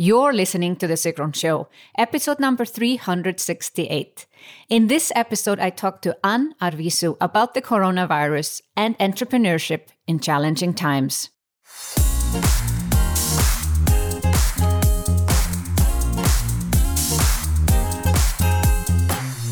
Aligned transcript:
You're 0.00 0.32
listening 0.32 0.76
to 0.76 0.86
The 0.86 0.94
Sigrun 0.94 1.34
Show, 1.34 1.66
episode 1.98 2.38
number 2.38 2.64
368. 2.64 4.26
In 4.68 4.86
this 4.86 5.10
episode, 5.16 5.58
I 5.58 5.70
talked 5.70 6.02
to 6.02 6.16
Anne 6.22 6.54
Arvizu 6.62 7.16
about 7.20 7.54
the 7.54 7.60
coronavirus 7.60 8.62
and 8.76 8.96
entrepreneurship 8.98 9.88
in 10.06 10.20
challenging 10.20 10.72
times. 10.72 11.30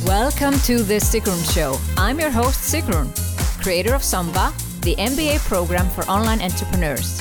Welcome 0.07 0.61
to 0.61 0.85
The 0.85 1.01
Sigrun 1.03 1.43
Show. 1.53 1.77
I'm 1.97 2.21
your 2.21 2.31
host, 2.31 2.73
Sigrun, 2.73 3.11
creator 3.61 3.97
of 3.97 4.03
SUMBA, 4.03 4.55
the 4.83 4.95
MBA 4.95 5.41
program 5.41 5.91
for 5.91 6.05
online 6.05 6.41
entrepreneurs. 6.41 7.21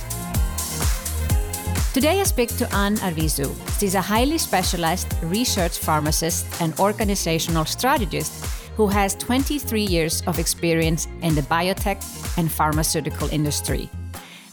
Today 1.93 2.21
I 2.21 2.23
speak 2.23 2.55
to 2.55 2.73
Anne 2.73 2.95
Arvizu. 2.99 3.51
She's 3.77 3.95
a 3.95 4.01
highly 4.01 4.37
specialized 4.37 5.13
research 5.23 5.77
pharmacist 5.77 6.45
and 6.61 6.73
organizational 6.79 7.65
strategist 7.65 8.45
who 8.77 8.87
has 8.87 9.13
23 9.15 9.81
years 9.81 10.21
of 10.25 10.39
experience 10.39 11.09
in 11.21 11.35
the 11.35 11.41
biotech 11.41 11.99
and 12.37 12.49
pharmaceutical 12.49 13.27
industry. 13.33 13.89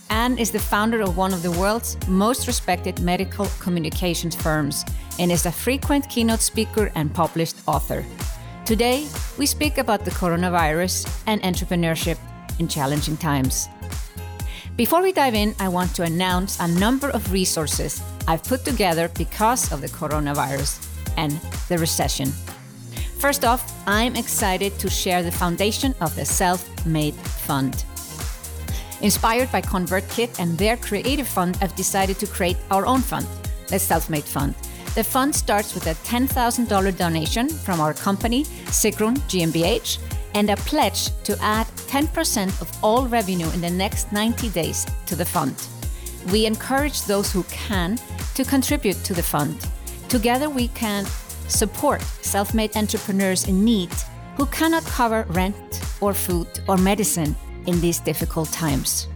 Ann 0.09 0.37
is 0.37 0.51
the 0.51 0.59
founder 0.59 0.99
of 0.99 1.15
one 1.15 1.33
of 1.33 1.41
the 1.41 1.51
world's 1.51 1.95
most 2.09 2.45
respected 2.45 2.99
medical 2.99 3.45
communications 3.61 4.35
firms 4.35 4.83
and 5.17 5.31
is 5.31 5.45
a 5.45 5.51
frequent 5.51 6.09
keynote 6.09 6.41
speaker 6.41 6.91
and 6.95 7.13
published 7.13 7.55
author. 7.67 8.03
Today, 8.65 9.07
we 9.37 9.45
speak 9.45 9.77
about 9.77 10.03
the 10.03 10.11
coronavirus 10.11 11.07
and 11.25 11.41
entrepreneurship 11.43 12.17
in 12.59 12.67
challenging 12.67 13.15
times. 13.15 13.69
Before 14.79 15.01
we 15.01 15.11
dive 15.11 15.35
in, 15.35 15.53
I 15.59 15.67
want 15.67 15.93
to 15.95 16.03
announce 16.03 16.57
a 16.61 16.65
number 16.65 17.09
of 17.09 17.33
resources 17.33 18.01
I've 18.29 18.45
put 18.45 18.63
together 18.63 19.11
because 19.17 19.73
of 19.73 19.81
the 19.81 19.89
coronavirus 19.89 20.87
and 21.17 21.33
the 21.67 21.77
recession. 21.77 22.31
First 23.17 23.43
off, 23.43 23.61
I'm 23.85 24.15
excited 24.15 24.79
to 24.79 24.89
share 24.89 25.21
the 25.21 25.33
foundation 25.33 25.93
of 25.99 26.15
the 26.15 26.23
Self 26.23 26.63
Made 26.85 27.13
Fund. 27.45 27.83
Inspired 29.01 29.51
by 29.51 29.61
ConvertKit 29.61 30.39
and 30.39 30.57
their 30.57 30.77
creative 30.77 31.27
fund, 31.27 31.57
I've 31.61 31.75
decided 31.75 32.17
to 32.19 32.27
create 32.27 32.55
our 32.71 32.85
own 32.85 33.01
fund, 33.01 33.27
the 33.67 33.79
Self 33.79 34.09
Made 34.09 34.23
Fund. 34.23 34.55
The 34.95 35.03
fund 35.03 35.35
starts 35.35 35.73
with 35.73 35.87
a 35.87 35.95
$10,000 36.07 36.97
donation 36.97 37.49
from 37.49 37.81
our 37.81 37.93
company, 37.93 38.45
Sigrun 38.71 39.17
GmbH, 39.27 39.99
and 40.35 40.49
a 40.49 40.55
pledge 40.55 41.09
to 41.25 41.37
add 41.41 41.67
10% 41.89 42.61
of 42.61 42.71
all 42.83 43.07
revenue 43.07 43.49
in 43.51 43.61
the 43.61 43.69
next 43.69 44.11
90 44.11 44.49
days 44.49 44.85
to 45.07 45.15
the 45.15 45.25
fund. 45.25 45.55
We 46.31 46.45
encourage 46.45 47.01
those 47.03 47.31
who 47.31 47.43
can 47.43 47.97
to 48.35 48.43
contribute 48.45 49.03
to 49.05 49.15
the 49.15 49.23
fund. 49.23 49.67
Together, 50.07 50.49
we 50.49 50.67
can 50.69 51.05
support 51.47 52.01
self 52.21 52.53
made 52.53 52.77
entrepreneurs 52.77 53.47
in 53.47 53.65
need 53.65 53.91
who 54.37 54.45
cannot 54.47 54.85
cover 54.85 55.25
rent 55.29 55.81
or 55.99 56.13
food 56.13 56.47
or 56.67 56.77
medicine 56.77 57.35
in 57.65 57.81
these 57.81 57.99
difficult 57.99 58.51
times. 58.51 59.07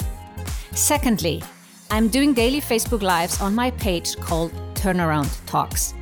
Secondly, 0.72 1.44
I'm 1.92 2.08
doing 2.08 2.34
daily 2.34 2.60
Facebook 2.60 3.04
Lives 3.04 3.40
on 3.40 3.54
my 3.54 3.70
page 3.72 4.18
called 4.18 4.52
Turnaround 4.74 5.30
Talks. 5.46 5.94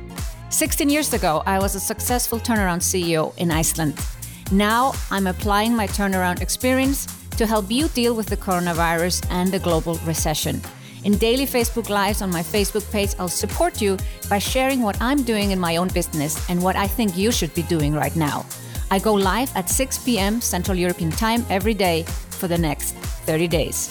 16 0.48 0.88
years 0.88 1.12
ago, 1.12 1.42
I 1.44 1.58
was 1.58 1.74
a 1.74 1.80
successful 1.80 2.38
turnaround 2.38 2.80
CEO 2.80 3.36
in 3.36 3.50
Iceland. 3.50 3.94
Now 4.52 4.92
I'm 5.10 5.28
applying 5.28 5.74
my 5.74 5.86
turnaround 5.86 6.42
experience 6.42 7.06
to 7.38 7.46
help 7.46 7.70
you 7.70 7.88
deal 7.88 8.14
with 8.14 8.26
the 8.26 8.36
coronavirus 8.36 9.26
and 9.30 9.50
the 9.50 9.58
global 9.58 9.94
recession. 10.04 10.60
In 11.04 11.16
daily 11.16 11.46
Facebook 11.46 11.88
Lives 11.88 12.20
on 12.20 12.30
my 12.30 12.42
Facebook 12.42 12.84
page, 12.92 13.14
I'll 13.18 13.28
support 13.28 13.80
you 13.80 13.96
by 14.28 14.38
sharing 14.38 14.82
what 14.82 15.00
I'm 15.00 15.22
doing 15.22 15.52
in 15.52 15.58
my 15.58 15.78
own 15.78 15.88
business 15.88 16.36
and 16.50 16.62
what 16.62 16.76
I 16.76 16.86
think 16.86 17.16
you 17.16 17.32
should 17.32 17.54
be 17.54 17.62
doing 17.62 17.94
right 17.94 18.14
now. 18.14 18.44
I 18.90 18.98
go 18.98 19.14
live 19.14 19.50
at 19.56 19.70
6 19.70 20.04
p.m. 20.04 20.42
Central 20.42 20.76
European 20.76 21.10
Time 21.10 21.46
every 21.48 21.72
day 21.72 22.02
for 22.02 22.46
the 22.46 22.58
next 22.58 22.94
30 23.24 23.48
days. 23.48 23.88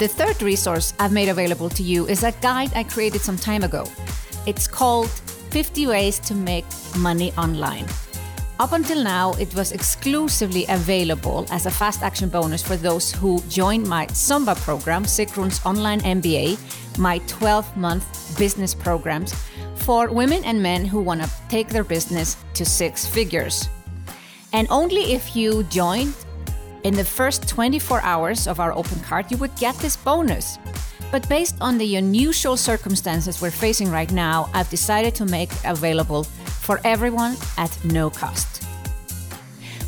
The 0.00 0.08
third 0.08 0.42
resource 0.42 0.94
I've 0.98 1.12
made 1.12 1.28
available 1.28 1.68
to 1.70 1.84
you 1.84 2.06
is 2.08 2.24
a 2.24 2.32
guide 2.42 2.72
I 2.74 2.82
created 2.82 3.20
some 3.20 3.36
time 3.36 3.62
ago. 3.62 3.86
It's 4.46 4.66
called 4.66 5.10
50 5.50 5.86
Ways 5.86 6.18
to 6.18 6.34
Make 6.34 6.66
Money 6.98 7.32
Online. 7.34 7.86
Up 8.58 8.72
until 8.72 9.04
now, 9.04 9.32
it 9.34 9.54
was 9.54 9.72
exclusively 9.72 10.64
available 10.70 11.46
as 11.50 11.66
a 11.66 11.70
fast 11.70 12.02
action 12.02 12.30
bonus 12.30 12.62
for 12.62 12.76
those 12.76 13.12
who 13.12 13.42
joined 13.50 13.86
my 13.86 14.06
SUMBA 14.06 14.56
program, 14.62 15.04
Sigrun's 15.04 15.60
online 15.66 16.00
MBA, 16.00 16.56
my 16.98 17.18
12 17.26 17.76
month 17.76 18.38
business 18.38 18.74
programs 18.74 19.34
for 19.74 20.08
women 20.08 20.42
and 20.44 20.62
men 20.62 20.86
who 20.86 21.02
want 21.02 21.22
to 21.22 21.30
take 21.50 21.68
their 21.68 21.84
business 21.84 22.38
to 22.54 22.64
six 22.64 23.04
figures. 23.04 23.68
And 24.54 24.66
only 24.70 25.12
if 25.12 25.36
you 25.36 25.62
joined 25.64 26.14
in 26.82 26.94
the 26.94 27.04
first 27.04 27.46
24 27.48 28.00
hours 28.00 28.46
of 28.48 28.58
our 28.58 28.72
open 28.72 29.00
card, 29.00 29.30
you 29.30 29.36
would 29.36 29.54
get 29.56 29.74
this 29.76 29.98
bonus. 29.98 30.56
But 31.12 31.28
based 31.28 31.56
on 31.60 31.78
the 31.78 31.96
unusual 31.96 32.56
circumstances 32.56 33.40
we're 33.40 33.50
facing 33.50 33.90
right 33.90 34.10
now, 34.10 34.50
I've 34.52 34.68
decided 34.70 35.14
to 35.16 35.24
make 35.24 35.50
available 35.64 36.24
for 36.24 36.80
everyone 36.84 37.36
at 37.56 37.76
no 37.84 38.10
cost. 38.10 38.64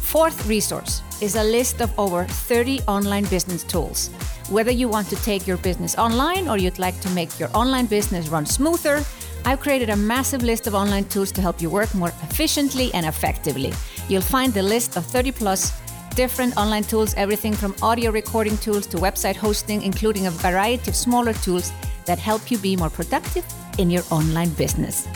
Fourth 0.01 0.47
resource 0.47 1.03
is 1.21 1.35
a 1.35 1.43
list 1.43 1.83
of 1.83 1.93
over 1.99 2.25
30 2.25 2.81
online 2.89 3.25
business 3.25 3.65
tools. 3.65 4.09
Whether 4.49 4.71
you 4.71 4.89
want 4.89 5.09
to 5.11 5.17
take 5.17 5.47
your 5.47 5.59
business 5.59 5.99
online 5.99 6.49
or 6.49 6.57
you'd 6.57 6.79
like 6.79 6.99
to 7.01 7.11
make 7.11 7.39
your 7.39 7.51
online 7.55 7.87
business 7.87 8.29
run 8.29 8.47
smoother, 8.47 9.05
I've 9.45 9.61
created 9.61 9.91
a 9.91 9.97
massive 9.97 10.43
list 10.43 10.67
of 10.67 10.75
online 10.75 11.05
tools 11.05 11.33
to 11.33 11.41
help 11.41 11.61
you 11.61 11.69
work 11.69 11.95
more 11.95 12.09
efficiently 12.09 12.93
and 12.95 13.05
effectively. 13.05 13.73
You'll 14.09 14.23
find 14.23 14.55
the 14.55 14.63
list 14.63 14.97
of 14.97 15.05
30 15.05 15.33
plus 15.33 15.73
different 16.19 16.57
online 16.57 16.83
tools, 16.83 17.15
everything 17.17 17.55
from 17.55 17.73
audio 17.81 18.11
recording 18.11 18.59
tools 18.59 18.89
to 18.89 18.97
website 18.97 19.37
hosting, 19.37 19.83
including 19.83 20.27
a 20.27 20.31
variety 20.33 20.91
of 20.91 20.97
smaller 20.97 21.33
tools 21.33 21.71
that 22.07 22.19
help 22.19 22.51
you 22.51 22.59
be 22.59 22.75
more 22.75 22.91
productive 22.91 23.45
in 23.79 23.89
your 23.89 24.03
online 24.11 24.51
business. 24.55 25.07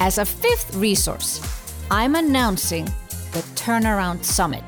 As 0.00 0.16
a 0.16 0.24
fifth 0.24 0.74
resource, 0.76 1.42
I'm 1.90 2.14
announcing 2.14 2.86
the 3.32 3.42
Turnaround 3.54 4.24
Summit. 4.24 4.64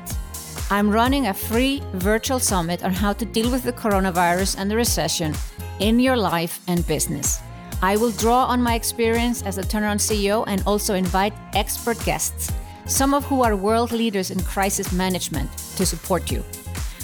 I'm 0.69 0.91
running 0.91 1.25
a 1.25 1.33
free 1.33 1.81
virtual 1.93 2.37
summit 2.37 2.83
on 2.83 2.93
how 2.93 3.13
to 3.13 3.25
deal 3.25 3.49
with 3.49 3.63
the 3.63 3.73
coronavirus 3.73 4.57
and 4.59 4.69
the 4.69 4.75
recession 4.75 5.33
in 5.79 5.99
your 5.99 6.17
life 6.17 6.59
and 6.67 6.85
business. 6.85 7.39
I 7.81 7.97
will 7.97 8.11
draw 8.11 8.45
on 8.45 8.61
my 8.61 8.75
experience 8.75 9.41
as 9.41 9.57
a 9.57 9.63
turnaround 9.63 10.01
CEO 10.01 10.43
and 10.45 10.61
also 10.67 10.93
invite 10.93 11.33
expert 11.55 11.97
guests, 12.05 12.51
some 12.85 13.13
of 13.13 13.23
who 13.25 13.43
are 13.43 13.55
world 13.55 13.91
leaders 13.91 14.31
in 14.31 14.41
crisis 14.41 14.91
management, 14.91 15.49
to 15.77 15.85
support 15.85 16.31
you. 16.31 16.43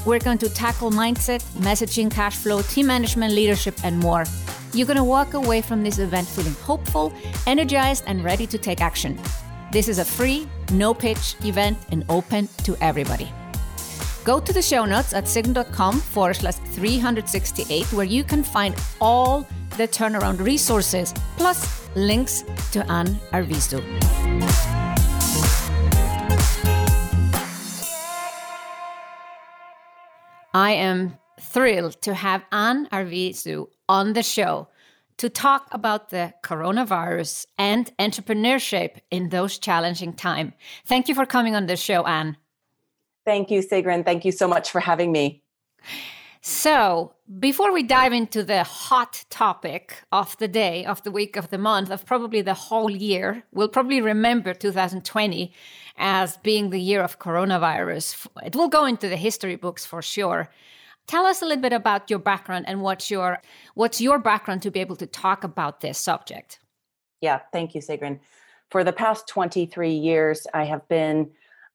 We're 0.06 0.20
going 0.20 0.38
to 0.40 0.50
tackle 0.50 0.92
mindset, 0.92 1.42
messaging, 1.60 2.10
cash 2.12 2.38
flow, 2.38 2.62
team 2.62 2.88
management, 2.88 3.34
leadership, 3.34 3.76
and 3.84 4.00
more. 4.00 4.26
You're 4.74 4.88
going 4.88 4.98
to 4.98 5.04
walk 5.04 5.34
away 5.34 5.62
from 5.62 5.84
this 5.84 6.00
event 6.00 6.28
feeling 6.28 6.54
hopeful, 6.54 7.14
energized, 7.48 8.04
and 8.08 8.24
ready 8.24 8.48
to 8.48 8.58
take 8.58 8.82
action. 8.82 9.20
This 9.72 9.88
is 9.88 10.00
a 10.00 10.06
free, 10.06 10.48
no 10.72 10.94
pitch 10.94 11.36
event 11.44 11.78
and 11.92 12.06
open 12.10 12.48
to 12.64 12.76
everybody. 12.82 13.32
Go 14.24 14.40
to 14.40 14.54
the 14.54 14.62
show 14.62 14.86
notes 14.86 15.14
at 15.14 15.26
sigrun.com 15.26 16.00
forward 16.00 16.36
slash 16.36 16.56
368, 16.56 17.92
where 17.94 18.06
you 18.06 18.24
can 18.24 18.44
find 18.44 18.76
all 19.02 19.48
the 19.78 19.88
turnaround 19.88 20.40
resources 20.40 21.14
plus 21.38 21.90
links 21.96 22.44
to 22.72 22.86
Anne 22.92 23.20
Arvizu. 23.32 23.80
I 30.54 30.72
am 30.72 31.18
thrilled 31.40 32.02
to 32.02 32.14
have 32.14 32.44
Anne 32.52 32.88
Arvizu 32.88 33.68
on 33.88 34.14
the 34.14 34.24
show 34.24 34.68
to 35.18 35.30
talk 35.30 35.68
about 35.72 36.10
the 36.10 36.34
coronavirus 36.44 37.46
and 37.58 37.92
entrepreneurship 37.98 39.00
in 39.12 39.30
those 39.30 39.60
challenging 39.60 40.14
times. 40.14 40.54
Thank 40.86 41.08
you 41.08 41.16
for 41.16 41.26
coming 41.26 41.56
on 41.56 41.66
the 41.66 41.76
show, 41.76 42.06
Anne. 42.06 42.38
Thank 43.26 43.52
you, 43.52 43.62
Sigrun. 43.62 44.06
Thank 44.06 44.26
you 44.26 44.32
so 44.32 44.48
much 44.48 44.72
for 44.72 44.80
having 44.80 45.12
me. 45.12 45.44
So, 46.50 47.14
before 47.40 47.72
we 47.72 47.84
dive 47.84 48.12
into 48.12 48.42
the 48.42 48.64
hot 48.64 49.24
topic 49.30 50.02
of 50.12 50.36
the 50.40 50.48
day, 50.48 50.84
of 50.84 51.04
the 51.04 51.12
week, 51.12 51.36
of 51.36 51.52
the 51.52 51.60
month, 51.60 51.92
of 51.92 52.08
probably 52.08 52.42
the 52.42 52.56
whole 52.56 52.90
year, 52.90 53.44
we'll 53.52 53.70
probably 53.70 54.02
remember 54.02 54.56
2020 54.56 55.54
as 55.98 56.38
being 56.38 56.72
the 56.72 56.82
year 56.82 57.04
of 57.04 57.20
coronavirus. 57.20 58.26
It 58.44 58.56
will 58.56 58.68
go 58.68 58.86
into 58.86 59.08
the 59.08 59.16
history 59.16 59.58
books 59.58 59.86
for 59.86 60.02
sure. 60.02 60.50
Tell 61.06 61.28
us 61.28 61.44
a 61.44 61.46
little 61.46 61.62
bit 61.62 61.72
about 61.72 62.10
your 62.10 62.18
background 62.18 62.66
and 62.68 62.82
what's 62.82 63.12
your 63.12 63.44
what's 63.76 64.02
your 64.02 64.18
background 64.18 64.64
to 64.64 64.72
be 64.72 64.80
able 64.80 64.96
to 64.96 65.06
talk 65.06 65.44
about 65.44 65.82
this 65.82 66.00
subject. 66.00 66.60
Yeah, 67.22 67.42
thank 67.54 67.76
you, 67.76 67.82
Sigrun. 67.82 68.22
For 68.72 68.84
the 68.84 68.92
past 68.94 69.28
23 69.28 69.92
years, 69.94 70.48
I 70.52 70.66
have 70.66 70.88
been 70.88 71.30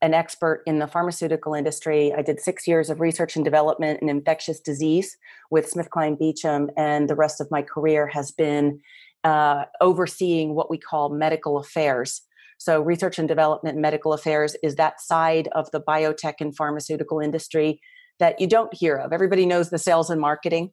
an 0.05 0.13
expert 0.13 0.63
in 0.67 0.81
the 0.81 0.87
pharmaceutical 0.87 1.55
industry. 1.55 2.13
I 2.13 2.21
did 2.21 2.39
six 2.39 2.69
years 2.69 2.91
of 2.91 3.01
research 3.01 3.37
and 3.37 3.45
development 3.45 4.03
in 4.03 4.11
infectious 4.11 4.61
disease 4.61 5.17
with 5.51 5.73
SmithKline 5.73 6.19
Beecham, 6.19 6.71
and 6.77 7.09
the 7.09 7.15
rest 7.15 7.41
of 7.41 7.51
my 7.51 7.63
career 7.63 8.07
has 8.09 8.31
been 8.31 8.81
uh, 9.25 9.65
overseeing 9.81 10.55
what 10.55 10.69
we 10.71 10.77
call 10.77 11.09
medical 11.09 11.57
affairs. 11.57 12.21
So, 12.59 12.83
research 12.83 13.19
and 13.19 13.27
development, 13.27 13.79
medical 13.79 14.13
affairs 14.13 14.55
is 14.63 14.75
that 14.75 15.01
side 15.01 15.49
of 15.53 15.71
the 15.71 15.81
biotech 15.81 16.35
and 16.39 16.55
pharmaceutical 16.55 17.19
industry 17.19 17.81
that 18.19 18.39
you 18.39 18.47
don't 18.47 18.75
hear 18.75 18.97
of. 18.97 19.11
Everybody 19.11 19.47
knows 19.47 19.71
the 19.71 19.79
sales 19.79 20.11
and 20.11 20.21
marketing. 20.21 20.71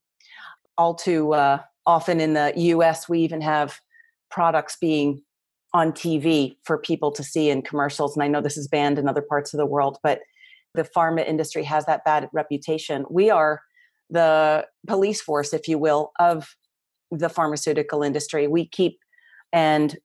All 0.77 0.94
too 0.94 1.34
uh, 1.34 1.60
often 1.86 2.19
in 2.19 2.34
the 2.34 2.51
US, 2.56 3.07
we 3.07 3.22
even 3.22 3.39
have 3.39 3.80
products 4.30 4.75
being 4.75 5.22
on 5.74 5.92
TV 5.92 6.58
for 6.64 6.78
people 6.78 7.12
to 7.12 7.24
see 7.24 7.50
in 7.50 7.62
commercials. 7.62 8.16
And 8.16 8.24
I 8.24 8.28
know 8.28 8.42
this 8.42 8.58
is 8.58 8.68
banned 8.68 9.00
in 9.00 9.08
other 9.08 9.22
parts 9.22 9.54
of 9.54 9.58
the 9.58 9.66
world, 9.66 9.98
but 10.04 10.20
the 10.74 10.84
pharma 10.84 11.26
industry 11.28 11.64
has 11.64 11.86
that 11.86 12.04
bad 12.06 12.30
reputation. 12.34 13.06
We 13.10 13.30
are 13.30 13.62
the 14.10 14.68
police 14.88 15.22
force, 15.22 15.54
if 15.54 15.68
you 15.68 15.78
will, 15.78 16.12
of 16.20 16.56
the 17.12 17.30
pharmaceutical 17.30 18.04
industry. 18.04 18.48
We 18.48 18.68
keep 18.68 19.00
and 19.54 19.98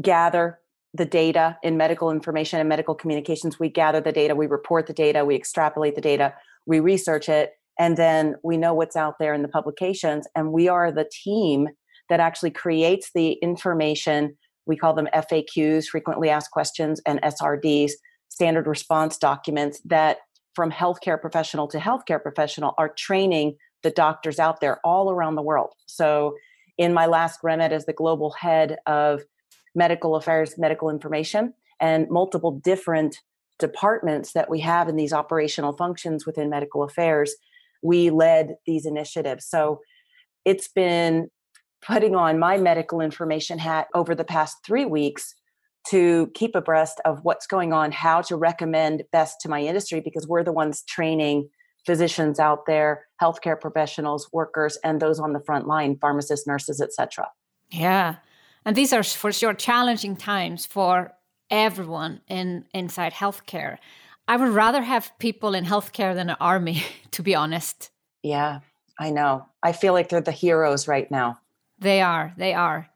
gather 0.00 0.58
the 0.94 1.04
data 1.04 1.56
in 1.62 1.76
medical 1.76 2.10
information 2.10 2.60
and 2.60 2.68
medical 2.68 2.94
communications. 2.94 3.60
We 3.60 3.68
gather 3.68 4.00
the 4.00 4.12
data, 4.12 4.34
we 4.34 4.46
report 4.46 4.86
the 4.86 4.92
data, 4.92 5.24
we 5.24 5.36
extrapolate 5.36 5.94
the 5.94 6.00
data, 6.00 6.34
we 6.66 6.80
research 6.80 7.28
it, 7.28 7.52
and 7.78 7.96
then 7.96 8.34
we 8.42 8.56
know 8.56 8.74
what's 8.74 8.96
out 8.96 9.18
there 9.18 9.32
in 9.32 9.42
the 9.42 9.48
publications. 9.48 10.26
And 10.34 10.52
we 10.52 10.68
are 10.68 10.90
the 10.90 11.08
team 11.10 11.68
that 12.08 12.20
actually 12.20 12.50
creates 12.50 13.10
the 13.14 13.32
information 13.34 14.36
we 14.70 14.76
call 14.76 14.94
them 14.94 15.08
FAQs, 15.12 15.86
frequently 15.86 16.30
asked 16.30 16.52
questions, 16.52 17.02
and 17.04 17.20
SRDs, 17.22 17.90
standard 18.28 18.68
response 18.68 19.18
documents 19.18 19.80
that 19.84 20.18
from 20.54 20.70
healthcare 20.70 21.20
professional 21.20 21.66
to 21.66 21.78
healthcare 21.78 22.22
professional 22.22 22.74
are 22.78 22.88
training 22.96 23.56
the 23.82 23.90
doctors 23.90 24.38
out 24.38 24.60
there 24.60 24.78
all 24.84 25.10
around 25.10 25.34
the 25.34 25.42
world. 25.42 25.72
So, 25.86 26.36
in 26.78 26.94
my 26.94 27.06
last 27.06 27.40
remit 27.42 27.72
as 27.72 27.84
the 27.84 27.92
global 27.92 28.30
head 28.30 28.78
of 28.86 29.22
medical 29.74 30.14
affairs, 30.14 30.54
medical 30.56 30.88
information, 30.88 31.52
and 31.80 32.08
multiple 32.08 32.52
different 32.52 33.16
departments 33.58 34.32
that 34.32 34.48
we 34.48 34.60
have 34.60 34.88
in 34.88 34.96
these 34.96 35.12
operational 35.12 35.72
functions 35.76 36.24
within 36.24 36.48
medical 36.48 36.84
affairs, 36.84 37.34
we 37.82 38.10
led 38.10 38.54
these 38.66 38.86
initiatives. 38.86 39.46
So, 39.46 39.80
it's 40.44 40.68
been 40.68 41.28
putting 41.86 42.14
on 42.14 42.38
my 42.38 42.56
medical 42.56 43.00
information 43.00 43.58
hat 43.58 43.88
over 43.94 44.14
the 44.14 44.24
past 44.24 44.58
three 44.64 44.84
weeks 44.84 45.34
to 45.88 46.30
keep 46.34 46.54
abreast 46.54 47.00
of 47.04 47.20
what's 47.22 47.46
going 47.46 47.72
on, 47.72 47.90
how 47.90 48.20
to 48.20 48.36
recommend 48.36 49.02
best 49.12 49.40
to 49.40 49.48
my 49.48 49.60
industry, 49.60 50.00
because 50.00 50.26
we're 50.26 50.44
the 50.44 50.52
ones 50.52 50.82
training 50.82 51.48
physicians 51.86 52.38
out 52.38 52.66
there, 52.66 53.06
healthcare 53.20 53.58
professionals, 53.58 54.28
workers, 54.32 54.76
and 54.84 55.00
those 55.00 55.18
on 55.18 55.32
the 55.32 55.40
front 55.40 55.66
line, 55.66 55.96
pharmacists, 55.98 56.46
nurses, 56.46 56.80
etc. 56.80 57.26
Yeah. 57.70 58.16
And 58.64 58.76
these 58.76 58.92
are 58.92 59.02
for 59.02 59.32
sure 59.32 59.54
challenging 59.54 60.16
times 60.16 60.66
for 60.66 61.12
everyone 61.50 62.20
in 62.28 62.66
inside 62.74 63.12
healthcare. 63.12 63.78
I 64.28 64.36
would 64.36 64.50
rather 64.50 64.82
have 64.82 65.10
people 65.18 65.54
in 65.54 65.64
healthcare 65.64 66.14
than 66.14 66.30
an 66.30 66.36
army, 66.40 66.84
to 67.12 67.22
be 67.22 67.34
honest. 67.34 67.90
Yeah, 68.22 68.60
I 68.98 69.10
know. 69.10 69.46
I 69.62 69.72
feel 69.72 69.94
like 69.94 70.10
they're 70.10 70.20
the 70.20 70.30
heroes 70.30 70.86
right 70.86 71.10
now. 71.10 71.40
They 71.80 72.00
are. 72.02 72.32
They 72.36 72.54
are. 72.54 72.90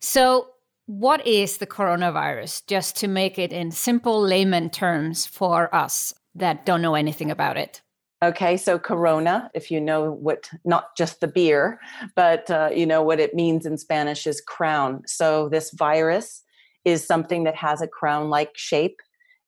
So, 0.00 0.50
what 0.86 1.26
is 1.26 1.58
the 1.58 1.66
coronavirus? 1.66 2.66
Just 2.66 2.96
to 2.96 3.08
make 3.08 3.38
it 3.38 3.52
in 3.52 3.70
simple 3.70 4.22
layman 4.22 4.70
terms 4.70 5.26
for 5.26 5.74
us 5.74 6.14
that 6.34 6.64
don't 6.64 6.80
know 6.82 6.94
anything 6.94 7.30
about 7.30 7.56
it. 7.56 7.82
Okay, 8.22 8.56
so 8.56 8.78
Corona, 8.78 9.50
if 9.54 9.70
you 9.70 9.80
know 9.80 10.10
what, 10.10 10.50
not 10.64 10.96
just 10.96 11.20
the 11.20 11.28
beer, 11.28 11.78
but 12.16 12.50
uh, 12.50 12.70
you 12.74 12.84
know 12.84 13.02
what 13.02 13.20
it 13.20 13.34
means 13.34 13.64
in 13.64 13.78
Spanish 13.78 14.26
is 14.26 14.40
crown. 14.40 15.02
So 15.06 15.48
this 15.48 15.70
virus 15.70 16.42
is 16.84 17.06
something 17.06 17.44
that 17.44 17.54
has 17.54 17.80
a 17.80 17.86
crown 17.86 18.28
like 18.28 18.56
shape. 18.56 18.96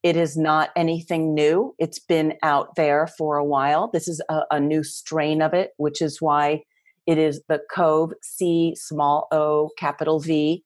It 0.02 0.16
is 0.16 0.36
not 0.36 0.70
anything 0.76 1.34
new. 1.34 1.74
It's 1.78 1.98
been 1.98 2.34
out 2.42 2.76
there 2.76 3.08
for 3.18 3.36
a 3.36 3.44
while. 3.44 3.90
This 3.92 4.06
is 4.06 4.22
a, 4.28 4.42
a 4.52 4.60
new 4.60 4.84
strain 4.84 5.42
of 5.42 5.52
it, 5.52 5.72
which 5.76 6.00
is 6.00 6.22
why 6.22 6.62
it 7.10 7.18
is 7.18 7.42
the 7.48 7.60
COVE, 7.74 8.12
C 8.22 8.72
small 8.76 9.26
o 9.32 9.70
capital 9.76 10.20
V, 10.20 10.62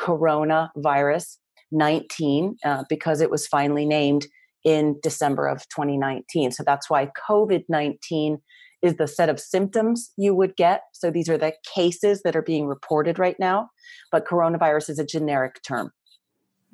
coronavirus 0.00 1.36
19, 1.70 2.56
uh, 2.64 2.82
because 2.88 3.20
it 3.20 3.30
was 3.30 3.46
finally 3.46 3.86
named 3.86 4.26
in 4.64 4.98
December 5.04 5.46
of 5.46 5.68
2019. 5.68 6.50
So 6.50 6.64
that's 6.66 6.90
why 6.90 7.12
COVID 7.28 7.66
19 7.68 8.38
is 8.82 8.96
the 8.96 9.06
set 9.06 9.28
of 9.28 9.38
symptoms 9.38 10.10
you 10.16 10.34
would 10.34 10.56
get. 10.56 10.82
So 10.92 11.12
these 11.12 11.28
are 11.28 11.38
the 11.38 11.52
cases 11.76 12.22
that 12.24 12.34
are 12.34 12.42
being 12.42 12.66
reported 12.66 13.20
right 13.20 13.36
now, 13.38 13.70
but 14.10 14.26
coronavirus 14.26 14.90
is 14.90 14.98
a 14.98 15.06
generic 15.06 15.62
term. 15.62 15.92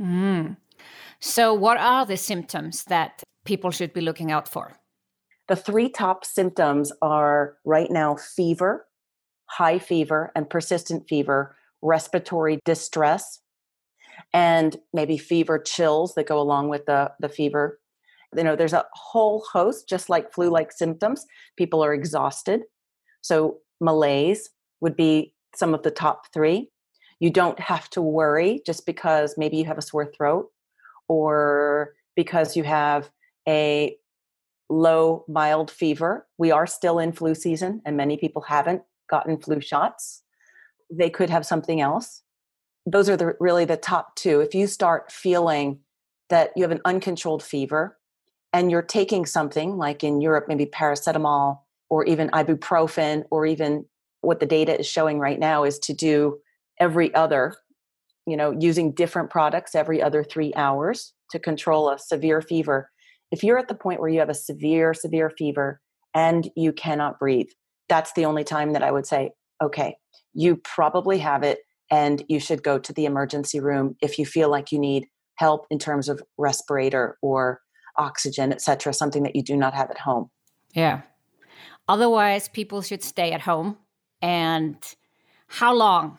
Mm. 0.01 0.57
So, 1.21 1.53
what 1.53 1.77
are 1.77 2.07
the 2.07 2.17
symptoms 2.17 2.85
that 2.85 3.23
people 3.45 3.71
should 3.71 3.93
be 3.93 4.01
looking 4.01 4.33
out 4.33 4.49
for? 4.49 4.79
The 5.49 5.57
three 5.57 5.91
top 5.91 6.25
symptoms 6.25 6.91
are 7.03 7.59
right 7.67 7.91
now 7.91 8.17
fever, 8.17 8.87
high 9.51 9.79
fever 9.79 10.31
and 10.35 10.49
persistent 10.49 11.09
fever, 11.09 11.57
respiratory 11.83 12.61
distress, 12.65 13.41
and 14.33 14.77
maybe 14.93 15.19
fever 15.19 15.59
chills 15.59 16.15
that 16.15 16.29
go 16.29 16.41
along 16.41 16.69
with 16.69 16.87
the, 16.87 17.11
the 17.21 17.29
fever. 17.29 17.81
You 18.37 18.45
know, 18.45 18.55
there's 18.55 18.73
a 18.73 18.87
whole 18.93 19.45
host, 19.53 19.89
just 19.89 20.09
like 20.09 20.33
flu 20.33 20.51
like 20.51 20.71
symptoms. 20.71 21.27
People 21.57 21.85
are 21.85 21.93
exhausted. 21.93 22.63
So, 23.23 23.59
malaise 23.81 24.51
would 24.81 24.97
be 24.97 25.35
some 25.57 25.75
of 25.75 25.83
the 25.83 25.91
top 25.91 26.33
three. 26.33 26.71
You 27.19 27.31
don't 27.31 27.59
have 27.59 27.91
to 27.91 28.01
worry 28.01 28.63
just 28.65 28.87
because 28.87 29.35
maybe 29.37 29.57
you 29.57 29.65
have 29.65 29.79
a 29.79 29.83
sore 29.83 30.11
throat 30.17 30.47
or 31.09 31.95
because 32.15 32.57
you 32.57 32.63
have 32.63 33.11
a 33.49 33.97
low, 34.69 35.25
mild 35.27 35.71
fever. 35.71 36.29
We 36.39 36.53
are 36.53 36.67
still 36.67 37.01
in 37.01 37.13
flu 37.13 37.35
season, 37.35 37.83
and 37.85 37.97
many 37.97 38.17
people 38.17 38.43
haven't 38.43 38.83
gotten 39.11 39.41
flu 39.41 39.61
shots. 39.61 40.23
They 40.91 41.11
could 41.11 41.31
have 41.31 41.45
something 41.45 41.81
else. 41.81 42.23
Those 42.87 43.09
are 43.09 43.17
the, 43.17 43.35
really 43.41 43.65
the 43.65 43.77
top 43.77 44.17
two. 44.17 44.41
If 44.41 44.55
you 44.55 44.67
start 44.67 45.13
feeling 45.13 45.81
that 46.31 46.51
you 46.57 46.63
have 46.63 46.71
an 46.71 46.81
uncontrolled 46.85 47.43
fever 47.43 47.99
and 48.53 48.71
you're 48.71 48.83
taking 48.83 49.27
something 49.27 49.77
like 49.77 50.03
in 50.03 50.21
Europe, 50.21 50.47
maybe 50.49 50.67
paracetamol 50.67 51.59
or 51.91 52.05
even 52.05 52.31
ibuprofen, 52.31 53.25
or 53.31 53.45
even 53.45 53.85
what 54.21 54.39
the 54.39 54.47
data 54.47 54.79
is 54.79 54.87
showing 54.87 55.19
right 55.19 55.41
now 55.41 55.65
is 55.65 55.79
to 55.81 55.93
do 55.93 56.39
every 56.79 57.13
other, 57.15 57.55
you 58.27 58.37
know, 58.37 58.55
using 58.59 58.93
different 58.93 59.29
products 59.29 59.75
every 59.75 60.01
other 60.01 60.23
three 60.23 60.53
hours 60.55 61.13
to 61.31 61.39
control 61.39 61.91
a 61.91 61.99
severe 61.99 62.41
fever. 62.41 62.91
If 63.33 63.43
you're 63.43 63.59
at 63.59 63.69
the 63.69 63.75
point 63.75 64.01
where 64.01 64.09
you 64.09 64.21
have 64.21 64.29
a 64.29 64.35
severe, 64.35 64.95
severe 64.95 65.31
fever 65.31 65.81
and 66.15 66.49
you 66.57 66.73
cannot 66.73 67.19
breathe, 67.19 67.51
that's 67.91 68.13
the 68.15 68.25
only 68.25 68.45
time 68.45 68.73
that 68.73 68.83
I 68.83 68.91
would 68.91 69.07
say, 69.07 69.33
okay, 69.61 69.97
you 70.33 70.57
probably 70.57 71.19
have 71.19 71.43
it 71.43 71.59
and 71.91 72.25
you 72.29 72.39
should 72.39 72.63
go 72.63 72.79
to 72.79 72.93
the 72.93 73.05
emergency 73.05 73.61
room 73.61 73.97
if 74.01 74.19
you 74.19 74.25
feel 74.25 74.49
like 74.49 74.73
you 74.73 74.79
need 74.79 75.09
help 75.35 75.67
in 75.71 75.79
terms 75.79 76.09
of 76.09 76.23
respirator 76.39 77.19
or 77.21 77.61
oxygen, 77.97 78.53
etc., 78.53 78.95
something 78.95 79.25
that 79.25 79.35
you 79.35 79.43
do 79.43 79.57
not 79.57 79.75
have 79.75 79.91
at 79.91 79.99
home. 79.99 80.31
Yeah. 80.73 81.03
Otherwise, 81.89 82.49
people 82.49 82.81
should 82.81 83.03
stay 83.03 83.33
at 83.33 83.41
home. 83.41 83.77
And 84.23 84.77
how 85.49 85.75
long? 85.75 86.19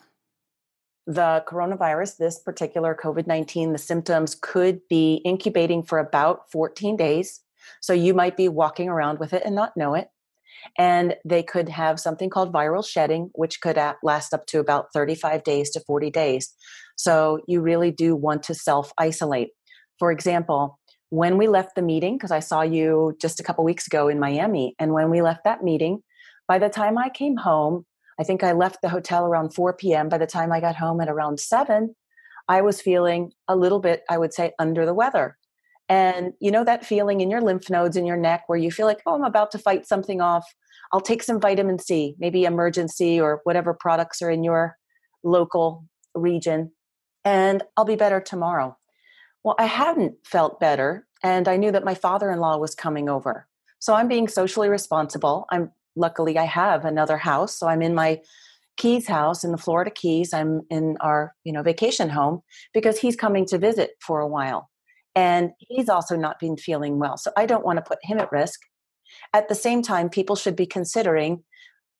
The 1.07 1.43
coronavirus, 1.47 2.17
this 2.17 2.37
particular 2.39 2.97
COVID 3.01 3.27
19, 3.27 3.71
the 3.71 3.77
symptoms 3.77 4.35
could 4.35 4.81
be 4.89 5.21
incubating 5.23 5.83
for 5.83 5.99
about 5.99 6.51
14 6.51 6.97
days. 6.97 7.41
So 7.79 7.93
you 7.93 8.13
might 8.13 8.35
be 8.35 8.49
walking 8.49 8.89
around 8.89 9.19
with 9.19 9.33
it 9.33 9.43
and 9.45 9.55
not 9.55 9.77
know 9.77 9.93
it 9.93 10.09
and 10.77 11.15
they 11.25 11.43
could 11.43 11.69
have 11.69 11.99
something 11.99 12.29
called 12.29 12.53
viral 12.53 12.85
shedding, 12.85 13.29
which 13.33 13.61
could 13.61 13.79
last 14.03 14.33
up 14.33 14.45
to 14.47 14.59
about 14.59 14.87
35 14.93 15.43
days 15.43 15.69
to 15.71 15.79
40 15.81 16.09
days. 16.09 16.53
So 16.95 17.39
you 17.47 17.61
really 17.61 17.91
do 17.91 18.15
want 18.15 18.43
to 18.43 18.53
self 18.53 18.91
isolate. 18.97 19.49
For 19.99 20.11
example, 20.11 20.79
when 21.09 21.37
we 21.37 21.47
left 21.47 21.75
the 21.75 21.81
meeting, 21.81 22.17
because 22.17 22.31
I 22.31 22.39
saw 22.39 22.61
you 22.61 23.17
just 23.21 23.39
a 23.39 23.43
couple 23.43 23.63
weeks 23.63 23.85
ago 23.85 24.07
in 24.07 24.19
Miami, 24.19 24.75
and 24.79 24.93
when 24.93 25.09
we 25.09 25.21
left 25.21 25.43
that 25.43 25.63
meeting, 25.63 26.03
By 26.47 26.59
the 26.59 26.69
time 26.69 26.97
I 26.97 27.09
came 27.09 27.37
home, 27.37 27.85
I 28.19 28.23
think 28.23 28.43
I 28.43 28.51
left 28.51 28.81
the 28.81 28.89
hotel 28.89 29.25
around 29.25 29.53
4 29.53 29.73
p.m. 29.77 30.09
By 30.09 30.17
the 30.17 30.27
time 30.27 30.51
I 30.51 30.59
got 30.59 30.75
home 30.75 30.99
at 30.99 31.07
around 31.07 31.39
7, 31.39 31.95
I 32.49 32.61
was 32.61 32.81
feeling 32.81 33.31
a 33.47 33.55
little 33.55 33.79
bit, 33.79 34.03
I 34.09 34.17
would 34.17 34.33
say, 34.33 34.51
under 34.59 34.85
the 34.85 34.93
weather. 34.93 35.37
And 35.91 36.31
you 36.39 36.51
know 36.51 36.63
that 36.63 36.86
feeling 36.86 37.19
in 37.19 37.29
your 37.29 37.41
lymph 37.41 37.69
nodes 37.69 37.98
in 37.98 38.05
your 38.05 38.15
neck 38.15 38.43
where 38.48 38.57
you 38.57 38.71
feel 38.71 38.88
like, 38.88 39.01
oh, 39.05 39.13
I'm 39.13 39.25
about 39.25 39.51
to 39.51 39.57
fight 39.57 39.86
something 39.86 40.21
off. 40.21 40.45
I'll 40.93 41.01
take 41.01 41.21
some 41.21 41.41
vitamin 41.41 41.79
C, 41.79 42.15
maybe 42.17 42.43
Emergen-C 42.43 43.19
or 43.19 43.41
whatever 43.43 43.74
products 43.74 44.21
are 44.21 44.31
in 44.31 44.41
your 44.41 44.77
local 45.21 45.86
region, 46.15 46.71
and 47.25 47.62
I'll 47.75 47.83
be 47.83 47.98
better 47.98 48.21
tomorrow. 48.21 48.77
Well, 49.43 49.55
I 49.60 49.65
hadn't 49.65 50.13
felt 50.25 50.62
better, 50.62 51.07
and 51.24 51.50
I 51.50 51.57
knew 51.57 51.74
that 51.74 51.83
my 51.83 51.95
father 51.95 52.31
in 52.31 52.39
law 52.39 52.55
was 52.55 52.74
coming 52.74 53.10
over. 53.10 53.50
So 53.79 53.93
I'm 53.93 54.07
being 54.07 54.29
socially 54.29 54.69
responsible. 54.69 55.45
I'm 55.51 55.71
luckily 55.98 56.38
I 56.38 56.45
have 56.45 56.86
another 56.86 57.17
house, 57.17 57.60
so 57.60 57.67
I'm 57.67 57.81
in 57.81 57.93
my 57.93 58.21
Keys 58.77 59.07
house 59.07 59.43
in 59.43 59.51
the 59.51 59.57
Florida 59.57 59.91
Keys. 59.91 60.33
I'm 60.33 60.62
in 60.69 60.95
our, 61.01 61.36
you 61.43 61.51
know, 61.51 61.63
vacation 61.63 62.07
home 62.07 62.43
because 62.74 62.98
he's 62.98 63.17
coming 63.17 63.45
to 63.48 63.57
visit 63.57 63.91
for 64.00 64.21
a 64.21 64.27
while 64.27 64.70
and 65.15 65.51
he's 65.59 65.89
also 65.89 66.15
not 66.15 66.39
been 66.39 66.57
feeling 66.57 66.99
well. 66.99 67.17
So 67.17 67.31
I 67.37 67.45
don't 67.45 67.65
want 67.65 67.77
to 67.77 67.83
put 67.83 67.99
him 68.03 68.19
at 68.19 68.31
risk. 68.31 68.59
At 69.33 69.49
the 69.49 69.55
same 69.55 69.81
time, 69.81 70.09
people 70.09 70.35
should 70.35 70.55
be 70.55 70.65
considering, 70.65 71.43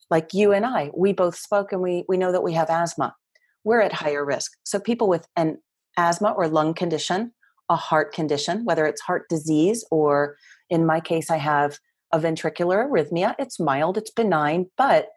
like 0.10 0.34
you 0.34 0.52
and 0.52 0.66
I, 0.66 0.92
we 0.96 1.14
both 1.14 1.36
spoke 1.36 1.72
and 1.72 1.82
we, 1.82 2.06
we 2.08 2.18
know 2.18 2.32
that 2.32 2.44
we 2.44 2.54
have 2.54 2.70
asthma. 2.70 3.16
We're 3.64 3.82
at 3.82 3.94
higher 3.94 4.26
risk. 4.26 4.54
So 4.64 4.80
people 4.80 5.08
with 5.08 5.28
an 5.36 5.58
asthma 5.98 6.32
or 6.32 6.48
lung 6.48 6.74
condition, 6.74 7.34
a 7.70 7.76
heart 7.76 8.14
condition, 8.14 8.66
whether 8.66 8.86
it's 8.86 9.02
heart 9.02 9.28
disease 9.30 9.86
or 9.92 10.38
in 10.70 10.86
my 10.86 11.00
case, 11.00 11.30
I 11.30 11.38
have 11.38 11.78
a 12.14 12.20
ventricular 12.20 12.90
arrhythmia. 12.90 13.36
It's 13.40 13.60
mild, 13.60 13.98
it's 13.98 14.12
benign, 14.12 14.68
but 14.78 15.08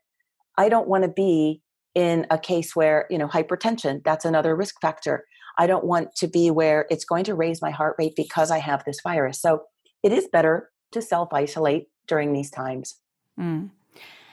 I 0.56 0.68
don't 0.68 0.88
want 0.88 1.04
to 1.04 1.10
be 1.10 1.62
in 1.94 2.26
a 2.30 2.38
case 2.38 2.74
where, 2.74 3.06
you 3.08 3.18
know, 3.18 3.28
hypertension, 3.28 4.02
that's 4.04 4.24
another 4.24 4.54
risk 4.54 4.80
factor. 4.80 5.24
I 5.58 5.66
don't 5.66 5.84
want 5.84 6.14
to 6.16 6.26
be 6.26 6.50
where 6.50 6.86
it's 6.90 7.04
going 7.04 7.24
to 7.24 7.34
raise 7.34 7.62
my 7.62 7.70
heart 7.70 7.96
rate 7.98 8.16
because 8.16 8.50
I 8.50 8.58
have 8.58 8.84
this 8.84 9.00
virus. 9.00 9.40
So 9.40 9.64
it 10.02 10.12
is 10.12 10.28
better 10.28 10.70
to 10.92 11.02
self 11.02 11.32
isolate 11.32 11.88
during 12.06 12.32
these 12.32 12.50
times. 12.50 12.96
Mm. 13.38 13.70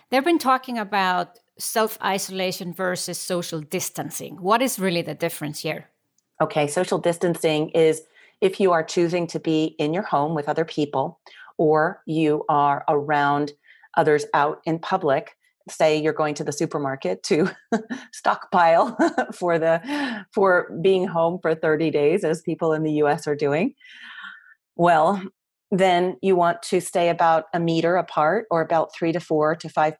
They've 0.10 0.26
been 0.26 0.40
talking 0.40 0.78
about 0.78 1.40
self 1.58 1.98
isolation 2.04 2.74
versus 2.74 3.18
social 3.18 3.62
distancing. 3.62 4.38
What 4.42 4.62
is 4.62 4.80
really 4.80 5.02
the 5.02 5.16
difference 5.16 5.60
here? 5.60 5.90
Okay, 6.42 6.68
social 6.68 6.98
distancing 6.98 7.70
is 7.70 8.02
if 8.42 8.60
you 8.60 8.72
are 8.72 8.84
choosing 8.84 9.28
to 9.28 9.40
be 9.40 9.76
in 9.78 9.94
your 9.94 10.04
home 10.04 10.34
with 10.34 10.50
other 10.50 10.66
people 10.66 11.20
or 11.58 12.02
you 12.08 12.44
are 12.50 12.84
around 12.90 13.52
others 13.96 14.26
out 14.34 14.62
in 14.66 14.80
public 14.80 15.38
say 15.70 15.98
you're 16.02 16.14
going 16.14 16.36
to 16.36 16.44
the 16.44 16.52
supermarket 16.52 17.24
to 17.24 17.50
stockpile 18.14 18.98
for 19.34 19.60
the 19.60 20.26
for 20.34 20.72
being 20.82 21.08
home 21.08 21.40
for 21.42 21.56
30 21.56 21.92
days 21.92 22.24
as 22.24 22.42
people 22.42 22.74
in 22.74 22.84
the 22.84 22.94
US 23.04 23.28
are 23.28 23.36
doing. 23.36 23.74
Well 24.76 25.22
then 25.74 26.18
you 26.22 26.36
want 26.36 26.62
to 26.62 26.82
stay 26.82 27.08
about 27.08 27.46
a 27.54 27.60
meter 27.60 27.96
apart 27.96 28.46
or 28.52 28.62
about 28.62 28.94
3 28.94 29.14
to 29.14 29.22
4 29.22 29.56
to 29.56 29.70
5 29.70 29.94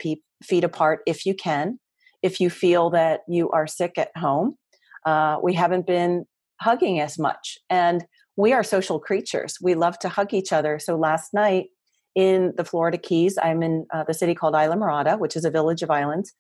feet 0.44 0.64
apart 0.64 1.00
if 1.06 1.26
you 1.26 1.34
can. 1.34 1.80
If 2.22 2.40
you 2.40 2.50
feel 2.50 2.90
that 2.90 3.22
you 3.28 3.50
are 3.52 3.68
sick 3.68 3.98
at 3.98 4.12
home 4.18 4.58
uh, 5.06 5.38
we 5.42 5.54
haven't 5.54 5.88
been 5.88 6.26
hugging 6.62 7.00
as 7.00 7.18
much. 7.18 7.58
And 7.70 8.06
we 8.38 8.54
are 8.54 8.64
social 8.64 9.00
creatures. 9.00 9.58
We 9.62 9.76
love 9.76 10.00
to 10.00 10.10
hug 10.10 10.34
each 10.34 10.54
other. 10.54 10.80
So 10.80 10.96
last 10.96 11.34
night 11.34 11.68
in 12.16 12.54
the 12.58 12.66
Florida 12.66 12.98
Keys. 12.98 13.38
I'm 13.42 13.64
in 13.64 13.86
uh, 13.94 14.04
the 14.04 14.14
city 14.14 14.36
called 14.36 14.54
Islamorada, 14.54 15.18
which 15.20 15.36
is 15.36 15.46
a 15.46 15.52
village 15.52 15.82
of 15.82 15.92
islands. 15.92 16.34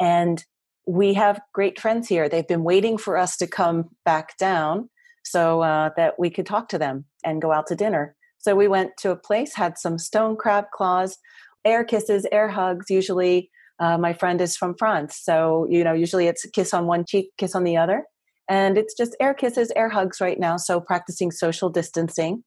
And 0.00 0.44
we 0.86 1.14
have 1.14 1.40
great 1.52 1.80
friends 1.80 2.08
here. 2.08 2.28
They've 2.28 2.46
been 2.46 2.64
waiting 2.64 2.98
for 2.98 3.16
us 3.16 3.36
to 3.38 3.46
come 3.46 3.90
back 4.04 4.36
down 4.36 4.90
so 5.24 5.62
uh, 5.62 5.90
that 5.96 6.18
we 6.18 6.30
could 6.30 6.46
talk 6.46 6.68
to 6.68 6.78
them 6.78 7.06
and 7.24 7.40
go 7.40 7.52
out 7.52 7.66
to 7.68 7.74
dinner. 7.74 8.14
So 8.38 8.54
we 8.54 8.68
went 8.68 8.96
to 8.98 9.10
a 9.10 9.16
place, 9.16 9.54
had 9.54 9.78
some 9.78 9.96
stone 9.96 10.36
crab 10.36 10.66
claws, 10.72 11.16
air 11.64 11.82
kisses, 11.82 12.26
air 12.30 12.48
hugs. 12.48 12.90
Usually, 12.90 13.50
uh, 13.80 13.96
my 13.96 14.12
friend 14.12 14.40
is 14.40 14.56
from 14.56 14.74
France. 14.76 15.18
So, 15.22 15.66
you 15.70 15.82
know, 15.82 15.94
usually 15.94 16.26
it's 16.26 16.44
kiss 16.50 16.74
on 16.74 16.86
one 16.86 17.04
cheek, 17.06 17.30
kiss 17.38 17.54
on 17.54 17.64
the 17.64 17.78
other. 17.78 18.04
And 18.48 18.76
it's 18.76 18.94
just 18.94 19.16
air 19.18 19.32
kisses, 19.32 19.72
air 19.74 19.88
hugs 19.88 20.20
right 20.20 20.38
now. 20.38 20.58
So, 20.58 20.78
practicing 20.78 21.30
social 21.30 21.70
distancing. 21.70 22.44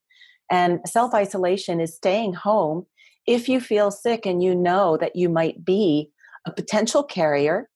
And 0.50 0.80
self 0.86 1.14
isolation 1.14 1.80
is 1.80 1.94
staying 1.94 2.34
home 2.34 2.86
if 3.26 3.48
you 3.48 3.60
feel 3.60 3.90
sick 3.90 4.24
and 4.24 4.42
you 4.42 4.54
know 4.54 4.96
that 4.96 5.14
you 5.14 5.28
might 5.28 5.64
be 5.64 6.10
a 6.46 6.52
potential 6.52 7.02
carrier. 7.02 7.68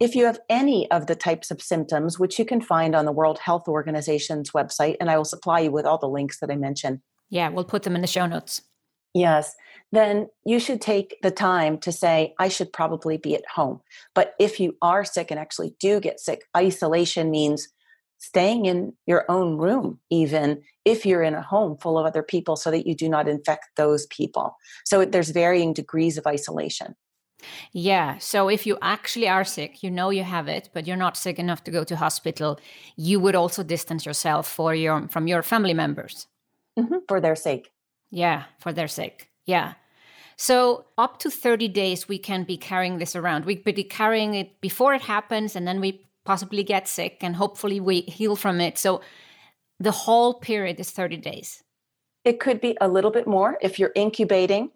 If 0.00 0.14
you 0.14 0.24
have 0.24 0.40
any 0.48 0.90
of 0.90 1.06
the 1.06 1.14
types 1.14 1.50
of 1.50 1.62
symptoms, 1.62 2.18
which 2.18 2.38
you 2.38 2.44
can 2.44 2.60
find 2.60 2.96
on 2.96 3.04
the 3.04 3.12
World 3.12 3.38
Health 3.38 3.68
Organization's 3.68 4.50
website, 4.50 4.96
and 5.00 5.10
I 5.10 5.16
will 5.16 5.24
supply 5.24 5.60
you 5.60 5.70
with 5.70 5.86
all 5.86 5.98
the 5.98 6.08
links 6.08 6.40
that 6.40 6.50
I 6.50 6.56
mentioned. 6.56 7.00
Yeah, 7.30 7.48
we'll 7.50 7.64
put 7.64 7.84
them 7.84 7.94
in 7.94 8.00
the 8.00 8.08
show 8.08 8.26
notes. 8.26 8.62
Yes, 9.14 9.54
then 9.92 10.28
you 10.44 10.58
should 10.58 10.80
take 10.80 11.16
the 11.22 11.30
time 11.30 11.78
to 11.78 11.92
say, 11.92 12.34
I 12.40 12.48
should 12.48 12.72
probably 12.72 13.16
be 13.16 13.36
at 13.36 13.46
home. 13.54 13.80
But 14.14 14.34
if 14.40 14.58
you 14.58 14.76
are 14.82 15.04
sick 15.04 15.30
and 15.30 15.38
actually 15.38 15.76
do 15.78 16.00
get 16.00 16.18
sick, 16.18 16.42
isolation 16.56 17.30
means 17.30 17.68
staying 18.26 18.66
in 18.66 18.92
your 19.06 19.24
own 19.28 19.56
room, 19.56 20.00
even 20.10 20.62
if 20.84 21.06
you're 21.06 21.22
in 21.22 21.34
a 21.34 21.42
home 21.42 21.76
full 21.76 21.98
of 21.98 22.06
other 22.06 22.22
people, 22.22 22.56
so 22.56 22.70
that 22.70 22.86
you 22.86 22.94
do 22.94 23.08
not 23.08 23.28
infect 23.28 23.66
those 23.76 24.06
people. 24.06 24.56
So 24.84 25.04
there's 25.04 25.30
varying 25.30 25.72
degrees 25.72 26.18
of 26.18 26.26
isolation. 26.26 26.94
Yeah. 27.72 28.18
So 28.18 28.48
if 28.48 28.66
you 28.66 28.78
actually 28.80 29.28
are 29.28 29.44
sick, 29.44 29.82
you 29.82 29.90
know 29.90 30.10
you 30.10 30.24
have 30.24 30.48
it, 30.48 30.70
but 30.72 30.86
you're 30.86 30.96
not 30.96 31.16
sick 31.16 31.38
enough 31.38 31.62
to 31.64 31.70
go 31.70 31.84
to 31.84 31.96
hospital, 31.96 32.58
you 32.96 33.20
would 33.20 33.34
also 33.34 33.62
distance 33.62 34.06
yourself 34.06 34.48
for 34.48 34.74
your 34.74 35.08
from 35.08 35.26
your 35.26 35.42
family 35.42 35.74
members. 35.74 36.26
Mm-hmm. 36.78 36.98
For 37.08 37.20
their 37.20 37.36
sake. 37.36 37.70
Yeah, 38.10 38.44
for 38.60 38.72
their 38.72 38.88
sake. 38.88 39.30
Yeah. 39.44 39.74
So 40.36 40.86
up 40.98 41.18
to 41.20 41.30
30 41.30 41.68
days 41.68 42.08
we 42.08 42.18
can 42.18 42.44
be 42.44 42.56
carrying 42.56 42.98
this 42.98 43.14
around. 43.14 43.44
We 43.44 43.56
could 43.56 43.74
be 43.74 43.84
carrying 43.84 44.34
it 44.34 44.60
before 44.60 44.94
it 44.94 45.02
happens 45.02 45.54
and 45.54 45.66
then 45.66 45.80
we 45.80 46.04
possibly 46.24 46.62
get 46.62 46.88
sick 46.88 47.18
and 47.20 47.36
hopefully 47.36 47.80
we 47.80 48.00
heal 48.02 48.36
from 48.36 48.60
it. 48.60 48.78
So 48.78 49.00
the 49.78 49.90
whole 49.90 50.34
period 50.34 50.80
is 50.80 50.90
30 50.90 51.18
days. 51.18 51.62
It 52.24 52.40
could 52.40 52.60
be 52.60 52.76
a 52.80 52.88
little 52.88 53.10
bit 53.10 53.26
more 53.26 53.58
if 53.60 53.78
you're 53.78 53.92
incubating 53.94 54.70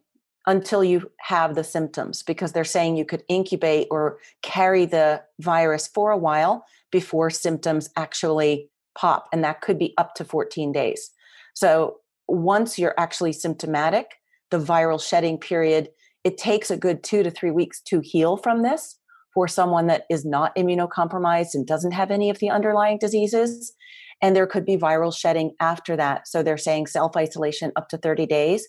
until 0.46 0.84
you 0.84 1.10
have 1.18 1.54
the 1.54 1.64
symptoms 1.64 2.22
because 2.22 2.52
they're 2.52 2.64
saying 2.64 2.96
you 2.96 3.04
could 3.04 3.22
incubate 3.28 3.86
or 3.90 4.18
carry 4.42 4.86
the 4.86 5.22
virus 5.40 5.86
for 5.86 6.10
a 6.10 6.16
while 6.16 6.64
before 6.90 7.30
symptoms 7.30 7.90
actually 7.96 8.70
pop 8.96 9.28
and 9.32 9.44
that 9.44 9.60
could 9.60 9.78
be 9.78 9.94
up 9.98 10.14
to 10.14 10.24
14 10.24 10.72
days. 10.72 11.10
So 11.54 11.98
once 12.26 12.78
you're 12.78 12.94
actually 12.98 13.32
symptomatic, 13.32 14.16
the 14.50 14.58
viral 14.58 15.00
shedding 15.00 15.38
period 15.38 15.90
it 16.24 16.36
takes 16.36 16.70
a 16.70 16.76
good 16.76 17.02
2 17.02 17.22
to 17.22 17.30
3 17.30 17.50
weeks 17.52 17.80
to 17.82 18.00
heal 18.00 18.36
from 18.36 18.62
this 18.62 18.97
for 19.38 19.46
someone 19.46 19.86
that 19.86 20.04
is 20.10 20.24
not 20.24 20.52
immunocompromised 20.56 21.54
and 21.54 21.64
doesn't 21.64 21.92
have 21.92 22.10
any 22.10 22.28
of 22.28 22.40
the 22.40 22.50
underlying 22.50 22.98
diseases. 22.98 23.72
And 24.20 24.34
there 24.34 24.48
could 24.48 24.66
be 24.66 24.76
viral 24.76 25.16
shedding 25.16 25.52
after 25.60 25.94
that. 25.94 26.26
So 26.26 26.42
they're 26.42 26.58
saying 26.58 26.88
self 26.88 27.16
isolation 27.16 27.70
up 27.76 27.88
to 27.90 27.98
30 27.98 28.26
days, 28.26 28.66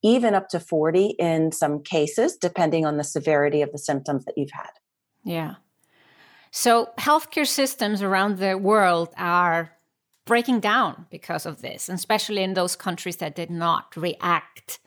even 0.00 0.32
up 0.36 0.48
to 0.50 0.60
40 0.60 1.16
in 1.18 1.50
some 1.50 1.82
cases, 1.82 2.36
depending 2.36 2.86
on 2.86 2.98
the 2.98 3.02
severity 3.02 3.62
of 3.62 3.72
the 3.72 3.78
symptoms 3.78 4.24
that 4.26 4.34
you've 4.36 4.52
had. 4.52 4.70
Yeah. 5.24 5.54
So 6.52 6.90
healthcare 7.00 7.44
systems 7.44 8.00
around 8.00 8.38
the 8.38 8.56
world 8.56 9.08
are 9.16 9.72
breaking 10.24 10.60
down 10.60 11.06
because 11.10 11.46
of 11.46 11.62
this, 11.62 11.88
and 11.88 11.98
especially 11.98 12.44
in 12.44 12.54
those 12.54 12.76
countries 12.76 13.16
that 13.16 13.34
did 13.34 13.50
not 13.50 13.96
react 13.96 14.78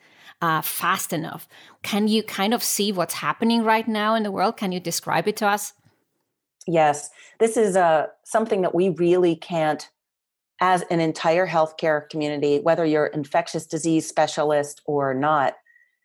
uh, 0.41 0.61
fast 0.61 1.13
enough. 1.13 1.47
Can 1.83 2.07
you 2.07 2.23
kind 2.23 2.53
of 2.53 2.63
see 2.63 2.91
what's 2.91 3.15
happening 3.15 3.63
right 3.63 3.87
now 3.87 4.15
in 4.15 4.23
the 4.23 4.31
world? 4.31 4.57
Can 4.57 4.71
you 4.71 4.79
describe 4.79 5.27
it 5.27 5.37
to 5.37 5.47
us? 5.47 5.73
Yes, 6.67 7.09
this 7.39 7.57
is 7.57 7.75
uh, 7.75 8.07
something 8.23 8.61
that 8.61 8.73
we 8.73 8.89
really 8.89 9.35
can't, 9.35 9.89
as 10.61 10.83
an 10.89 10.99
entire 10.99 11.47
healthcare 11.47 12.09
community, 12.09 12.59
whether 12.59 12.85
you're 12.85 13.07
infectious 13.07 13.67
disease 13.67 14.07
specialist 14.07 14.81
or 14.85 15.13
not, 15.13 15.53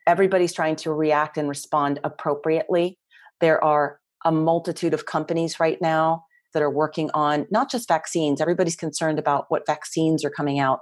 everybody's 0.07 0.53
trying 0.53 0.77
to 0.77 0.93
react 0.93 1.39
and 1.39 1.49
respond 1.49 2.01
appropriately. 2.05 2.99
There 3.41 3.63
are 3.63 4.01
a 4.25 4.33
multitude 4.33 4.93
of 4.93 5.07
companies 5.07 5.61
right 5.61 5.81
now 5.81 6.25
that 6.53 6.63
are 6.63 6.71
working 6.71 7.11
on 7.15 7.47
not 7.51 7.71
just 7.71 7.89
vaccines, 7.89 8.41
everybody's 8.41 8.77
concerned 8.77 9.19
about 9.19 9.47
what 9.49 9.67
vaccines 9.67 10.25
are 10.25 10.31
coming 10.31 10.59
out, 10.59 10.81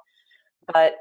but 0.73 0.95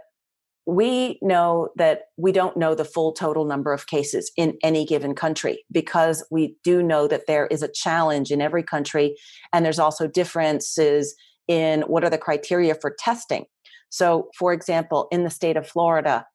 we 0.68 1.18
know 1.22 1.70
that 1.78 2.02
we 2.18 2.34
don't 2.34 2.58
know 2.58 2.76
the 2.76 2.84
full 2.84 3.14
total 3.14 3.46
number 3.46 3.72
of 3.72 3.88
cases 3.88 4.30
in 4.36 4.58
any 4.62 4.86
given 4.86 5.16
country 5.16 5.64
because 5.72 6.28
we 6.30 6.58
do 6.62 6.84
know 6.84 7.08
that 7.08 7.26
there 7.26 7.48
is 7.48 7.64
a 7.64 7.72
challenge 7.72 8.32
in 8.32 8.42
every 8.42 8.64
country 8.64 9.16
and 9.54 9.66
there's 9.66 9.80
also 9.80 10.08
differences 10.08 11.16
in 11.48 11.84
what 11.84 12.04
are 12.04 12.10
the 12.10 12.18
criteria 12.18 12.76
for 12.76 12.94
testing. 13.00 13.46
So, 13.90 14.28
for 14.38 14.52
example, 14.52 15.08
in 15.10 15.24
the 15.24 15.30
state 15.30 15.56
of 15.56 15.66
Florida, 15.66 16.26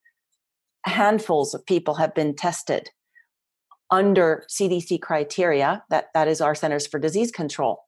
handfuls 0.86 1.52
of 1.52 1.66
people 1.66 1.94
have 1.94 2.14
been 2.14 2.34
tested. 2.34 2.88
under 3.90 4.44
CDC 4.48 5.02
criteria, 5.02 5.84
that, 5.90 6.06
that 6.14 6.26
is 6.26 6.40
our 6.40 6.54
Centers 6.54 6.86
for 6.86 6.98
Disease 6.98 7.30
Control. 7.30 7.78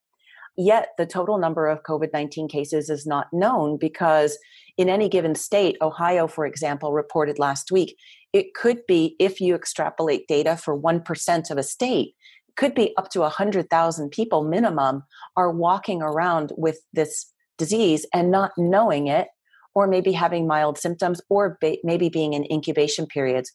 Yet 0.57 0.89
the 0.99 1.07
total 1.07 1.39
number 1.39 1.67
of 1.67 1.83
COVID 1.83 2.13
19 2.13 2.47
cases 2.49 2.91
is 2.91 3.07
not 3.07 3.29
known 3.33 3.79
because 3.79 4.39
in 4.76 4.88
any 4.88 5.09
given 5.09 5.35
state, 5.35 5.76
Ohio, 5.81 6.26
for 6.26 6.47
example, 6.47 6.93
reported 6.93 7.38
last 7.38 7.71
week, 7.71 7.97
it 8.33 8.54
could 8.54 8.81
be, 8.87 9.14
if 9.19 9.40
you 9.40 9.54
extrapolate 9.54 10.26
data 10.26 10.57
for 10.57 10.78
1% 10.78 11.50
of 11.50 11.59
a 11.59 11.62
state, 11.62 12.14
could 12.57 12.75
be 12.75 12.95
up 12.97 13.11
to 13.11 13.21
100,000 13.21 14.11
people 14.11 14.45
minimum 14.45 15.02
are 15.37 15.50
walking 15.50 16.02
around 16.02 16.52
with 16.57 16.78
this 16.93 17.33
disease 17.59 18.07
and 18.12 18.31
not 18.31 18.52
knowing 18.57 19.07
it, 19.07 19.28
or 19.75 19.87
maybe 19.87 20.12
having 20.12 20.47
mild 20.47 20.78
symptoms, 20.78 21.21
or 21.28 21.59
ba- 21.61 21.78
maybe 21.85 22.09
being 22.09 22.33
in 22.33 22.50
incubation 22.50 23.07
periods. 23.07 23.52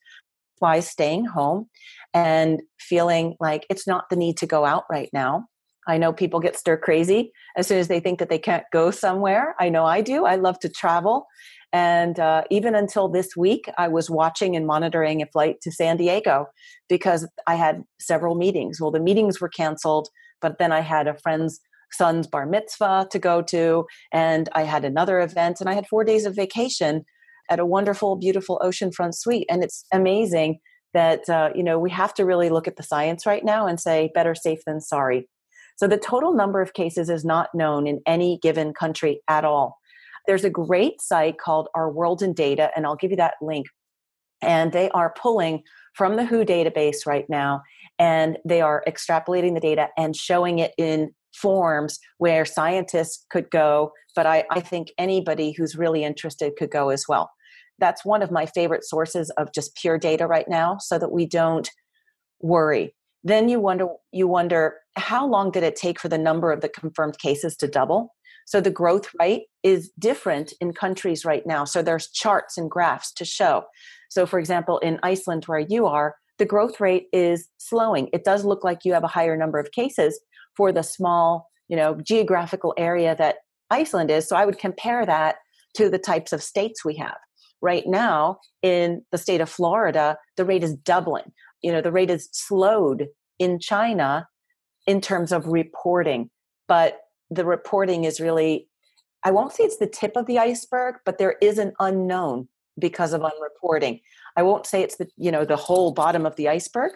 Why 0.60 0.82
staying 0.82 1.26
home 1.26 1.70
and 2.14 2.62
feeling 2.80 3.36
like 3.40 3.66
it's 3.70 3.88
not 3.88 4.10
the 4.10 4.18
need 4.18 4.38
to 4.38 4.48
go 4.48 4.66
out 4.66 4.84
right 4.90 5.10
now. 5.14 5.46
I 5.90 5.98
know 5.98 6.14
people 6.14 6.40
get 6.40 6.56
stir 6.56 6.78
crazy 6.78 7.32
as 7.58 7.68
soon 7.68 7.80
as 7.80 7.88
they 7.88 8.00
think 8.00 8.20
that 8.20 8.30
they 8.30 8.38
can't 8.38 8.64
go 8.72 8.92
somewhere. 8.92 9.56
I 9.60 9.70
know 9.70 9.86
I 9.86 10.02
do. 10.02 10.26
I 10.26 10.36
love 10.36 10.60
to 10.60 10.70
travel. 10.70 11.26
And 11.74 12.20
uh, 12.20 12.44
even 12.50 12.76
until 12.76 13.08
this 13.08 13.36
week, 13.36 13.70
I 13.78 13.88
was 13.88 14.10
watching 14.10 14.56
and 14.56 14.66
monitoring 14.66 15.22
a 15.22 15.26
flight 15.26 15.62
to 15.62 15.72
San 15.72 15.98
Diego 15.98 16.48
because 16.88 17.28
I 17.48 17.56
had 17.56 17.84
several 18.00 18.36
meetings. 18.36 18.80
Well, 18.80 18.92
the 18.92 19.00
meetings 19.00 19.42
were 19.42 19.50
canceled, 19.50 20.10
but 20.42 20.58
then 20.60 20.72
I 20.72 20.82
had 20.82 21.08
a 21.08 21.18
friend's 21.18 21.60
son's 21.92 22.28
bar 22.28 22.46
mitzvah 22.46 23.08
to 23.12 23.20
go 23.20 23.42
to, 23.42 23.86
and 24.14 24.48
I 24.54 24.64
had 24.64 24.86
another 24.86 25.20
event, 25.22 25.60
and 25.60 25.68
I 25.70 25.74
had 25.74 25.88
four 25.88 26.04
days 26.04 26.26
of 26.26 26.36
vacation 26.36 27.04
at 27.50 27.60
a 27.60 27.66
wonderful, 27.66 28.16
beautiful 28.16 28.62
oceanfront 28.64 29.16
suite. 29.16 29.48
And 29.50 29.64
it's 29.64 29.86
amazing 29.92 30.60
that 30.94 31.28
uh, 31.30 31.50
you 31.56 31.64
know 31.64 31.80
we 31.80 31.92
have 31.92 32.14
to 32.16 32.26
really 32.26 32.50
look 32.50 32.68
at 32.68 32.78
the 32.78 32.84
science 32.84 33.26
right 33.26 33.44
now 33.44 33.68
and 33.68 33.80
say 33.80 34.12
better 34.14 34.36
safe 34.36 34.60
than 34.66 34.82
sorry. 34.82 35.28
So 35.80 35.88
the 35.88 35.98
total 35.98 36.34
number 36.34 36.62
of 36.62 36.74
cases 36.74 37.10
is 37.10 37.24
not 37.24 37.48
known 37.54 37.88
in 37.88 38.02
any 38.06 38.38
given 38.42 38.74
country 38.74 39.22
at 39.30 39.46
all. 39.46 39.78
There's 40.28 40.44
a 40.44 40.50
great 40.50 41.02
site 41.02 41.38
called 41.38 41.70
Our 41.74 41.90
World 41.90 42.22
in 42.22 42.34
Data, 42.34 42.70
and 42.76 42.86
I'll 42.86 42.98
give 42.98 43.12
you 43.12 43.18
that 43.18 43.36
link. 43.42 43.66
And 44.42 44.74
they 44.74 44.90
are 44.90 45.14
pulling 45.18 45.64
from 45.96 46.18
the 46.18 46.26
WHO 46.26 46.44
database 46.44 47.06
right 47.06 47.24
now, 47.30 47.62
and 47.98 48.38
they 48.44 48.60
are 48.60 48.84
extrapolating 48.90 49.54
the 49.54 49.62
data 49.62 49.88
and 49.98 50.18
showing 50.18 50.60
it 50.60 50.74
in 50.78 51.12
forms 51.34 51.98
where 52.18 52.44
scientists 52.44 53.26
could 53.30 53.50
go, 53.50 53.94
but 54.18 54.26
I, 54.26 54.44
I 54.52 54.60
think 54.60 54.90
anybody 54.98 55.54
who's 55.54 55.78
really 55.78 56.04
interested 56.04 56.58
could 56.58 56.72
go 56.72 56.90
as 56.90 57.06
well. 57.08 57.32
That's 57.78 58.04
one 58.04 58.22
of 58.22 58.32
my 58.32 58.48
favorite 58.48 58.84
sources 58.84 59.30
of 59.38 59.54
just 59.54 59.78
pure 59.78 59.98
data 59.98 60.28
right 60.28 60.50
now, 60.50 60.78
so 60.78 61.00
that 61.00 61.14
we 61.14 61.26
don't 61.26 61.70
worry. 62.42 62.94
Then 63.24 63.50
you 63.50 63.60
wonder 63.60 63.88
you 64.12 64.28
wonder 64.28 64.76
how 64.96 65.28
long 65.28 65.52
did 65.52 65.64
it 65.64 65.76
take 65.76 66.00
for 66.00 66.10
the 66.10 66.18
number 66.18 66.52
of 66.52 66.62
the 66.62 66.70
confirmed 66.70 67.20
cases 67.20 67.56
to 67.58 67.68
double? 67.68 68.14
So 68.46 68.60
the 68.60 68.72
growth 68.72 69.10
rate 69.20 69.44
is 69.62 69.92
different 70.00 70.54
in 70.60 70.74
countries 70.74 71.24
right 71.24 71.46
now. 71.46 71.66
So 71.66 71.84
there's 71.84 72.10
charts 72.10 72.58
and 72.58 72.70
graphs 72.70 73.12
to 73.14 73.26
show. 73.26 73.66
So, 74.10 74.26
for 74.26 74.40
example, 74.40 74.80
in 74.80 75.00
Iceland, 75.04 75.44
where 75.46 75.60
you 75.60 75.86
are, 75.86 76.16
the 76.40 76.46
growth 76.46 76.80
rate 76.80 77.08
is 77.14 77.48
slowing. 77.58 78.10
It 78.12 78.24
does 78.24 78.46
look 78.46 78.64
like 78.64 78.86
you 78.86 78.94
have 78.94 79.04
a 79.04 79.08
higher 79.08 79.38
number 79.38 79.60
of 79.60 79.72
cases 79.72 80.20
for 80.58 80.72
the 80.72 80.82
small, 80.82 81.50
you 81.68 81.78
know, 81.78 82.00
geographical 82.02 82.74
area 82.76 83.16
that 83.18 83.36
Iceland 83.70 84.10
is. 84.10 84.28
So 84.28 84.36
I 84.36 84.46
would 84.46 84.58
compare 84.58 85.06
that 85.06 85.36
to 85.76 85.90
the 85.90 86.00
types 86.00 86.34
of 86.34 86.42
states 86.42 86.84
we 86.84 86.96
have. 86.96 87.18
Right 87.62 87.84
now, 87.86 88.40
in 88.64 89.04
the 89.12 89.18
state 89.18 89.42
of 89.42 89.50
Florida, 89.50 90.18
the 90.38 90.46
rate 90.46 90.64
is 90.64 90.74
doubling. 90.74 91.32
You 91.62 91.72
know, 91.72 91.82
the 91.82 91.92
rate 91.92 92.10
is 92.10 92.30
slowed 92.32 93.08
in 93.38 93.60
China 93.60 94.28
in 94.88 95.02
terms 95.02 95.32
of 95.32 95.48
reporting, 95.48 96.30
but 96.68 97.00
the 97.30 97.46
reporting 97.46 98.06
is 98.06 98.20
really 98.20 98.68
i 99.24 99.30
won't 99.30 99.52
say 99.52 99.64
it's 99.64 99.78
the 99.78 99.86
tip 99.86 100.14
of 100.16 100.26
the 100.26 100.40
iceberg 100.40 100.96
but 101.06 101.20
there 101.20 101.36
is 101.42 101.60
an 101.60 101.74
unknown 101.80 102.48
because 102.80 103.14
of 103.14 103.22
unreporting. 103.22 104.02
I 104.36 104.44
won't 104.44 104.66
say 104.66 104.82
it's 104.82 104.96
the 104.96 105.08
you 105.18 105.32
know 105.32 105.46
the 105.46 105.56
whole 105.56 105.92
bottom 105.92 106.26
of 106.26 106.36
the 106.36 106.50
iceberg 106.50 106.94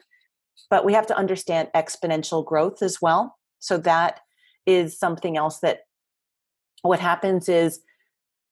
but 0.69 0.85
we 0.85 0.93
have 0.93 1.07
to 1.07 1.17
understand 1.17 1.69
exponential 1.75 2.45
growth 2.45 2.81
as 2.81 3.01
well. 3.01 3.35
So 3.59 3.77
that 3.79 4.19
is 4.65 4.97
something 4.97 5.35
else 5.35 5.59
that 5.59 5.81
what 6.83 6.99
happens 6.99 7.49
is 7.49 7.81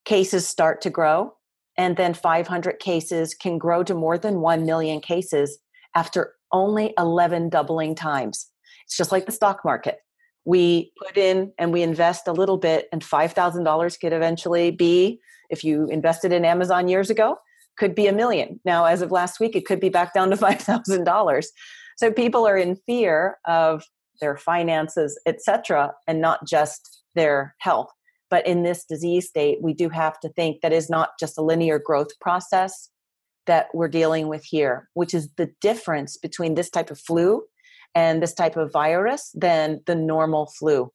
cases 0.04 0.48
start 0.48 0.82
to 0.82 0.90
grow 0.90 1.34
and 1.78 1.96
then 1.96 2.14
500 2.14 2.80
cases 2.80 3.34
can 3.34 3.58
grow 3.58 3.84
to 3.84 3.94
more 3.94 4.18
than 4.18 4.42
1 4.42 4.66
million 4.66 5.00
cases 5.00 5.60
after 5.96 6.34
only 6.52 6.94
11 6.98 7.50
doubling 7.50 7.96
times. 7.96 8.48
It's 8.86 8.98
just 8.98 9.12
like 9.12 9.26
the 9.26 9.32
stock 9.32 9.64
market. 9.64 10.00
We 10.46 10.92
put 11.06 11.18
in 11.18 11.54
and 11.58 11.72
we 11.72 11.84
invest 11.84 12.28
a 12.28 12.34
little 12.34 12.58
bit 12.58 12.88
and 12.92 13.02
$5000 13.02 14.00
could 14.00 14.14
eventually 14.14 14.72
be 14.72 15.20
if 15.50 15.64
you 15.64 15.88
invested 15.88 16.32
in 16.32 16.46
amazon 16.46 16.88
years 16.88 17.10
ago 17.10 17.38
could 17.78 17.96
be 17.96 18.08
a 18.08 18.14
million. 18.14 18.60
Now 18.66 18.86
as 18.86 19.02
of 19.02 19.12
last 19.12 19.40
week 19.40 19.56
it 19.56 19.66
could 19.66 19.80
be 19.80 19.90
back 19.90 20.14
down 20.14 20.30
to 20.32 20.36
$5000 20.38 21.46
so 21.98 22.12
people 22.12 22.48
are 22.48 22.58
in 22.58 22.76
fear 22.88 23.38
of 23.46 23.84
their 24.20 24.38
finances 24.38 25.20
etc 25.26 25.94
and 26.08 26.20
not 26.20 26.48
just 26.48 27.04
their 27.16 27.56
health. 27.60 27.92
But 28.30 28.48
in 28.48 28.64
this 28.64 28.84
disease 28.84 29.28
state 29.28 29.60
we 29.62 29.74
do 29.74 29.90
have 29.90 30.20
to 30.22 30.30
think 30.30 30.62
that 30.62 30.74
is 30.74 30.90
not 30.90 31.12
just 31.20 31.38
a 31.38 31.44
linear 31.44 31.80
growth 31.80 32.20
process 32.20 32.90
that 33.48 33.68
we're 33.74 33.88
dealing 33.88 34.28
with 34.28 34.44
here 34.44 34.90
which 34.94 35.14
is 35.14 35.30
the 35.38 35.50
difference 35.62 36.18
between 36.18 36.56
this 36.56 36.70
type 36.70 36.92
of 36.92 37.00
flu 37.00 37.44
and 37.96 38.22
this 38.22 38.34
type 38.34 38.56
of 38.56 38.72
virus 38.72 39.32
than 39.34 39.82
the 39.86 39.96
normal 39.96 40.46
flu. 40.46 40.92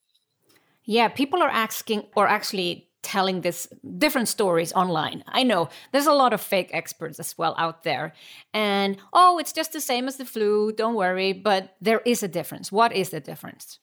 Yeah, 0.85 1.09
people 1.09 1.43
are 1.43 1.49
asking 1.49 2.03
or 2.15 2.27
actually 2.27 2.89
telling 3.03 3.41
this 3.41 3.67
different 3.97 4.27
stories 4.27 4.73
online. 4.73 5.23
I 5.27 5.43
know 5.43 5.69
there's 5.91 6.07
a 6.07 6.13
lot 6.13 6.33
of 6.33 6.41
fake 6.41 6.69
experts 6.73 7.19
as 7.19 7.37
well 7.37 7.55
out 7.57 7.83
there. 7.83 8.13
And 8.53 8.97
oh, 9.13 9.37
it's 9.37 9.53
just 9.53 9.73
the 9.73 9.81
same 9.81 10.07
as 10.07 10.17
the 10.17 10.25
flu, 10.25 10.71
don't 10.71 10.95
worry, 10.95 11.33
but 11.33 11.75
there 11.79 12.01
is 12.05 12.23
a 12.23 12.27
difference. 12.27 12.71
What 12.71 12.93
is 12.93 13.11
the 13.11 13.19
difference? 13.19 13.79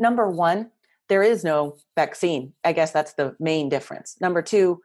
Number 0.00 0.28
1, 0.28 0.70
there 1.08 1.22
is 1.22 1.44
no 1.44 1.76
vaccine. 1.94 2.52
I 2.64 2.72
guess 2.72 2.92
that's 2.92 3.14
the 3.14 3.36
main 3.40 3.68
difference. 3.68 4.16
Number 4.20 4.42
2, 4.42 4.80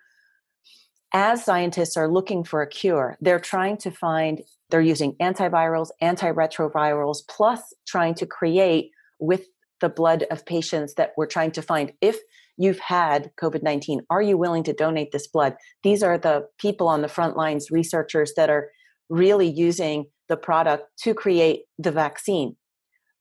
as 1.14 1.46
scientists 1.46 1.96
are 1.96 2.12
looking 2.12 2.44
for 2.44 2.62
a 2.62 2.68
cure, 2.68 3.18
they're 3.22 3.40
trying 3.40 3.78
to 3.78 3.92
find, 3.92 4.42
they're 4.70 4.82
using 4.82 5.14
antivirals, 5.22 5.90
antiretrovirals, 6.02 7.20
plus 7.30 7.74
trying 7.86 8.16
to 8.16 8.26
create 8.26 8.90
with 9.20 9.46
the 9.80 9.90
blood 9.90 10.26
of 10.32 10.46
patients 10.46 10.96
that 10.96 11.12
we're 11.16 11.28
trying 11.28 11.52
to 11.52 11.62
find 11.62 11.94
if 12.02 12.18
you've 12.58 12.80
had 12.80 13.32
COVID 13.40 13.62
19, 13.62 14.02
are 14.10 14.22
you 14.22 14.38
willing 14.38 14.64
to 14.64 14.74
donate 14.74 15.12
this 15.12 15.28
blood? 15.28 15.56
These 15.84 16.02
are 16.02 16.18
the 16.18 16.48
people 16.58 16.88
on 16.88 17.02
the 17.02 17.08
front 17.08 17.38
lines, 17.38 17.70
researchers 17.70 18.34
that 18.36 18.50
are 18.50 18.70
really 19.10 19.50
using 19.50 20.06
the 20.30 20.38
product 20.38 20.86
to 21.02 21.14
create 21.14 21.64
the 21.78 21.92
vaccine. 21.92 22.56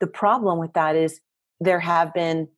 The 0.01 0.07
problem 0.07 0.59
with 0.59 0.73
that 0.75 0.97
is 0.97 1.21
there 1.61 1.81
have 1.81 2.15
been 2.15 2.49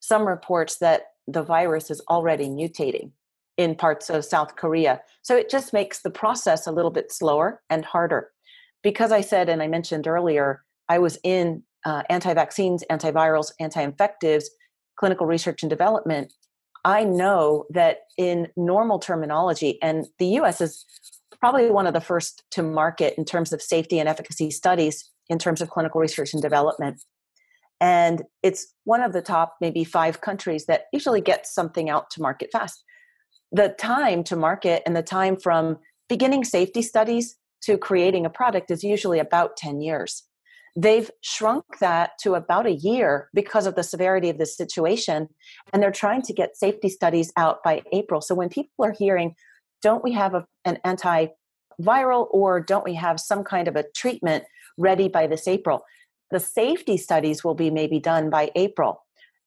some 0.00 0.26
reports 0.26 0.78
that 0.78 1.02
the 1.26 1.42
virus 1.42 1.90
is 1.90 2.00
already 2.08 2.48
mutating 2.48 3.10
in 3.56 3.74
parts 3.74 4.10
of 4.10 4.24
South 4.24 4.56
Korea. 4.56 5.00
So 5.22 5.36
it 5.36 5.48
just 5.48 5.72
makes 5.72 6.02
the 6.02 6.10
process 6.10 6.66
a 6.66 6.72
little 6.72 6.90
bit 6.90 7.12
slower 7.12 7.62
and 7.70 7.84
harder. 7.84 8.30
Because 8.82 9.12
I 9.12 9.20
said, 9.20 9.48
and 9.48 9.62
I 9.62 9.68
mentioned 9.68 10.06
earlier, 10.06 10.62
I 10.88 10.98
was 10.98 11.18
in 11.24 11.62
uh, 11.84 12.02
anti 12.10 12.34
vaccines, 12.34 12.84
antivirals, 12.90 13.52
anti 13.58 13.84
infectives, 13.84 14.44
clinical 14.96 15.26
research 15.26 15.62
and 15.62 15.70
development. 15.70 16.32
I 16.84 17.04
know 17.04 17.64
that 17.70 18.00
in 18.16 18.48
normal 18.56 18.98
terminology, 18.98 19.78
and 19.82 20.06
the 20.18 20.26
US 20.40 20.60
is 20.60 20.84
probably 21.40 21.70
one 21.70 21.86
of 21.86 21.94
the 21.94 22.00
first 22.00 22.44
to 22.52 22.62
market 22.62 23.14
in 23.18 23.24
terms 23.24 23.52
of 23.52 23.60
safety 23.60 23.98
and 23.98 24.08
efficacy 24.08 24.50
studies 24.50 25.10
in 25.28 25.38
terms 25.38 25.60
of 25.60 25.70
clinical 25.70 26.00
research 26.00 26.32
and 26.32 26.42
development. 26.42 27.02
And 27.80 28.22
it's 28.42 28.72
one 28.84 29.02
of 29.02 29.12
the 29.12 29.20
top 29.20 29.56
maybe 29.60 29.84
five 29.84 30.20
countries 30.20 30.66
that 30.66 30.84
usually 30.92 31.20
gets 31.20 31.52
something 31.52 31.90
out 31.90 32.10
to 32.10 32.22
market 32.22 32.50
fast 32.52 32.82
the 33.52 33.68
time 33.78 34.24
to 34.24 34.36
market 34.36 34.82
and 34.86 34.96
the 34.96 35.02
time 35.02 35.36
from 35.36 35.78
beginning 36.08 36.44
safety 36.44 36.82
studies 36.82 37.36
to 37.62 37.78
creating 37.78 38.26
a 38.26 38.30
product 38.30 38.70
is 38.70 38.84
usually 38.84 39.18
about 39.18 39.56
10 39.56 39.80
years. 39.80 40.24
They've 40.76 41.10
shrunk 41.22 41.64
that 41.80 42.18
to 42.20 42.34
about 42.34 42.66
a 42.66 42.74
year 42.74 43.30
because 43.32 43.66
of 43.66 43.76
the 43.76 43.82
severity 43.82 44.28
of 44.28 44.36
the 44.36 44.44
situation, 44.44 45.28
and 45.72 45.82
they're 45.82 45.90
trying 45.90 46.22
to 46.22 46.34
get 46.34 46.56
safety 46.56 46.90
studies 46.90 47.32
out 47.36 47.62
by 47.64 47.82
April. 47.92 48.20
So 48.20 48.34
when 48.34 48.50
people 48.50 48.84
are 48.84 48.94
hearing, 48.96 49.34
don't 49.82 50.04
we 50.04 50.12
have 50.12 50.34
a, 50.34 50.46
an 50.66 50.78
antiviral 50.84 52.28
or 52.30 52.60
don't 52.60 52.84
we 52.84 52.94
have 52.94 53.18
some 53.18 53.42
kind 53.42 53.68
of 53.68 53.76
a 53.76 53.84
treatment 53.94 54.44
ready 54.76 55.08
by 55.08 55.26
this 55.26 55.48
April? 55.48 55.82
The 56.30 56.40
safety 56.40 56.98
studies 56.98 57.42
will 57.42 57.54
be 57.54 57.70
maybe 57.70 57.98
done 57.98 58.28
by 58.28 58.50
April. 58.54 59.02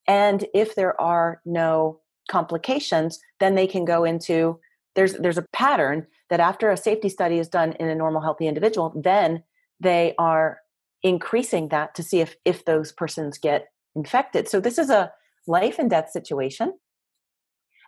And 0.08 0.46
if 0.56 0.74
there 0.74 1.00
are 1.00 1.42
no 1.46 2.00
complications, 2.30 3.20
then 3.40 3.56
they 3.56 3.68
can 3.68 3.84
go 3.84 4.06
into 4.06 4.60
there's 4.96 5.14
there's 5.14 5.38
a 5.38 5.46
pattern 5.54 6.08
that 6.30 6.40
after 6.40 6.72
a 6.72 6.78
safety 6.78 7.10
study 7.10 7.40
is 7.40 7.48
done 7.48 7.74
in 7.74 7.90
a 7.90 7.96
normal 7.96 8.22
healthy 8.22 8.48
individual, 8.48 8.94
then 8.96 9.44
they 9.80 10.14
are 10.18 10.60
increasing 11.04 11.70
that 11.70 11.96
to 11.96 12.04
see 12.04 12.22
if 12.22 12.36
if 12.46 12.66
those 12.66 12.92
persons 12.92 13.38
get 13.38 13.68
infected. 13.96 14.48
So 14.48 14.60
this 14.60 14.78
is 14.78 14.90
a 14.90 15.12
life 15.48 15.80
and 15.80 15.90
death 15.90 16.12
situation 16.12 16.74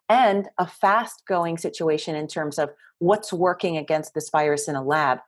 and 0.09 0.49
a 0.57 0.67
fast 0.67 1.23
going 1.27 1.57
situation 1.57 2.15
in 2.15 2.27
terms 2.27 2.59
of 2.59 2.69
what's 2.99 3.31
working 3.31 3.77
against 3.77 4.13
this 4.13 4.29
virus 4.29 4.67
in 4.67 4.75
a 4.75 4.83
lab. 4.83 5.19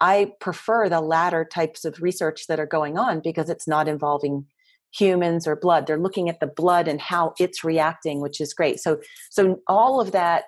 I 0.00 0.32
prefer 0.40 0.88
the 0.88 1.00
latter 1.00 1.44
types 1.44 1.84
of 1.84 2.00
research 2.00 2.46
that 2.46 2.60
are 2.60 2.66
going 2.66 2.98
on 2.98 3.20
because 3.20 3.50
it's 3.50 3.66
not 3.66 3.88
involving 3.88 4.46
humans 4.92 5.46
or 5.46 5.56
blood. 5.56 5.86
They're 5.86 5.98
looking 5.98 6.28
at 6.28 6.40
the 6.40 6.46
blood 6.46 6.88
and 6.88 7.00
how 7.00 7.34
it's 7.38 7.64
reacting, 7.64 8.20
which 8.20 8.40
is 8.40 8.54
great. 8.54 8.80
So 8.80 9.00
so 9.30 9.60
all 9.66 10.00
of 10.00 10.12
that 10.12 10.44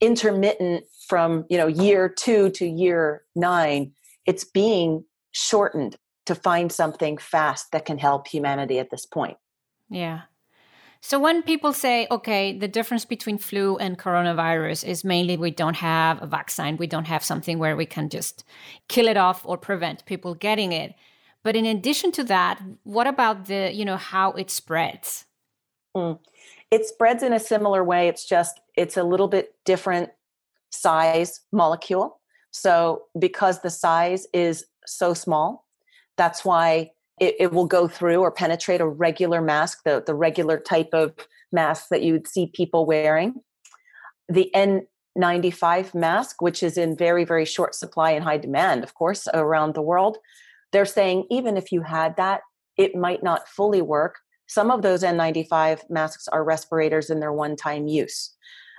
intermittent 0.00 0.84
from, 1.08 1.44
you 1.48 1.56
know, 1.56 1.68
year 1.68 2.08
2 2.08 2.50
to 2.50 2.66
year 2.66 3.22
9, 3.36 3.92
it's 4.26 4.44
being 4.44 5.04
shortened 5.30 5.96
to 6.26 6.34
find 6.34 6.70
something 6.70 7.18
fast 7.18 7.72
that 7.72 7.84
can 7.84 7.98
help 7.98 8.28
humanity 8.28 8.78
at 8.78 8.90
this 8.90 9.06
point. 9.06 9.36
Yeah. 9.88 10.22
So 11.00 11.18
when 11.18 11.42
people 11.42 11.72
say, 11.72 12.06
okay, 12.12 12.56
the 12.56 12.68
difference 12.68 13.04
between 13.04 13.36
flu 13.36 13.76
and 13.76 13.98
coronavirus 13.98 14.84
is 14.86 15.02
mainly 15.02 15.36
we 15.36 15.50
don't 15.50 15.76
have 15.76 16.22
a 16.22 16.26
vaccine, 16.26 16.76
we 16.76 16.86
don't 16.86 17.08
have 17.08 17.24
something 17.24 17.58
where 17.58 17.76
we 17.76 17.86
can 17.86 18.08
just 18.08 18.44
kill 18.88 19.08
it 19.08 19.16
off 19.16 19.42
or 19.44 19.58
prevent 19.58 20.06
people 20.06 20.34
getting 20.36 20.70
it. 20.70 20.94
But 21.44 21.56
in 21.56 21.66
addition 21.66 22.12
to 22.12 22.24
that, 22.24 22.60
what 22.84 23.06
about 23.06 23.46
the, 23.46 23.72
you 23.72 23.84
know, 23.84 23.96
how 23.96 24.32
it 24.32 24.50
spreads? 24.50 25.26
Mm. 25.96 26.18
It 26.70 26.86
spreads 26.86 27.22
in 27.22 27.32
a 27.32 27.40
similar 27.40 27.84
way. 27.84 28.08
It's 28.08 28.26
just 28.26 28.60
it's 28.76 28.96
a 28.96 29.02
little 29.02 29.28
bit 29.28 29.54
different 29.64 30.10
size 30.70 31.40
molecule. 31.52 32.20
So 32.50 33.04
because 33.18 33.60
the 33.60 33.70
size 33.70 34.26
is 34.32 34.64
so 34.86 35.14
small, 35.14 35.66
that's 36.16 36.44
why 36.44 36.92
it, 37.20 37.36
it 37.38 37.52
will 37.52 37.66
go 37.66 37.88
through 37.88 38.20
or 38.20 38.30
penetrate 38.30 38.80
a 38.80 38.86
regular 38.86 39.40
mask, 39.40 39.82
the, 39.84 40.02
the 40.04 40.14
regular 40.14 40.58
type 40.58 40.90
of 40.92 41.14
mask 41.50 41.88
that 41.90 42.02
you 42.02 42.12
would 42.12 42.28
see 42.28 42.46
people 42.46 42.86
wearing. 42.86 43.34
The 44.28 44.50
N95 44.54 45.94
mask, 45.94 46.40
which 46.40 46.62
is 46.62 46.78
in 46.78 46.96
very, 46.96 47.24
very 47.24 47.44
short 47.44 47.74
supply 47.74 48.12
and 48.12 48.24
high 48.24 48.38
demand, 48.38 48.82
of 48.82 48.94
course, 48.94 49.28
around 49.34 49.74
the 49.74 49.82
world, 49.82 50.18
they're 50.72 50.84
saying 50.84 51.26
even 51.30 51.56
if 51.56 51.70
you 51.70 51.82
had 51.82 52.16
that, 52.16 52.40
it 52.76 52.94
might 52.94 53.22
not 53.22 53.48
fully 53.48 53.82
work. 53.82 54.16
Some 54.46 54.70
of 54.70 54.82
those 54.82 55.02
N95 55.02 55.88
masks 55.88 56.28
are 56.28 56.44
respirators 56.44 57.10
in 57.10 57.20
their 57.20 57.32
one 57.32 57.56
time 57.56 57.86
use. 57.86 58.34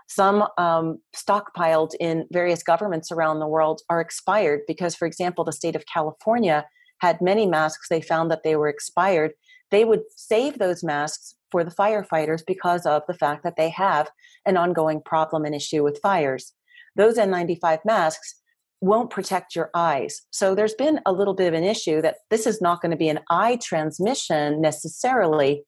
Some 0.08 0.48
um, 0.58 1.00
stockpiled 1.16 1.92
in 2.00 2.28
various 2.32 2.62
governments 2.62 3.12
around 3.12 3.40
the 3.40 3.48
world 3.48 3.82
are 3.90 4.02
expired 4.02 4.62
because, 4.68 4.96
for 4.96 5.08
example, 5.08 5.44
the 5.44 5.54
state 5.54 5.76
of 5.76 5.86
California 5.86 6.66
had 7.00 7.22
many 7.22 7.46
masks, 7.46 7.88
they 7.90 8.02
found 8.02 8.30
that 8.32 8.44
they 8.44 8.56
were 8.56 8.68
expired. 8.68 9.32
They 9.72 9.86
would 9.86 10.04
save 10.16 10.60
those 10.60 10.84
masks 10.84 11.36
for 11.52 11.64
the 11.64 11.72
firefighters 11.72 12.44
because 12.46 12.86
of 12.86 13.04
the 13.08 13.14
fact 13.14 13.44
that 13.44 13.56
they 13.58 13.70
have 13.70 14.10
an 14.46 14.58
ongoing 14.58 15.02
problem 15.02 15.46
and 15.46 15.56
issue 15.56 15.84
with 15.84 16.00
fires. 16.02 16.54
Those 16.96 17.18
N95 17.18 17.80
masks 17.86 18.36
won't 18.84 19.10
protect 19.10 19.56
your 19.56 19.70
eyes. 19.74 20.22
So 20.32 20.54
there's 20.54 20.74
been 20.74 21.00
a 21.06 21.14
little 21.14 21.34
bit 21.34 21.48
of 21.48 21.54
an 21.54 21.64
issue 21.64 22.02
that 22.02 22.18
this 22.30 22.46
is 22.46 22.62
not 22.62 22.82
going 22.82 22.92
to 22.92 22.98
be 22.98 23.08
an 23.08 23.22
eye 23.30 23.58
transmission 23.64 24.60
necessarily, 24.60 25.64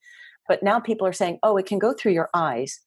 but 0.50 0.62
now 0.62 0.82
people 0.82 1.08
are 1.08 1.14
saying, 1.14 1.40
oh, 1.42 1.56
it 1.56 1.66
can 1.66 1.80
go 1.80 1.94
through 1.94 2.12
your 2.12 2.30
eyes. 2.34 2.78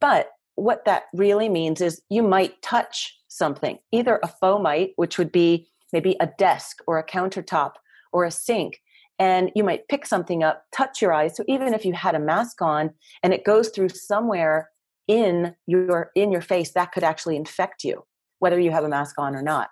But 0.00 0.28
what 0.54 0.84
that 0.84 1.04
really 1.12 1.48
means 1.48 1.80
is 1.80 2.00
you 2.08 2.22
might 2.22 2.62
touch 2.62 3.12
something, 3.26 3.78
either 3.90 4.20
a 4.22 4.30
fomite, 4.40 4.92
which 4.94 5.18
would 5.18 5.32
be 5.32 5.68
maybe 5.92 6.16
a 6.20 6.28
desk 6.38 6.78
or 6.86 6.98
a 6.98 7.06
countertop 7.06 7.72
or 8.12 8.24
a 8.24 8.30
sink 8.30 8.78
and 9.18 9.50
you 9.54 9.62
might 9.62 9.88
pick 9.88 10.06
something 10.06 10.42
up, 10.42 10.64
touch 10.72 11.00
your 11.00 11.12
eyes. 11.12 11.36
So 11.36 11.44
even 11.46 11.74
if 11.74 11.84
you 11.84 11.92
had 11.92 12.14
a 12.14 12.20
mask 12.20 12.60
on 12.62 12.90
and 13.22 13.32
it 13.32 13.44
goes 13.44 13.68
through 13.68 13.90
somewhere 13.90 14.70
in 15.06 15.54
your 15.66 16.10
in 16.14 16.32
your 16.32 16.40
face, 16.40 16.72
that 16.72 16.92
could 16.92 17.04
actually 17.04 17.36
infect 17.36 17.84
you, 17.84 18.04
whether 18.44 18.60
you 18.60 18.70
have 18.70 18.84
a 18.84 18.90
mask 18.90 19.18
on 19.18 19.34
or 19.34 19.40
not. 19.40 19.70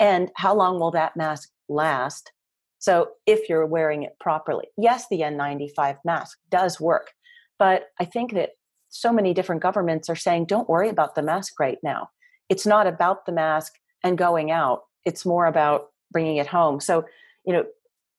And 0.00 0.30
how 0.34 0.54
long 0.54 0.80
will 0.80 0.92
that 0.92 1.14
mask 1.14 1.50
last? 1.68 2.32
So 2.78 3.10
if 3.26 3.50
you're 3.50 3.66
wearing 3.66 4.02
it 4.02 4.16
properly, 4.18 4.68
yes, 4.78 5.04
the 5.10 5.20
N95 5.20 5.98
mask 6.06 6.38
does 6.48 6.80
work, 6.80 7.12
but 7.58 7.88
I 8.00 8.06
think 8.06 8.32
that 8.32 8.52
so 8.88 9.12
many 9.12 9.34
different 9.34 9.60
governments 9.60 10.08
are 10.08 10.16
saying, 10.16 10.46
don't 10.46 10.70
worry 10.70 10.88
about 10.88 11.14
the 11.14 11.22
mask 11.22 11.60
right 11.60 11.76
now. 11.82 12.08
It's 12.48 12.64
not 12.64 12.86
about 12.86 13.26
the 13.26 13.32
mask 13.32 13.74
and 14.02 14.16
going 14.16 14.50
out. 14.50 14.84
It's 15.04 15.26
more 15.26 15.44
about 15.44 15.88
bringing 16.10 16.38
it 16.38 16.46
home. 16.46 16.80
So, 16.80 17.04
you 17.44 17.52
know, 17.52 17.66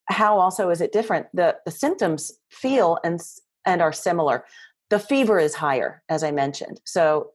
how 0.08 0.38
also 0.38 0.70
is 0.70 0.80
it 0.80 0.92
different? 0.92 1.26
The 1.34 1.56
the 1.64 1.72
symptoms 1.72 2.30
feel 2.48 2.98
and 3.02 3.20
and 3.64 3.82
are 3.82 3.92
similar. 3.92 4.44
The 4.90 5.00
fever 5.00 5.40
is 5.40 5.56
higher, 5.56 6.04
as 6.08 6.22
I 6.22 6.30
mentioned. 6.30 6.80
So 6.84 7.30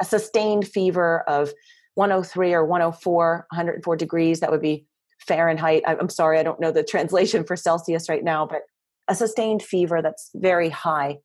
a 0.00 0.04
sustained 0.04 0.66
fever 0.66 1.20
of 1.28 1.52
103 1.98 2.54
or 2.54 2.64
104, 2.64 3.46
104 3.50 3.96
degrees, 3.96 4.38
that 4.38 4.52
would 4.52 4.62
be 4.62 4.86
Fahrenheit. 5.18 5.82
I'm 5.84 6.08
sorry, 6.08 6.38
I 6.38 6.44
don't 6.44 6.60
know 6.60 6.70
the 6.70 6.84
translation 6.94 7.42
for 7.42 7.56
Celsius 7.56 8.08
right 8.08 8.22
now, 8.22 8.46
but 8.46 8.62
a 9.08 9.16
sustained 9.16 9.62
fever 9.62 10.00
that's 10.00 10.30
very 10.34 10.68
high 10.68 11.18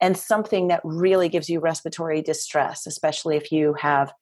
and 0.00 0.16
something 0.16 0.68
that 0.68 0.80
really 0.82 1.28
gives 1.28 1.50
you 1.50 1.60
respiratory 1.60 2.22
distress, 2.22 2.86
especially 2.86 3.36
if 3.36 3.52
you 3.52 3.74
have 3.74 4.12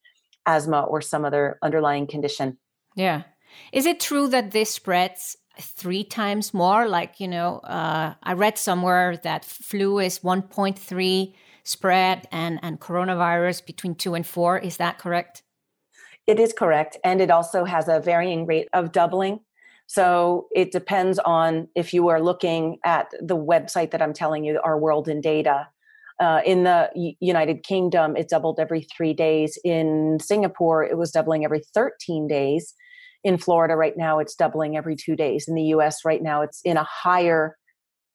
asthma 0.45 0.83
or 0.83 1.01
some 1.01 1.25
other 1.25 1.57
underlying 1.63 2.09
condition. 2.09 2.59
Yeah. 2.97 3.23
Is 3.73 3.87
it 3.87 4.01
true 4.01 4.27
that 4.29 4.51
this 4.51 4.71
spreads 4.71 5.37
three 5.61 6.03
times 6.03 6.55
more. 6.55 6.89
Like, 6.89 7.21
you 7.21 7.29
know, 7.29 7.59
uh, 7.59 8.15
I 8.23 8.33
read 8.33 8.57
somewhere 8.57 9.19
that 9.19 9.45
flu 9.45 9.99
is 9.99 10.21
1.3 10.21 11.35
spread 11.65 12.27
and, 12.33 12.59
and 12.63 12.81
coronavirus 12.81 13.67
between 13.67 13.95
two 13.95 14.15
and 14.15 14.27
four. 14.27 14.59
Is 14.59 14.79
that 14.79 14.99
correct? 14.99 15.43
It 16.27 16.39
is 16.39 16.53
correct. 16.53 16.97
And 17.05 17.21
it 17.21 17.31
also 17.31 17.65
has 17.65 17.89
a 17.89 18.01
varying 18.01 18.47
rate 18.47 18.69
of 18.73 18.93
doubling. 18.93 19.41
So 19.87 20.47
it 20.53 20.73
depends 20.73 21.19
on 21.19 21.69
if 21.75 21.93
you 21.93 22.09
are 22.09 22.23
looking 22.23 22.79
at 22.85 23.13
the 23.21 23.37
website 23.37 23.91
that 23.91 24.01
I'm 24.01 24.13
telling 24.13 24.45
you, 24.45 24.61
Our 24.63 24.79
World 24.79 25.09
in 25.09 25.21
Data. 25.21 25.69
Uh, 26.21 26.41
in 26.47 26.63
the 26.63 27.15
United 27.21 27.65
Kingdom, 27.65 28.17
it 28.17 28.29
doubled 28.29 28.61
every 28.61 28.87
three 28.97 29.13
days. 29.13 29.59
In 29.65 30.19
Singapore, 30.21 30.85
it 30.85 30.97
was 30.97 31.11
doubling 31.11 31.45
every 31.45 31.63
13 31.75 32.29
days 32.29 32.75
in 33.25 33.39
Florida 33.39 33.77
right 33.77 33.97
now, 33.97 34.19
it's 34.19 34.35
doubling 34.35 34.77
every 34.77 34.97
two 34.97 35.15
days. 35.15 35.47
In 35.47 35.55
the 35.55 35.63
US 35.65 36.05
right 36.05 36.23
now, 36.23 36.43
it's 36.43 36.61
in 36.65 36.77
a 36.77 36.85
higher 36.85 37.57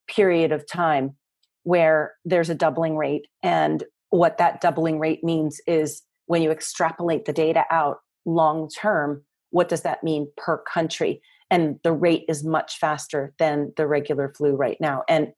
period 0.07 0.51
of 0.51 0.67
time 0.67 1.15
where 1.63 2.13
there's 2.25 2.49
a 2.49 2.55
doubling 2.55 2.97
rate. 2.97 3.27
And 3.41 3.83
what 4.09 4.37
that 4.37 4.61
doubling 4.61 4.99
rate 4.99 5.23
means 5.23 5.59
is 5.67 6.01
when 6.27 6.41
you 6.41 6.51
extrapolate 6.51 7.25
the 7.25 7.33
data 7.33 7.65
out 7.71 7.97
long 8.25 8.69
term, 8.69 9.23
what 9.49 9.69
does 9.69 9.81
that 9.81 10.03
mean 10.03 10.27
per 10.37 10.57
country? 10.59 11.21
And 11.49 11.79
the 11.83 11.93
rate 11.93 12.25
is 12.27 12.43
much 12.43 12.77
faster 12.77 13.33
than 13.39 13.73
the 13.77 13.87
regular 13.87 14.33
flu 14.37 14.55
right 14.55 14.77
now. 14.79 15.03
And 15.07 15.29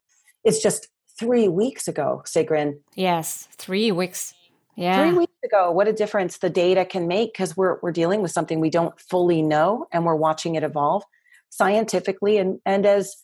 it's 0.44 0.62
just 0.62 0.88
three 1.18 1.48
weeks 1.48 1.88
ago, 1.88 2.24
Sigrun. 2.26 2.80
Yes, 2.96 3.48
three 3.58 3.92
weeks. 3.92 4.34
Yeah. 4.76 5.04
Three 5.04 5.18
weeks 5.18 5.38
ago, 5.44 5.72
what 5.72 5.88
a 5.88 5.94
difference 5.94 6.38
the 6.38 6.50
data 6.50 6.86
can 6.86 7.08
make 7.08 7.34
because 7.34 7.58
we're 7.58 7.80
we're 7.82 7.92
dealing 7.92 8.22
with 8.22 8.32
something 8.32 8.60
we 8.60 8.70
don't 8.70 8.98
fully 9.00 9.42
know 9.42 9.88
and 9.92 10.06
we're 10.06 10.16
watching 10.16 10.56
it 10.56 10.64
evolve 10.64 11.04
scientifically 11.50 12.38
and, 12.38 12.60
and 12.66 12.86
as 12.86 13.16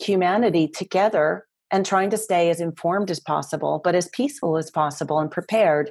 humanity 0.00 0.68
together 0.68 1.46
and 1.70 1.84
trying 1.84 2.10
to 2.10 2.18
stay 2.18 2.50
as 2.50 2.60
informed 2.60 3.10
as 3.10 3.20
possible, 3.20 3.80
but 3.82 3.94
as 3.94 4.08
peaceful 4.08 4.56
as 4.56 4.70
possible 4.70 5.18
and 5.18 5.30
prepared 5.30 5.90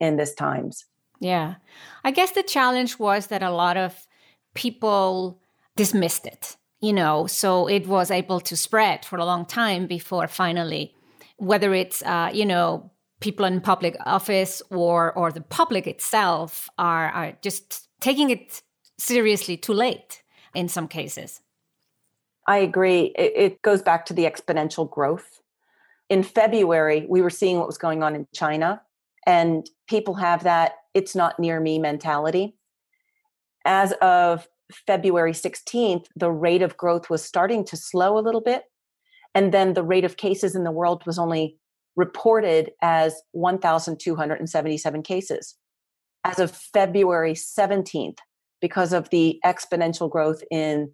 in 0.00 0.16
this 0.16 0.34
times. 0.34 0.84
Yeah. 1.20 1.56
I 2.02 2.10
guess 2.10 2.32
the 2.32 2.42
challenge 2.42 2.98
was 2.98 3.26
that 3.28 3.42
a 3.42 3.50
lot 3.50 3.76
of 3.76 4.06
people 4.54 5.40
dismissed 5.76 6.26
it, 6.26 6.56
you 6.80 6.92
know, 6.92 7.26
so 7.26 7.68
it 7.68 7.86
was 7.86 8.10
able 8.10 8.40
to 8.40 8.56
spread 8.56 9.04
for 9.04 9.18
a 9.18 9.24
long 9.24 9.44
time 9.44 9.86
before 9.86 10.26
finally, 10.28 10.94
whether 11.36 11.74
it's, 11.74 12.02
uh, 12.02 12.30
you 12.32 12.46
know, 12.46 12.90
people 13.20 13.44
in 13.44 13.60
public 13.60 13.96
office 14.06 14.62
or 14.70 15.12
or 15.12 15.30
the 15.30 15.42
public 15.42 15.86
itself 15.86 16.68
are 16.78 17.10
are 17.10 17.32
just 17.42 17.88
taking 18.00 18.30
it 18.30 18.62
seriously 18.98 19.56
too 19.56 19.74
late 19.74 20.22
in 20.54 20.68
some 20.68 20.88
cases. 20.88 21.40
I 22.46 22.58
agree. 22.58 23.12
It, 23.16 23.32
it 23.36 23.62
goes 23.62 23.82
back 23.82 24.06
to 24.06 24.14
the 24.14 24.24
exponential 24.24 24.90
growth. 24.90 25.40
In 26.08 26.22
February, 26.22 27.06
we 27.08 27.22
were 27.22 27.30
seeing 27.30 27.58
what 27.58 27.66
was 27.66 27.78
going 27.78 28.02
on 28.02 28.16
in 28.16 28.26
China, 28.34 28.82
and 29.30 29.70
people 29.88 30.14
have 30.14 30.42
that 30.42 30.72
it's 30.92 31.14
not 31.14 31.38
near 31.38 31.60
me 31.60 31.78
mentality. 31.78 32.56
As 33.64 33.92
of 34.02 34.48
February 34.88 35.30
16th, 35.30 36.06
the 36.16 36.32
rate 36.32 36.62
of 36.62 36.76
growth 36.76 37.08
was 37.08 37.24
starting 37.24 37.64
to 37.66 37.76
slow 37.76 38.18
a 38.18 38.26
little 38.26 38.40
bit. 38.40 38.64
And 39.32 39.54
then 39.54 39.74
the 39.74 39.84
rate 39.84 40.04
of 40.04 40.16
cases 40.16 40.56
in 40.56 40.64
the 40.64 40.72
world 40.72 41.04
was 41.06 41.16
only 41.16 41.56
reported 41.94 42.72
as 42.82 43.22
1,277 43.30 45.02
cases. 45.04 45.54
As 46.24 46.40
of 46.40 46.50
February 46.50 47.34
17th, 47.34 48.18
because 48.60 48.92
of 48.92 49.10
the 49.10 49.38
exponential 49.46 50.10
growth 50.10 50.42
in 50.50 50.90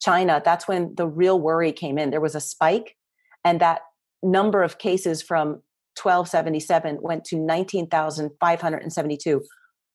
China, 0.00 0.40
that's 0.44 0.68
when 0.68 0.94
the 0.94 1.08
real 1.08 1.40
worry 1.40 1.72
came 1.72 1.98
in. 1.98 2.10
There 2.10 2.20
was 2.20 2.36
a 2.36 2.40
spike, 2.40 2.96
and 3.44 3.60
that 3.60 3.80
number 4.22 4.62
of 4.62 4.78
cases 4.78 5.22
from 5.22 5.62
1277 6.00 6.98
went 7.00 7.24
to 7.26 7.36
19,572 7.36 9.42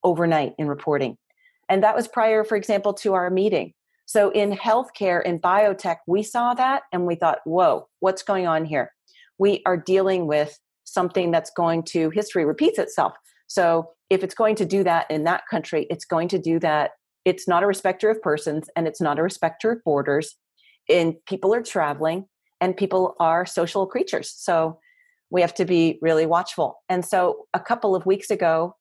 overnight 0.04 0.54
in 0.58 0.68
reporting. 0.68 1.16
And 1.68 1.82
that 1.82 1.96
was 1.96 2.08
prior, 2.08 2.44
for 2.44 2.56
example, 2.56 2.94
to 2.94 3.14
our 3.14 3.30
meeting. 3.30 3.72
So 4.06 4.30
in 4.30 4.52
healthcare 4.52 5.20
and 5.24 5.42
biotech, 5.42 5.96
we 6.06 6.22
saw 6.22 6.54
that 6.54 6.84
and 6.92 7.06
we 7.06 7.16
thought, 7.16 7.40
whoa, 7.44 7.88
what's 7.98 8.22
going 8.22 8.46
on 8.46 8.64
here? 8.64 8.92
We 9.38 9.62
are 9.66 9.76
dealing 9.76 10.28
with 10.28 10.58
something 10.84 11.32
that's 11.32 11.50
going 11.50 11.82
to, 11.82 12.10
history 12.10 12.44
repeats 12.44 12.78
itself. 12.78 13.14
So 13.48 13.90
if 14.08 14.22
it's 14.22 14.34
going 14.34 14.54
to 14.56 14.64
do 14.64 14.84
that 14.84 15.10
in 15.10 15.24
that 15.24 15.42
country, 15.50 15.86
it's 15.90 16.04
going 16.04 16.28
to 16.28 16.38
do 16.38 16.60
that. 16.60 16.92
It's 17.24 17.48
not 17.48 17.64
a 17.64 17.66
respecter 17.66 18.08
of 18.08 18.22
persons 18.22 18.70
and 18.76 18.86
it's 18.86 19.00
not 19.00 19.18
a 19.18 19.22
respecter 19.22 19.72
of 19.72 19.82
borders. 19.84 20.36
And 20.88 21.14
people 21.26 21.52
are 21.52 21.62
traveling 21.62 22.26
and 22.60 22.76
people 22.76 23.16
are 23.18 23.44
social 23.44 23.86
creatures. 23.86 24.32
So 24.36 24.78
we 25.30 25.40
have 25.40 25.54
to 25.54 25.64
be 25.64 25.98
really 26.00 26.26
watchful. 26.26 26.82
And 26.88 27.04
so 27.04 27.46
a 27.54 27.60
couple 27.60 27.94
of 27.94 28.06
weeks 28.06 28.30
ago, 28.30 28.76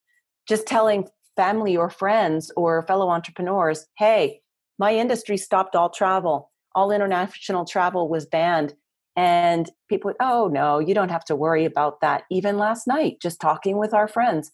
just 0.48 0.68
telling 0.68 1.08
family 1.36 1.76
or 1.76 1.90
friends 1.90 2.52
or 2.56 2.86
fellow 2.88 3.10
entrepreneurs, 3.10 3.86
hey, 3.98 4.42
my 4.78 4.96
industry 4.96 5.38
stopped 5.38 5.76
all 5.76 5.90
travel. 5.90 6.52
All 6.76 6.92
international 6.92 7.66
travel 7.66 8.10
was 8.10 8.26
banned. 8.26 8.74
And 9.16 9.70
people, 9.90 10.14
oh 10.20 10.50
no, 10.52 10.80
you 10.80 10.94
don't 10.94 11.12
have 11.12 11.26
to 11.26 11.36
worry 11.36 11.66
about 11.66 12.02
that. 12.02 12.24
Even 12.30 12.58
last 12.58 12.86
night, 12.86 13.18
just 13.22 13.40
talking 13.40 13.78
with 13.78 13.94
our 13.94 14.08
friends, 14.08 14.52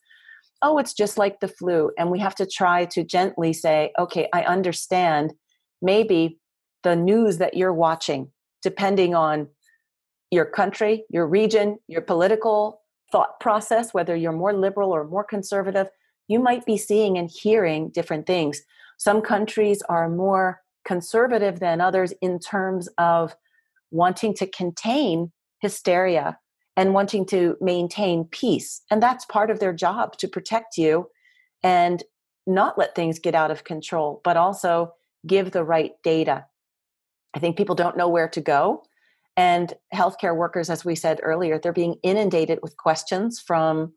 oh, 0.61 0.77
it's 0.77 0.93
just 0.93 1.17
like 1.17 1.39
the 1.39 1.47
flu. 1.47 1.91
And 1.97 2.11
we 2.11 2.19
have 2.19 2.35
to 2.35 2.45
try 2.45 2.85
to 2.85 3.03
gently 3.03 3.53
say, 3.53 3.91
okay, 3.97 4.27
I 4.33 4.43
understand. 4.43 5.33
Maybe 5.81 6.39
the 6.83 6.95
news 6.95 7.39
that 7.39 7.55
you're 7.55 7.73
watching, 7.73 8.31
depending 8.61 9.15
on 9.15 9.47
your 10.31 10.45
country, 10.45 11.03
your 11.09 11.27
region, 11.27 11.77
your 11.87 12.01
political 12.01 12.81
thought 13.11 13.39
process, 13.39 13.93
whether 13.93 14.15
you're 14.15 14.31
more 14.31 14.53
liberal 14.53 14.91
or 14.91 15.03
more 15.03 15.23
conservative, 15.23 15.87
you 16.27 16.39
might 16.39 16.65
be 16.65 16.77
seeing 16.77 17.17
and 17.17 17.29
hearing 17.29 17.89
different 17.89 18.25
things. 18.25 18.61
Some 18.97 19.21
countries 19.21 19.81
are 19.83 20.09
more 20.09 20.61
conservative 20.85 21.59
than 21.59 21.81
others 21.81 22.13
in 22.21 22.39
terms 22.39 22.87
of 22.97 23.35
wanting 23.91 24.33
to 24.35 24.47
contain 24.47 25.31
hysteria 25.59 26.39
and 26.77 26.93
wanting 26.93 27.25
to 27.25 27.57
maintain 27.59 28.23
peace. 28.25 28.81
And 28.89 29.03
that's 29.03 29.25
part 29.25 29.51
of 29.51 29.59
their 29.59 29.73
job 29.73 30.17
to 30.17 30.27
protect 30.27 30.77
you 30.77 31.09
and 31.61 32.01
not 32.47 32.77
let 32.77 32.95
things 32.95 33.19
get 33.19 33.35
out 33.35 33.51
of 33.51 33.65
control, 33.65 34.21
but 34.23 34.37
also 34.37 34.93
give 35.27 35.51
the 35.51 35.63
right 35.63 35.91
data. 36.03 36.45
I 37.33 37.39
think 37.39 37.57
people 37.57 37.75
don't 37.75 37.97
know 37.97 38.07
where 38.07 38.29
to 38.29 38.41
go. 38.41 38.83
And 39.37 39.73
healthcare 39.93 40.35
workers, 40.35 40.69
as 40.69 40.83
we 40.83 40.95
said 40.95 41.19
earlier, 41.23 41.57
they're 41.57 41.73
being 41.73 41.95
inundated 42.03 42.59
with 42.61 42.77
questions 42.77 43.39
from 43.39 43.93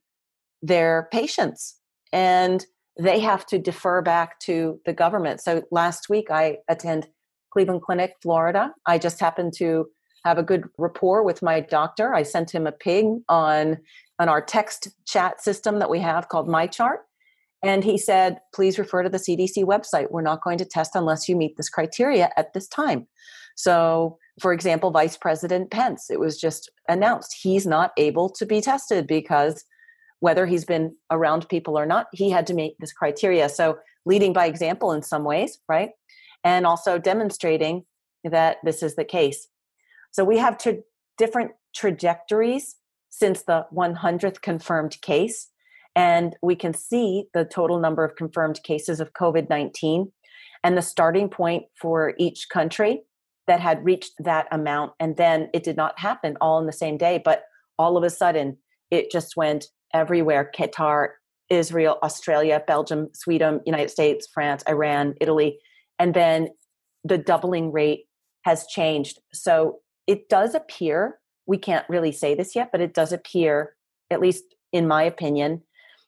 their 0.63 1.09
patients. 1.13 1.77
And 2.13 2.65
they 2.99 3.19
have 3.21 3.45
to 3.47 3.59
defer 3.59 4.01
back 4.03 4.39
to 4.41 4.81
the 4.87 4.93
government. 4.93 5.41
So 5.41 5.63
last 5.71 6.09
week 6.09 6.31
I 6.31 6.59
attend 6.69 7.09
Cleveland 7.53 7.83
Clinic, 7.83 8.15
Florida. 8.23 8.73
I 8.87 8.99
just 8.99 9.21
happened 9.21 9.53
to 9.59 9.87
have 10.25 10.39
a 10.39 10.43
good 10.43 10.65
rapport 10.79 11.23
with 11.23 11.43
my 11.43 11.61
doctor. 11.61 12.15
I 12.15 12.23
sent 12.23 12.55
him 12.55 12.67
a 12.67 12.73
ping 12.73 13.25
on 13.29 13.79
on 14.21 14.29
our 14.29 14.41
text 14.41 14.89
chat 15.07 15.43
system 15.43 15.81
that 15.81 15.91
we 15.91 15.99
have 15.99 16.29
called 16.29 16.49
MyChart. 16.49 16.99
And 17.65 17.83
he 17.83 17.99
said, 17.99 18.39
please 18.55 18.79
refer 18.79 19.03
to 19.03 19.09
the 19.09 19.19
CDC 19.19 19.65
website. 19.65 20.11
We're 20.11 20.23
not 20.23 20.43
going 20.43 20.59
to 20.59 20.65
test 20.65 20.93
unless 20.95 21.29
you 21.29 21.35
meet 21.35 21.57
this 21.57 21.69
criteria 21.69 22.31
at 22.37 22.53
this 22.53 22.69
time. 22.69 23.09
So, 23.57 24.19
for 24.41 24.53
example, 24.53 24.91
Vice 24.91 25.17
President 25.17 25.71
Pence, 25.71 26.11
it 26.11 26.19
was 26.19 26.41
just 26.41 26.71
announced 26.89 27.37
he's 27.41 27.67
not 27.67 27.93
able 27.97 28.29
to 28.31 28.45
be 28.45 28.61
tested 28.61 29.07
because 29.07 29.65
whether 30.21 30.47
he's 30.47 30.65
been 30.65 30.97
around 31.11 31.49
people 31.49 31.79
or 31.79 31.87
not, 31.87 32.07
he 32.13 32.31
had 32.31 32.47
to 32.49 32.55
meet 32.55 32.75
this 32.81 32.93
criteria. 32.93 33.49
So, 33.49 33.79
leading 34.07 34.33
by 34.33 34.47
example 34.47 34.93
in 34.93 35.03
some 35.03 35.25
ways, 35.25 35.59
right? 35.69 35.91
And 36.43 36.67
also 36.67 36.99
demonstrating 36.99 37.85
that 38.25 38.59
this 38.65 38.83
is 38.83 38.97
the 38.97 39.05
case. 39.05 39.49
So, 40.11 40.25
we 40.25 40.39
have 40.39 40.59
two 40.59 40.83
different 41.17 41.53
trajectories 41.75 42.77
since 43.11 43.43
the 43.43 43.67
100th 43.73 44.41
confirmed 44.41 45.01
case. 45.01 45.51
And 45.95 46.35
we 46.43 46.57
can 46.57 46.75
see 46.75 47.27
the 47.35 47.45
total 47.45 47.79
number 47.79 48.05
of 48.05 48.17
confirmed 48.17 48.61
cases 48.65 48.99
of 48.99 49.13
COVID 49.13 49.49
19 49.49 50.11
and 50.65 50.77
the 50.77 50.83
starting 50.83 51.29
point 51.29 51.67
for 51.81 52.15
each 52.19 52.49
country 52.49 53.03
that 53.47 53.61
had 53.61 53.85
reached 53.85 54.13
that 54.19 54.47
amount. 54.51 54.93
And 54.99 55.17
then 55.17 55.49
it 55.53 55.63
did 55.63 55.77
not 55.77 55.99
happen 55.99 56.37
all 56.41 56.59
in 56.59 56.67
the 56.67 56.73
same 56.73 56.97
day, 56.97 57.21
but 57.25 57.45
all 57.79 57.97
of 57.97 58.05
a 58.05 58.11
sudden 58.11 58.57
it 58.91 59.11
just 59.11 59.37
went 59.37 59.67
everywhere 59.93 60.51
Qatar, 60.57 61.09
Israel, 61.51 61.99
Australia, 62.03 62.63
Belgium, 62.67 63.09
Sweden, 63.13 63.61
United 63.67 63.91
States, 63.91 64.27
France, 64.33 64.63
Iran, 64.69 65.15
Italy. 65.21 65.59
And 65.99 66.15
then 66.15 66.49
the 67.05 67.19
doubling 67.19 67.71
rate 67.71 68.07
has 68.43 68.67
changed. 68.67 69.21
So 69.33 69.81
it 70.07 70.29
does 70.29 70.55
appear, 70.55 71.19
we 71.47 71.59
can't 71.59 71.89
really 71.89 72.13
say 72.13 72.35
this 72.35 72.55
yet, 72.55 72.71
but 72.73 72.81
it 72.81 72.95
does 72.95 73.13
appear, 73.13 73.75
at 74.11 74.21
least 74.21 74.45
in 74.73 74.89
my 74.89 75.03
opinion, 75.03 75.63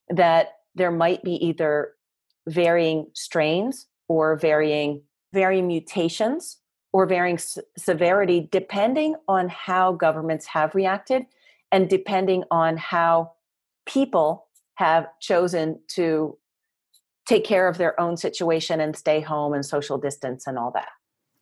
that 0.08 0.48
there 0.74 0.90
might 0.90 1.22
be 1.22 1.34
either 1.46 1.92
varying 2.48 3.06
strains 3.14 3.86
or 4.08 4.36
varying 4.36 5.02
varying 5.32 5.66
mutations 5.66 6.58
or 6.92 7.06
varying 7.06 7.36
s- 7.36 7.58
severity 7.76 8.48
depending 8.50 9.16
on 9.28 9.48
how 9.48 9.92
governments 9.92 10.46
have 10.46 10.74
reacted 10.74 11.26
and 11.72 11.88
depending 11.88 12.44
on 12.50 12.76
how 12.76 13.32
people 13.86 14.46
have 14.74 15.06
chosen 15.20 15.80
to 15.88 16.36
take 17.26 17.44
care 17.44 17.68
of 17.68 17.78
their 17.78 17.98
own 18.00 18.16
situation 18.16 18.80
and 18.80 18.96
stay 18.96 19.20
home 19.20 19.52
and 19.52 19.64
social 19.64 19.98
distance 19.98 20.46
and 20.46 20.58
all 20.58 20.70
that. 20.70 20.88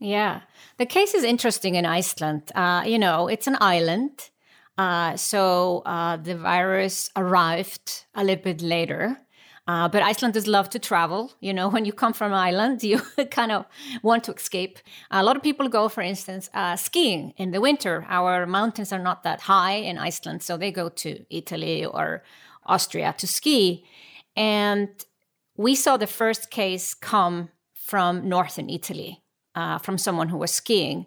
Yeah. 0.01 0.41
The 0.79 0.87
case 0.87 1.15
is 1.15 1.25
interesting 1.25 1.75
in 1.75 1.87
Iceland. 1.87 2.51
Uh, 2.55 2.83
you 2.87 2.99
know, 2.99 3.29
it's 3.29 3.47
an 3.47 3.57
island. 3.61 4.31
Uh, 4.77 5.17
so 5.17 5.83
uh, 5.87 6.17
the 6.17 6.37
virus 6.37 7.11
arrived 7.17 8.07
a 8.15 8.25
little 8.25 8.43
bit 8.43 8.61
later. 8.61 9.19
Uh, 9.67 9.89
but 9.89 10.03
Icelanders 10.03 10.47
love 10.47 10.69
to 10.71 10.79
travel. 10.79 11.33
You 11.41 11.55
know, 11.55 11.69
when 11.75 11.85
you 11.85 11.93
come 11.93 12.13
from 12.13 12.33
Iceland, 12.33 12.83
you 12.83 12.99
kind 13.31 13.53
of 13.53 13.67
want 14.03 14.25
to 14.25 14.33
escape. 14.33 14.79
A 15.11 15.23
lot 15.23 15.37
of 15.37 15.43
people 15.43 15.69
go, 15.69 15.89
for 15.89 16.03
instance, 16.03 16.51
uh, 16.55 16.77
skiing 16.77 17.33
in 17.37 17.51
the 17.51 17.61
winter. 17.61 18.07
Our 18.09 18.47
mountains 18.47 18.93
are 18.93 18.99
not 18.99 19.23
that 19.23 19.43
high 19.43 19.77
in 19.77 19.99
Iceland, 19.99 20.43
so 20.43 20.57
they 20.57 20.71
go 20.71 20.89
to 20.89 21.25
Italy 21.31 21.85
or 21.85 22.23
Austria 22.67 23.15
to 23.19 23.27
ski. 23.27 23.85
And 24.37 24.89
we 25.57 25.75
saw 25.75 25.97
the 25.97 26.07
first 26.07 26.51
case 26.51 26.95
come 26.95 27.51
from 27.75 28.29
northern 28.29 28.69
Italy, 28.69 29.23
uh, 29.55 29.79
from 29.79 29.99
someone 29.99 30.29
who 30.29 30.39
was 30.39 30.51
skiing. 30.51 31.07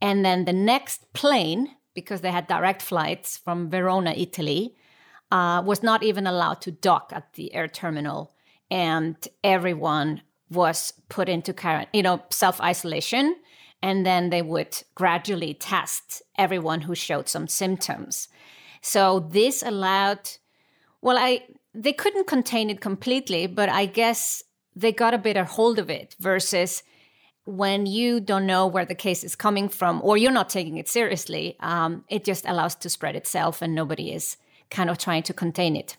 And 0.00 0.24
then 0.24 0.44
the 0.44 0.52
next 0.52 1.12
plane, 1.12 1.76
because 1.94 2.20
they 2.20 2.30
had 2.30 2.46
direct 2.46 2.82
flights 2.82 3.36
from 3.36 3.70
Verona, 3.70 4.12
Italy, 4.16 4.74
uh, 5.30 5.62
was 5.64 5.82
not 5.82 6.02
even 6.02 6.26
allowed 6.26 6.60
to 6.62 6.70
dock 6.70 7.12
at 7.14 7.32
the 7.34 7.54
air 7.54 7.68
terminal, 7.68 8.32
and 8.70 9.16
everyone 9.44 10.22
was 10.50 10.92
put 11.08 11.28
into 11.28 11.54
you 11.92 12.02
know, 12.02 12.22
self 12.30 12.60
isolation, 12.60 13.36
and 13.82 14.04
then 14.04 14.30
they 14.30 14.42
would 14.42 14.82
gradually 14.94 15.54
test 15.54 16.22
everyone 16.36 16.82
who 16.82 16.94
showed 16.94 17.28
some 17.28 17.48
symptoms. 17.48 18.28
So 18.82 19.20
this 19.20 19.62
allowed, 19.62 20.30
well, 21.00 21.16
I 21.18 21.44
they 21.74 21.92
couldn't 21.92 22.26
contain 22.26 22.68
it 22.68 22.80
completely, 22.80 23.46
but 23.46 23.68
I 23.68 23.86
guess 23.86 24.42
they 24.74 24.92
got 24.92 25.14
a 25.14 25.18
better 25.18 25.44
hold 25.44 25.78
of 25.78 25.88
it 25.88 26.16
versus 26.18 26.82
when 27.44 27.86
you 27.86 28.20
don't 28.20 28.46
know 28.46 28.66
where 28.66 28.84
the 28.84 28.94
case 28.94 29.24
is 29.24 29.34
coming 29.34 29.68
from 29.68 30.00
or 30.02 30.16
you're 30.16 30.30
not 30.32 30.48
taking 30.48 30.76
it 30.76 30.88
seriously, 30.88 31.56
um, 31.60 32.04
it 32.08 32.24
just 32.24 32.44
allows 32.46 32.74
to 32.76 32.90
spread 32.90 33.16
itself 33.16 33.62
and 33.62 33.74
nobody 33.74 34.12
is 34.12 34.36
kind 34.70 34.90
of 34.90 34.98
trying 34.98 35.22
to 35.24 35.34
contain 35.34 35.76
it. 35.76 35.96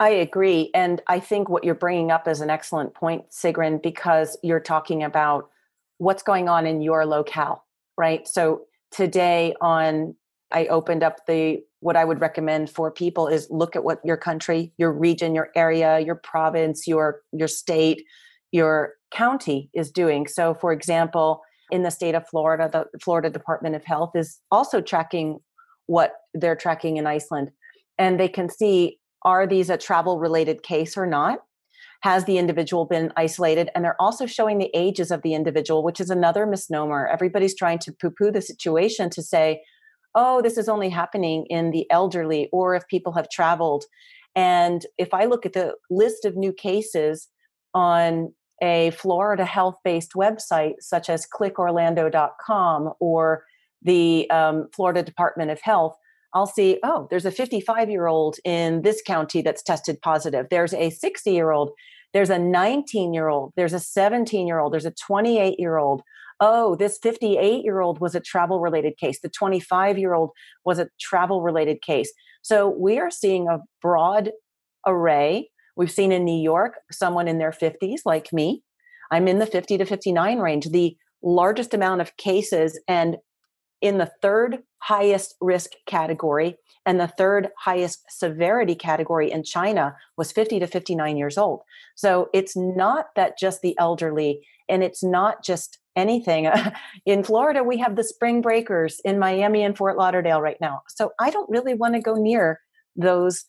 I 0.00 0.10
agree. 0.10 0.70
And 0.74 1.00
I 1.06 1.20
think 1.20 1.48
what 1.48 1.62
you're 1.64 1.74
bringing 1.74 2.10
up 2.10 2.26
is 2.26 2.40
an 2.40 2.50
excellent 2.50 2.94
point, 2.94 3.30
Sigrun, 3.30 3.80
because 3.82 4.36
you're 4.42 4.60
talking 4.60 5.02
about 5.02 5.50
what's 5.98 6.22
going 6.22 6.48
on 6.48 6.66
in 6.66 6.82
your 6.82 7.06
locale, 7.06 7.64
right? 7.96 8.26
So 8.26 8.62
today 8.90 9.54
on, 9.60 10.16
I 10.50 10.66
opened 10.66 11.04
up 11.04 11.26
the, 11.26 11.62
what 11.80 11.96
I 11.96 12.04
would 12.04 12.20
recommend 12.20 12.70
for 12.70 12.90
people 12.90 13.28
is 13.28 13.46
look 13.50 13.76
at 13.76 13.84
what 13.84 14.00
your 14.04 14.16
country, 14.16 14.72
your 14.78 14.92
region, 14.92 15.34
your 15.34 15.50
area, 15.54 16.00
your 16.00 16.16
province, 16.16 16.88
your, 16.88 17.20
your 17.32 17.48
state, 17.48 18.02
your 18.50 18.94
county 19.12 19.70
is 19.74 19.92
doing. 19.92 20.26
So 20.26 20.54
for 20.54 20.72
example, 20.72 21.42
in 21.70 21.82
the 21.82 21.90
state 21.90 22.14
of 22.14 22.28
Florida, 22.28 22.68
the 22.70 22.98
Florida 22.98 23.30
Department 23.30 23.74
of 23.74 23.84
Health 23.84 24.12
is 24.14 24.40
also 24.50 24.80
tracking 24.80 25.40
what 25.86 26.12
they're 26.32 26.56
tracking 26.56 26.96
in 26.96 27.06
Iceland. 27.06 27.50
And 27.98 28.18
they 28.18 28.28
can 28.28 28.48
see 28.48 28.98
are 29.22 29.46
these 29.46 29.70
a 29.70 29.78
travel 29.78 30.18
related 30.18 30.62
case 30.62 30.96
or 30.96 31.06
not? 31.06 31.40
has 32.04 32.26
the 32.26 32.36
individual 32.36 32.84
been 32.84 33.10
isolated? 33.16 33.70
And 33.74 33.82
they're 33.82 34.00
also 34.00 34.26
showing 34.26 34.58
the 34.58 34.70
ages 34.74 35.10
of 35.10 35.22
the 35.22 35.32
individual, 35.32 35.82
which 35.82 36.00
is 36.00 36.10
another 36.10 36.44
misnomer. 36.44 37.06
Everybody's 37.06 37.56
trying 37.56 37.78
to 37.78 37.92
poo 37.92 38.10
poo 38.10 38.30
the 38.30 38.42
situation 38.42 39.08
to 39.08 39.22
say, 39.22 39.62
oh, 40.14 40.42
this 40.42 40.58
is 40.58 40.68
only 40.68 40.90
happening 40.90 41.46
in 41.48 41.70
the 41.70 41.90
elderly 41.90 42.50
or 42.52 42.74
if 42.74 42.86
people 42.88 43.14
have 43.14 43.30
traveled. 43.30 43.84
And 44.36 44.84
if 44.98 45.14
I 45.14 45.24
look 45.24 45.46
at 45.46 45.54
the 45.54 45.76
list 45.88 46.26
of 46.26 46.36
new 46.36 46.52
cases 46.52 47.28
on 47.72 48.34
a 48.62 48.90
Florida 48.90 49.46
health 49.46 49.76
based 49.82 50.12
website 50.12 50.74
such 50.80 51.08
as 51.08 51.26
clickorlando.com 51.26 52.92
or 53.00 53.44
the 53.84 54.28
um, 54.30 54.68
Florida 54.74 55.02
Department 55.02 55.50
of 55.50 55.60
Health, 55.60 55.96
I'll 56.34 56.46
see, 56.46 56.80
oh, 56.82 57.06
there's 57.10 57.26
a 57.26 57.30
55 57.30 57.88
year 57.88 58.06
old 58.06 58.36
in 58.44 58.82
this 58.82 59.00
county 59.06 59.40
that's 59.40 59.62
tested 59.62 60.00
positive. 60.02 60.46
There's 60.50 60.74
a 60.74 60.90
60 60.90 61.30
year 61.30 61.52
old. 61.52 61.70
There's 62.12 62.30
a 62.30 62.38
19 62.38 63.14
year 63.14 63.28
old. 63.28 63.52
There's 63.56 63.72
a 63.72 63.80
17 63.80 64.46
year 64.46 64.58
old. 64.58 64.72
There's 64.72 64.86
a 64.86 64.90
28 64.92 65.58
year 65.58 65.78
old. 65.78 66.02
Oh, 66.40 66.74
this 66.74 66.98
58 67.02 67.64
year 67.64 67.80
old 67.80 68.00
was 68.00 68.14
a 68.14 68.20
travel 68.20 68.60
related 68.60 68.96
case. 68.96 69.20
The 69.20 69.28
25 69.28 69.98
year 69.98 70.14
old 70.14 70.30
was 70.64 70.78
a 70.80 70.88
travel 71.00 71.42
related 71.42 71.80
case. 71.82 72.12
So 72.42 72.68
we 72.68 72.98
are 72.98 73.10
seeing 73.10 73.48
a 73.48 73.60
broad 73.80 74.32
array. 74.86 75.50
We've 75.76 75.90
seen 75.90 76.12
in 76.12 76.24
New 76.24 76.40
York 76.40 76.74
someone 76.90 77.28
in 77.28 77.38
their 77.38 77.52
50s, 77.52 78.00
like 78.04 78.32
me. 78.32 78.62
I'm 79.10 79.28
in 79.28 79.38
the 79.38 79.46
50 79.46 79.78
to 79.78 79.84
59 79.84 80.38
range. 80.38 80.66
The 80.70 80.96
largest 81.22 81.72
amount 81.72 82.00
of 82.00 82.16
cases 82.16 82.80
and 82.88 83.16
in 83.84 83.98
the 83.98 84.10
third 84.22 84.62
highest 84.78 85.34
risk 85.42 85.72
category 85.86 86.56
and 86.86 86.98
the 86.98 87.06
third 87.06 87.50
highest 87.58 88.02
severity 88.08 88.74
category 88.74 89.30
in 89.30 89.44
China 89.44 89.94
was 90.16 90.32
50 90.32 90.58
to 90.60 90.66
59 90.66 91.18
years 91.18 91.36
old. 91.36 91.60
So 91.94 92.30
it's 92.32 92.56
not 92.56 93.08
that 93.14 93.38
just 93.38 93.60
the 93.60 93.76
elderly 93.78 94.40
and 94.70 94.82
it's 94.82 95.04
not 95.04 95.44
just 95.44 95.78
anything. 95.96 96.50
in 97.06 97.24
Florida, 97.24 97.62
we 97.62 97.76
have 97.76 97.96
the 97.96 98.04
spring 98.04 98.40
breakers 98.40 99.02
in 99.04 99.18
Miami 99.18 99.62
and 99.62 99.76
Fort 99.76 99.98
Lauderdale 99.98 100.40
right 100.40 100.60
now. 100.62 100.80
So 100.88 101.12
I 101.20 101.28
don't 101.28 101.50
really 101.50 101.74
want 101.74 101.94
to 101.94 102.00
go 102.00 102.14
near 102.14 102.60
those 102.96 103.44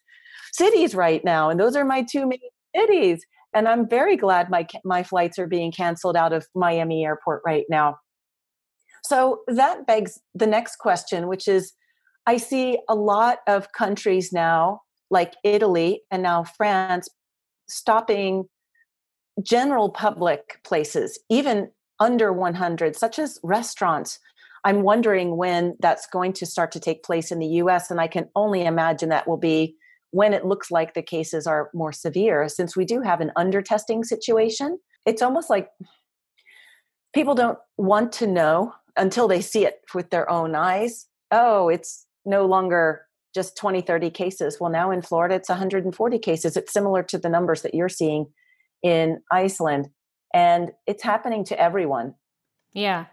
cities 0.52 0.96
right 0.96 1.24
now. 1.24 1.50
And 1.50 1.58
those 1.58 1.78
are 1.78 1.86
my 1.86 2.04
two 2.04 2.28
main 2.28 2.40
cities. 2.76 3.26
And 3.54 3.70
I'm 3.70 3.88
very 3.88 4.18
glad 4.18 4.50
my 4.50 4.68
my 4.84 5.02
flights 5.02 5.40
are 5.40 5.48
being 5.48 5.72
canceled 5.72 6.18
out 6.18 6.34
of 6.34 6.46
Miami 6.54 7.06
airport 7.06 7.42
right 7.46 7.64
now. 7.70 7.96
So 9.08 9.42
that 9.48 9.86
begs 9.86 10.20
the 10.34 10.48
next 10.48 10.78
question, 10.78 11.28
which 11.28 11.48
is 11.48 11.74
I 12.26 12.38
see 12.38 12.80
a 12.90 12.96
lot 12.96 13.40
of 13.48 13.72
countries 13.72 14.34
now, 14.34 14.82
like 15.12 15.34
Italy 15.44 16.02
and 16.10 16.24
now 16.24 16.44
France, 16.44 17.08
stopping 17.70 18.46
general 19.44 19.90
public 19.90 20.60
places, 20.64 21.20
even 21.30 21.70
under 22.00 22.34
100, 22.34 22.96
such 22.96 23.20
as 23.20 23.40
restaurants. 23.44 24.18
I'm 24.64 24.82
wondering 24.82 25.38
when 25.38 25.76
that's 25.80 26.08
going 26.08 26.34
to 26.34 26.48
start 26.48 26.72
to 26.72 26.80
take 26.80 27.04
place 27.04 27.32
in 27.32 27.38
the 27.38 27.62
US. 27.62 27.92
And 27.92 28.02
I 28.02 28.08
can 28.08 28.28
only 28.36 28.66
imagine 28.66 29.10
that 29.10 29.28
will 29.28 29.38
be 29.38 29.76
when 30.10 30.34
it 30.34 30.46
looks 30.46 30.72
like 30.72 30.96
the 30.96 31.04
cases 31.04 31.46
are 31.46 31.70
more 31.76 31.92
severe. 31.92 32.50
Since 32.50 32.76
we 32.76 32.86
do 32.86 33.02
have 33.02 33.22
an 33.22 33.32
under 33.36 33.62
testing 33.62 34.04
situation, 34.04 34.80
it's 35.06 35.22
almost 35.22 35.52
like 35.52 35.70
people 37.14 37.36
don't 37.36 37.60
want 37.78 38.12
to 38.14 38.26
know 38.26 38.74
until 38.98 39.28
they 39.28 39.42
see 39.42 39.66
it 39.66 39.82
with 39.94 40.10
their 40.10 40.30
own 40.30 40.56
eyes. 40.56 41.08
Oh, 41.32 41.70
it's 41.70 42.06
no 42.26 42.46
longer 42.46 43.06
just 43.34 43.58
20, 43.58 43.82
30 43.82 44.10
cases. 44.12 44.58
Well, 44.60 44.72
now 44.72 44.92
in 44.92 45.02
Florida, 45.02 45.36
it's 45.36 45.50
140 45.50 46.20
cases. 46.20 46.56
It's 46.56 46.72
similar 46.72 47.04
to 47.04 47.18
the 47.18 47.30
numbers 47.30 47.62
that 47.64 47.74
you're 47.74 47.90
seeing 47.90 48.28
in 48.82 49.22
Iceland 49.32 49.90
and 50.36 50.72
it's 50.86 51.02
happening 51.02 51.44
to 51.46 51.60
everyone 51.60 52.14
yeah 52.74 53.06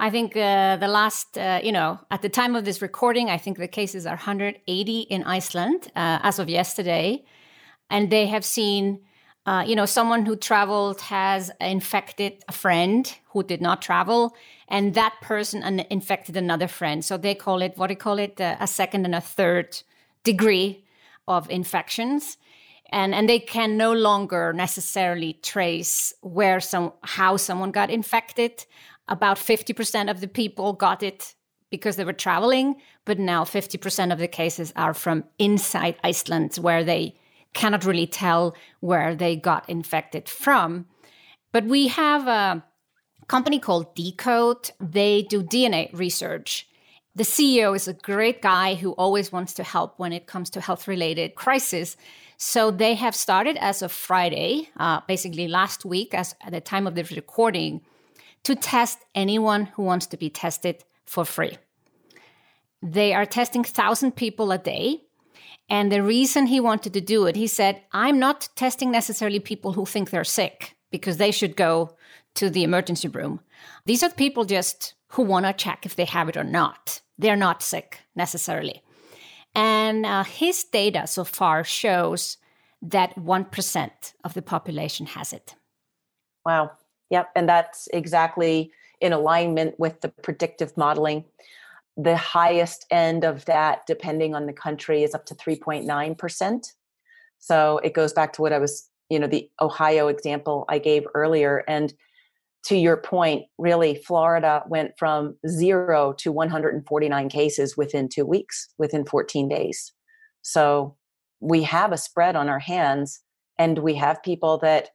I 0.00 0.10
think 0.10 0.36
uh, 0.36 0.76
the 0.76 0.88
last, 0.88 1.38
uh, 1.38 1.60
you 1.62 1.70
know, 1.70 2.00
at 2.10 2.20
the 2.20 2.28
time 2.28 2.56
of 2.56 2.64
this 2.64 2.82
recording, 2.82 3.30
I 3.30 3.38
think 3.38 3.58
the 3.58 3.68
cases 3.68 4.06
are 4.06 4.16
180 4.16 5.00
in 5.02 5.22
Iceland 5.22 5.86
uh, 5.94 6.18
as 6.20 6.40
of 6.40 6.48
yesterday. 6.48 7.24
And 7.88 8.10
they 8.10 8.26
have 8.26 8.44
seen, 8.44 9.02
uh, 9.46 9.62
you 9.66 9.76
know, 9.76 9.84
someone 9.84 10.24
who 10.24 10.36
traveled 10.36 11.00
has 11.02 11.50
infected 11.60 12.42
a 12.48 12.52
friend 12.52 13.14
who 13.28 13.42
did 13.42 13.60
not 13.60 13.82
travel, 13.82 14.34
and 14.68 14.94
that 14.94 15.14
person 15.20 15.62
infected 15.90 16.36
another 16.36 16.68
friend. 16.68 17.04
So 17.04 17.16
they 17.16 17.34
call 17.34 17.60
it, 17.60 17.76
what 17.76 17.88
do 17.88 17.92
you 17.92 17.98
call 17.98 18.18
it, 18.18 18.40
uh, 18.40 18.56
a 18.58 18.66
second 18.66 19.04
and 19.04 19.14
a 19.14 19.20
third 19.20 19.82
degree 20.22 20.84
of 21.28 21.50
infections. 21.50 22.38
And 22.90 23.14
and 23.14 23.28
they 23.28 23.40
can 23.40 23.76
no 23.76 23.92
longer 23.92 24.52
necessarily 24.52 25.34
trace 25.42 26.14
where 26.22 26.60
some 26.60 26.92
how 27.02 27.36
someone 27.36 27.70
got 27.70 27.90
infected. 27.90 28.64
About 29.08 29.36
50% 29.36 30.10
of 30.10 30.20
the 30.20 30.28
people 30.28 30.72
got 30.72 31.02
it 31.02 31.34
because 31.70 31.96
they 31.96 32.04
were 32.04 32.14
traveling 32.14 32.76
but 33.04 33.18
now 33.18 33.44
50% 33.44 34.12
of 34.12 34.18
the 34.18 34.28
cases 34.28 34.72
are 34.76 34.94
from 34.94 35.24
inside 35.38 35.96
Iceland 36.02 36.56
where 36.56 36.84
they 36.84 37.14
cannot 37.54 37.84
really 37.84 38.06
tell 38.06 38.54
where 38.80 39.14
they 39.14 39.36
got 39.36 39.68
infected 39.68 40.28
from 40.28 40.86
but 41.52 41.64
we 41.64 41.88
have 41.88 42.26
a 42.26 42.64
company 43.28 43.58
called 43.58 43.94
deCODE 43.96 44.70
they 44.80 45.22
do 45.22 45.42
DNA 45.42 45.90
research 45.92 46.68
the 47.16 47.24
CEO 47.24 47.76
is 47.76 47.86
a 47.86 47.92
great 47.92 48.42
guy 48.42 48.74
who 48.74 48.90
always 48.92 49.30
wants 49.30 49.54
to 49.54 49.62
help 49.62 49.98
when 49.98 50.12
it 50.12 50.26
comes 50.26 50.50
to 50.50 50.60
health 50.60 50.88
related 50.88 51.36
crisis 51.36 51.96
so 52.36 52.70
they 52.70 52.94
have 52.94 53.14
started 53.14 53.56
as 53.58 53.82
of 53.82 53.92
Friday, 53.92 54.68
uh, 54.76 55.00
basically 55.06 55.48
last 55.48 55.84
week, 55.84 56.14
as 56.14 56.34
at 56.44 56.52
the 56.52 56.60
time 56.60 56.86
of 56.86 56.94
the 56.94 57.04
recording, 57.14 57.80
to 58.42 58.54
test 58.54 58.98
anyone 59.14 59.66
who 59.66 59.82
wants 59.82 60.06
to 60.06 60.16
be 60.16 60.30
tested 60.30 60.84
for 61.06 61.24
free. 61.24 61.56
They 62.82 63.14
are 63.14 63.24
testing 63.24 63.62
1,000 63.62 64.12
people 64.12 64.52
a 64.52 64.58
day. 64.58 65.02
And 65.68 65.90
the 65.90 66.02
reason 66.02 66.46
he 66.46 66.60
wanted 66.60 66.92
to 66.92 67.00
do 67.00 67.26
it, 67.26 67.36
he 67.36 67.46
said, 67.46 67.82
I'm 67.92 68.18
not 68.18 68.48
testing 68.54 68.90
necessarily 68.90 69.40
people 69.40 69.72
who 69.72 69.86
think 69.86 70.10
they're 70.10 70.24
sick 70.24 70.76
because 70.90 71.16
they 71.16 71.30
should 71.30 71.56
go 71.56 71.96
to 72.34 72.50
the 72.50 72.64
emergency 72.64 73.08
room. 73.08 73.40
These 73.86 74.02
are 74.02 74.10
people 74.10 74.44
just 74.44 74.94
who 75.08 75.22
want 75.22 75.46
to 75.46 75.52
check 75.52 75.86
if 75.86 75.96
they 75.96 76.04
have 76.04 76.28
it 76.28 76.36
or 76.36 76.44
not. 76.44 77.00
They're 77.18 77.36
not 77.36 77.62
sick 77.62 78.00
necessarily. 78.14 78.82
And 79.54 80.04
uh, 80.04 80.24
his 80.24 80.64
data 80.64 81.06
so 81.06 81.24
far 81.24 81.64
shows 81.64 82.38
that 82.82 83.14
1% 83.16 83.90
of 84.24 84.34
the 84.34 84.42
population 84.42 85.06
has 85.06 85.32
it. 85.32 85.54
Wow. 86.44 86.72
Yep. 87.10 87.30
And 87.36 87.48
that's 87.48 87.88
exactly 87.92 88.72
in 89.00 89.12
alignment 89.12 89.78
with 89.78 90.00
the 90.00 90.08
predictive 90.08 90.76
modeling. 90.76 91.24
The 91.96 92.16
highest 92.16 92.86
end 92.90 93.24
of 93.24 93.44
that, 93.44 93.86
depending 93.86 94.34
on 94.34 94.46
the 94.46 94.52
country, 94.52 95.02
is 95.02 95.14
up 95.14 95.26
to 95.26 95.34
3.9%. 95.34 96.66
So 97.38 97.78
it 97.78 97.94
goes 97.94 98.12
back 98.12 98.32
to 98.34 98.42
what 98.42 98.52
I 98.52 98.58
was, 98.58 98.88
you 99.10 99.18
know, 99.18 99.26
the 99.26 99.48
Ohio 99.60 100.08
example 100.08 100.64
I 100.68 100.78
gave 100.78 101.04
earlier. 101.14 101.62
And 101.68 101.94
to 102.64 102.76
your 102.76 102.96
point, 102.96 103.44
really, 103.58 103.94
Florida 103.94 104.64
went 104.66 104.92
from 104.98 105.36
zero 105.46 106.14
to 106.14 106.32
149 106.32 107.28
cases 107.28 107.76
within 107.76 108.08
two 108.08 108.24
weeks, 108.24 108.68
within 108.78 109.04
14 109.04 109.48
days. 109.48 109.92
So 110.42 110.96
we 111.40 111.62
have 111.64 111.92
a 111.92 111.98
spread 111.98 112.36
on 112.36 112.48
our 112.48 112.58
hands, 112.58 113.20
and 113.58 113.78
we 113.78 113.94
have 113.96 114.22
people 114.22 114.58
that, 114.58 114.88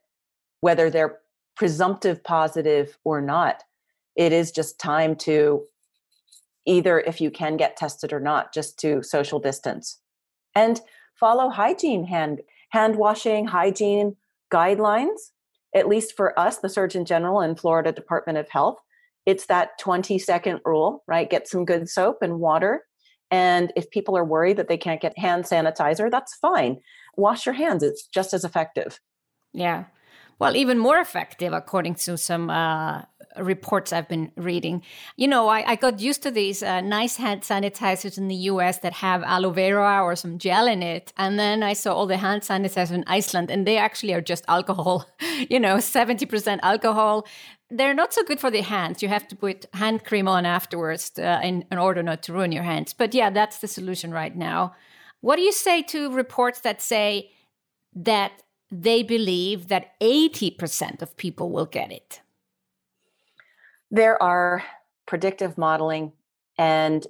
whether 0.60 0.90
they're 0.90 1.18
presumptive 1.56 2.24
positive 2.24 2.98
or 3.04 3.20
not, 3.20 3.62
it 4.16 4.32
is 4.32 4.50
just 4.50 4.80
time 4.80 5.14
to 5.14 5.62
either, 6.70 7.00
if 7.00 7.20
you 7.20 7.30
can 7.30 7.56
get 7.56 7.76
tested 7.76 8.12
or 8.12 8.20
not, 8.20 8.54
just 8.54 8.78
to 8.78 9.02
social 9.02 9.38
distance 9.38 9.98
and 10.54 10.80
follow 11.18 11.50
hygiene 11.50 12.04
hand 12.04 12.40
hand 12.70 12.96
washing 12.96 13.46
hygiene 13.46 14.16
guidelines 14.52 15.18
at 15.74 15.88
least 15.88 16.16
for 16.16 16.38
us, 16.38 16.58
the 16.58 16.68
Surgeon 16.68 17.04
General 17.04 17.40
and 17.40 17.58
Florida 17.58 17.92
Department 17.92 18.38
of 18.38 18.48
Health, 18.48 18.78
it's 19.26 19.46
that 19.46 19.78
20 19.78 20.18
second 20.18 20.60
rule, 20.64 21.04
right? 21.06 21.30
Get 21.30 21.46
some 21.46 21.64
good 21.64 21.88
soap 21.88 22.18
and 22.22 22.40
water. 22.40 22.84
And 23.30 23.72
if 23.76 23.90
people 23.90 24.16
are 24.16 24.24
worried 24.24 24.56
that 24.56 24.68
they 24.68 24.78
can't 24.78 25.00
get 25.00 25.16
hand 25.16 25.44
sanitizer, 25.44 26.10
that's 26.10 26.34
fine. 26.36 26.78
Wash 27.16 27.46
your 27.46 27.54
hands, 27.54 27.82
it's 27.82 28.06
just 28.06 28.34
as 28.34 28.44
effective. 28.44 28.98
Yeah. 29.52 29.84
Well, 30.38 30.56
even 30.56 30.78
more 30.78 30.98
effective, 30.98 31.52
according 31.52 31.96
to 31.96 32.16
some 32.16 32.50
uh, 32.50 33.02
reports 33.38 33.92
I've 33.92 34.08
been 34.08 34.32
reading. 34.36 34.82
You 35.16 35.28
know, 35.28 35.48
I, 35.48 35.72
I 35.72 35.76
got 35.76 36.00
used 36.00 36.22
to 36.22 36.30
these 36.30 36.62
uh, 36.62 36.80
nice 36.80 37.16
hand 37.16 37.42
sanitizers 37.42 38.18
in 38.18 38.28
the 38.28 38.34
US 38.34 38.78
that 38.78 38.94
have 38.94 39.22
aloe 39.22 39.50
vera 39.50 40.02
or 40.02 40.16
some 40.16 40.38
gel 40.38 40.66
in 40.66 40.82
it. 40.82 41.12
And 41.16 41.38
then 41.38 41.62
I 41.62 41.74
saw 41.74 41.94
all 41.94 42.06
the 42.06 42.16
hand 42.16 42.42
sanitizers 42.42 42.92
in 42.92 43.04
Iceland, 43.06 43.50
and 43.50 43.66
they 43.66 43.76
actually 43.76 44.14
are 44.14 44.20
just 44.20 44.44
alcohol, 44.48 45.06
you 45.50 45.60
know, 45.60 45.76
70% 45.76 46.58
alcohol. 46.62 47.26
They're 47.70 47.94
not 47.94 48.12
so 48.12 48.24
good 48.24 48.40
for 48.40 48.50
the 48.50 48.62
hands. 48.62 49.02
You 49.02 49.08
have 49.08 49.28
to 49.28 49.36
put 49.36 49.66
hand 49.74 50.04
cream 50.04 50.26
on 50.26 50.44
afterwards 50.44 51.12
uh, 51.18 51.40
in, 51.42 51.64
in 51.70 51.78
order 51.78 52.02
not 52.02 52.22
to 52.24 52.32
ruin 52.32 52.50
your 52.50 52.64
hands. 52.64 52.92
But 52.92 53.14
yeah, 53.14 53.30
that's 53.30 53.58
the 53.58 53.68
solution 53.68 54.10
right 54.10 54.34
now. 54.34 54.74
What 55.20 55.36
do 55.36 55.42
you 55.42 55.52
say 55.52 55.82
to 55.82 56.10
reports 56.12 56.60
that 56.60 56.82
say 56.82 57.30
that 57.94 58.42
they 58.72 59.02
believe 59.02 59.68
that 59.68 59.98
80% 60.00 61.02
of 61.02 61.16
people 61.16 61.50
will 61.50 61.66
get 61.66 61.92
it? 61.92 62.20
There 63.90 64.22
are 64.22 64.62
predictive 65.06 65.58
modeling 65.58 66.12
and 66.58 67.06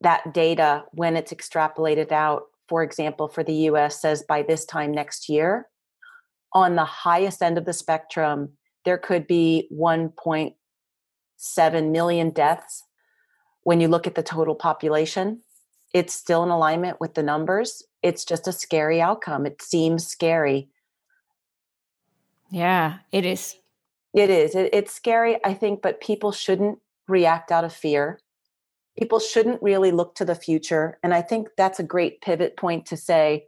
that 0.00 0.32
data, 0.32 0.84
when 0.92 1.16
it's 1.16 1.32
extrapolated 1.32 2.12
out, 2.12 2.44
for 2.68 2.82
example, 2.82 3.28
for 3.28 3.42
the 3.42 3.68
US, 3.70 4.00
says 4.00 4.22
by 4.22 4.42
this 4.42 4.64
time 4.64 4.92
next 4.92 5.28
year, 5.28 5.68
on 6.52 6.76
the 6.76 6.84
highest 6.84 7.42
end 7.42 7.58
of 7.58 7.64
the 7.64 7.72
spectrum, 7.72 8.50
there 8.84 8.98
could 8.98 9.26
be 9.26 9.68
1.7 9.72 11.90
million 11.90 12.30
deaths. 12.30 12.84
When 13.64 13.80
you 13.80 13.88
look 13.88 14.06
at 14.06 14.14
the 14.14 14.22
total 14.22 14.54
population, 14.54 15.42
it's 15.92 16.14
still 16.14 16.42
in 16.42 16.50
alignment 16.50 17.00
with 17.00 17.14
the 17.14 17.22
numbers. 17.22 17.82
It's 18.02 18.24
just 18.24 18.48
a 18.48 18.52
scary 18.52 19.00
outcome. 19.00 19.46
It 19.46 19.60
seems 19.60 20.06
scary. 20.06 20.68
Yeah, 22.50 22.98
it 23.12 23.26
is. 23.26 23.56
It 24.14 24.30
is. 24.30 24.54
It, 24.54 24.70
it's 24.72 24.92
scary, 24.92 25.38
I 25.44 25.54
think, 25.54 25.82
but 25.82 26.00
people 26.00 26.32
shouldn't 26.32 26.78
react 27.06 27.52
out 27.52 27.64
of 27.64 27.72
fear. 27.72 28.20
People 28.98 29.20
shouldn't 29.20 29.62
really 29.62 29.92
look 29.92 30.14
to 30.16 30.24
the 30.24 30.34
future. 30.34 30.98
And 31.02 31.14
I 31.14 31.22
think 31.22 31.48
that's 31.56 31.78
a 31.78 31.84
great 31.84 32.20
pivot 32.20 32.56
point 32.56 32.86
to 32.86 32.96
say 32.96 33.46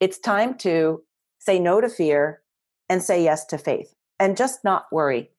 it's 0.00 0.18
time 0.18 0.56
to 0.58 1.02
say 1.38 1.58
no 1.58 1.80
to 1.80 1.88
fear 1.88 2.42
and 2.88 3.02
say 3.02 3.22
yes 3.22 3.44
to 3.46 3.58
faith 3.58 3.94
and 4.20 4.36
just 4.36 4.64
not 4.64 4.86
worry. 4.92 5.30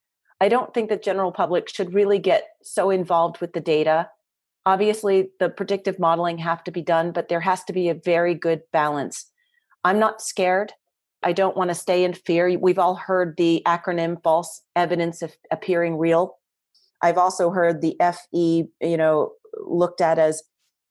I 0.42 0.50
don't 0.50 0.74
think 0.74 0.90
the 0.90 0.98
general 0.98 1.32
public 1.32 1.70
should 1.70 1.94
really 1.94 2.20
get 2.20 2.50
so 2.62 2.90
involved 2.90 3.40
with 3.40 3.54
the 3.54 3.62
data. 3.62 4.10
Obviously, 4.66 5.30
the 5.40 5.50
predictive 5.50 6.00
modeling 6.00 6.40
have 6.40 6.64
to 6.66 6.72
be 6.72 6.82
done, 6.82 7.12
but 7.12 7.30
there 7.30 7.42
has 7.42 7.64
to 7.66 7.74
be 7.74 7.90
a 7.90 7.94
very 7.94 8.34
good 8.34 8.64
balance. 8.72 9.28
I'm 9.84 10.00
not 10.00 10.22
scared. 10.22 10.74
I 11.24 11.34
don't 11.34 11.58
want 11.58 11.70
to 11.70 11.76
stay 11.76 12.04
in 12.04 12.14
fear. 12.14 12.58
We've 12.58 12.80
all 12.80 12.96
heard 12.96 13.36
the 13.38 13.62
acronym 13.66 14.22
false 14.24 14.62
evidence 14.76 15.22
of 15.22 15.36
appearing 15.52 15.98
real. 15.98 16.38
I've 17.02 17.18
also 17.18 17.50
heard 17.50 17.82
the 17.82 17.96
FE, 18.00 18.66
you 18.82 18.98
know, 18.98 19.34
looked 19.66 20.02
at 20.02 20.18
as 20.18 20.44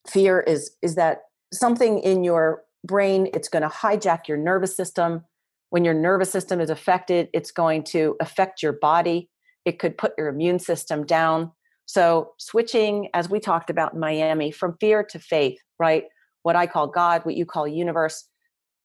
fear 0.09 0.41
is 0.41 0.72
is 0.83 0.95
that 0.97 1.22
something 1.53 2.01
in 2.01 2.24
your 2.24 2.64
brain 2.85 3.28
it's 3.35 3.49
going 3.49 3.62
to 3.62 3.68
hijack 3.68 4.28
your 4.28 4.37
nervous 4.37 4.76
system. 4.76 5.24
When 5.70 5.85
your 5.85 5.95
nervous 5.95 6.30
system 6.30 6.61
is 6.61 6.70
affected, 6.70 7.28
it's 7.33 7.51
going 7.51 7.85
to 7.85 8.16
affect 8.20 8.62
your 8.62 8.74
body. 8.74 9.30
It 9.64 9.78
could 9.78 9.97
put 9.97 10.12
your 10.18 10.28
immune 10.28 10.59
system 10.59 11.07
down. 11.07 11.53
So, 11.87 12.33
switching, 12.39 13.09
as 13.14 13.28
we 13.28 13.41
talked 13.41 13.70
about 13.70 13.95
in 13.95 14.01
Miami, 14.01 14.51
from 14.51 14.76
fear 14.80 15.03
to 15.05 15.18
faith, 15.18 15.59
right? 15.78 16.05
What 16.43 16.57
I 16.57 16.66
call 16.66 16.89
God, 16.89 17.24
what 17.24 17.37
you 17.37 17.47
call 17.47 17.66
universe, 17.66 18.28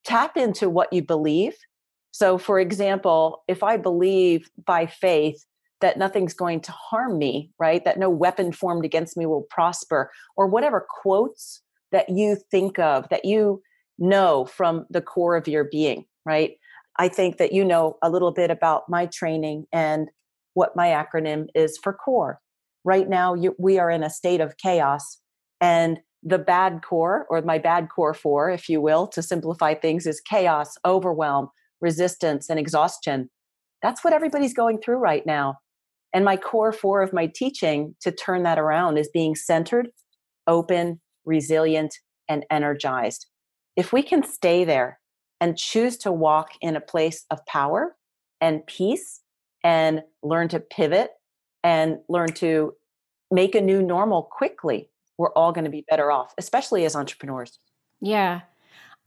tap 0.04 0.38
into 0.38 0.70
what 0.70 0.92
you 0.92 1.04
believe. 1.04 1.56
So, 2.12 2.38
for 2.38 2.60
example, 2.60 3.44
if 3.48 3.64
I 3.64 3.78
believe 3.78 4.50
by 4.66 4.86
faith 4.86 5.46
that 5.82 5.98
nothing's 5.98 6.34
going 6.34 6.62
to 6.62 6.72
harm 6.72 7.18
me, 7.18 7.52
right? 7.60 7.84
That 7.86 8.00
no 8.00 8.10
weapon 8.10 8.52
formed 8.52 8.86
against 8.86 9.16
me 9.16 9.26
will 9.26 9.46
prosper, 9.50 10.12
or 10.36 10.48
whatever 10.48 10.86
quotes 11.02 11.62
that 11.92 12.10
you 12.10 12.38
think 12.50 12.80
of 12.80 13.08
that 13.10 13.26
you 13.26 13.62
know 14.00 14.46
from 14.46 14.86
the 14.90 15.02
core 15.02 15.36
of 15.36 15.48
your 15.48 15.66
being, 15.66 16.06
right? 16.26 16.54
I 16.98 17.08
think 17.08 17.38
that 17.38 17.54
you 17.54 17.64
know 17.64 17.98
a 18.02 18.10
little 18.10 18.32
bit 18.32 18.50
about 18.50 18.90
my 18.90 19.06
training 19.06 19.66
and 19.72 20.10
what 20.56 20.76
my 20.76 20.88
acronym 20.88 21.46
is 21.54 21.78
for 21.78 21.94
core. 21.94 22.40
Right 22.84 23.08
now, 23.08 23.36
you, 23.36 23.56
we 23.60 23.78
are 23.78 23.92
in 23.92 24.02
a 24.02 24.10
state 24.10 24.42
of 24.42 24.58
chaos, 24.58 25.20
and 25.62 26.00
the 26.24 26.40
bad 26.40 26.82
core, 26.84 27.26
or 27.30 27.42
my 27.42 27.58
bad 27.58 27.90
core 27.90 28.14
four, 28.14 28.50
if 28.50 28.68
you 28.70 28.82
will, 28.82 29.08
to 29.08 29.22
simplify 29.22 29.74
things, 29.74 30.06
is 30.08 30.20
chaos, 30.22 30.76
overwhelm, 30.86 31.50
resistance, 31.80 32.50
and 32.50 32.60
exhaustion. 32.60 33.30
That's 33.82 34.04
what 34.04 34.14
everybody's 34.14 34.54
going 34.54 34.80
through 34.80 34.98
right 34.98 35.26
now. 35.26 35.60
And 36.14 36.26
my 36.26 36.38
core 36.38 36.72
four 36.72 37.02
of 37.02 37.14
my 37.14 37.28
teaching 37.28 37.96
to 38.02 38.12
turn 38.12 38.44
that 38.44 38.58
around 38.58 38.98
is 38.98 39.10
being 39.14 39.36
centered, 39.36 39.90
open, 40.48 41.00
resilient, 41.26 41.94
and 42.28 42.46
energized. 42.50 43.28
If 43.76 43.94
we 43.94 44.02
can 44.02 44.24
stay 44.24 44.64
there 44.64 45.00
and 45.40 45.58
choose 45.58 45.98
to 46.00 46.12
walk 46.12 46.50
in 46.62 46.76
a 46.76 46.82
place 46.82 47.26
of 47.30 47.46
power 47.46 47.96
and 48.42 48.66
peace 48.66 49.22
and 49.64 50.02
learn 50.24 50.48
to 50.50 50.60
pivot 50.60 51.12
and 51.64 51.98
learn 52.10 52.30
to 52.34 52.74
make 53.30 53.54
a 53.54 53.62
new 53.62 53.82
normal 53.82 54.24
quickly, 54.24 54.90
we're 55.18 55.32
all 55.34 55.52
going 55.52 55.66
to 55.66 55.72
be 55.72 55.86
better 55.90 56.12
off, 56.12 56.34
especially 56.38 56.86
as 56.86 56.96
entrepreneurs. 56.96 57.60
Yeah. 58.02 58.42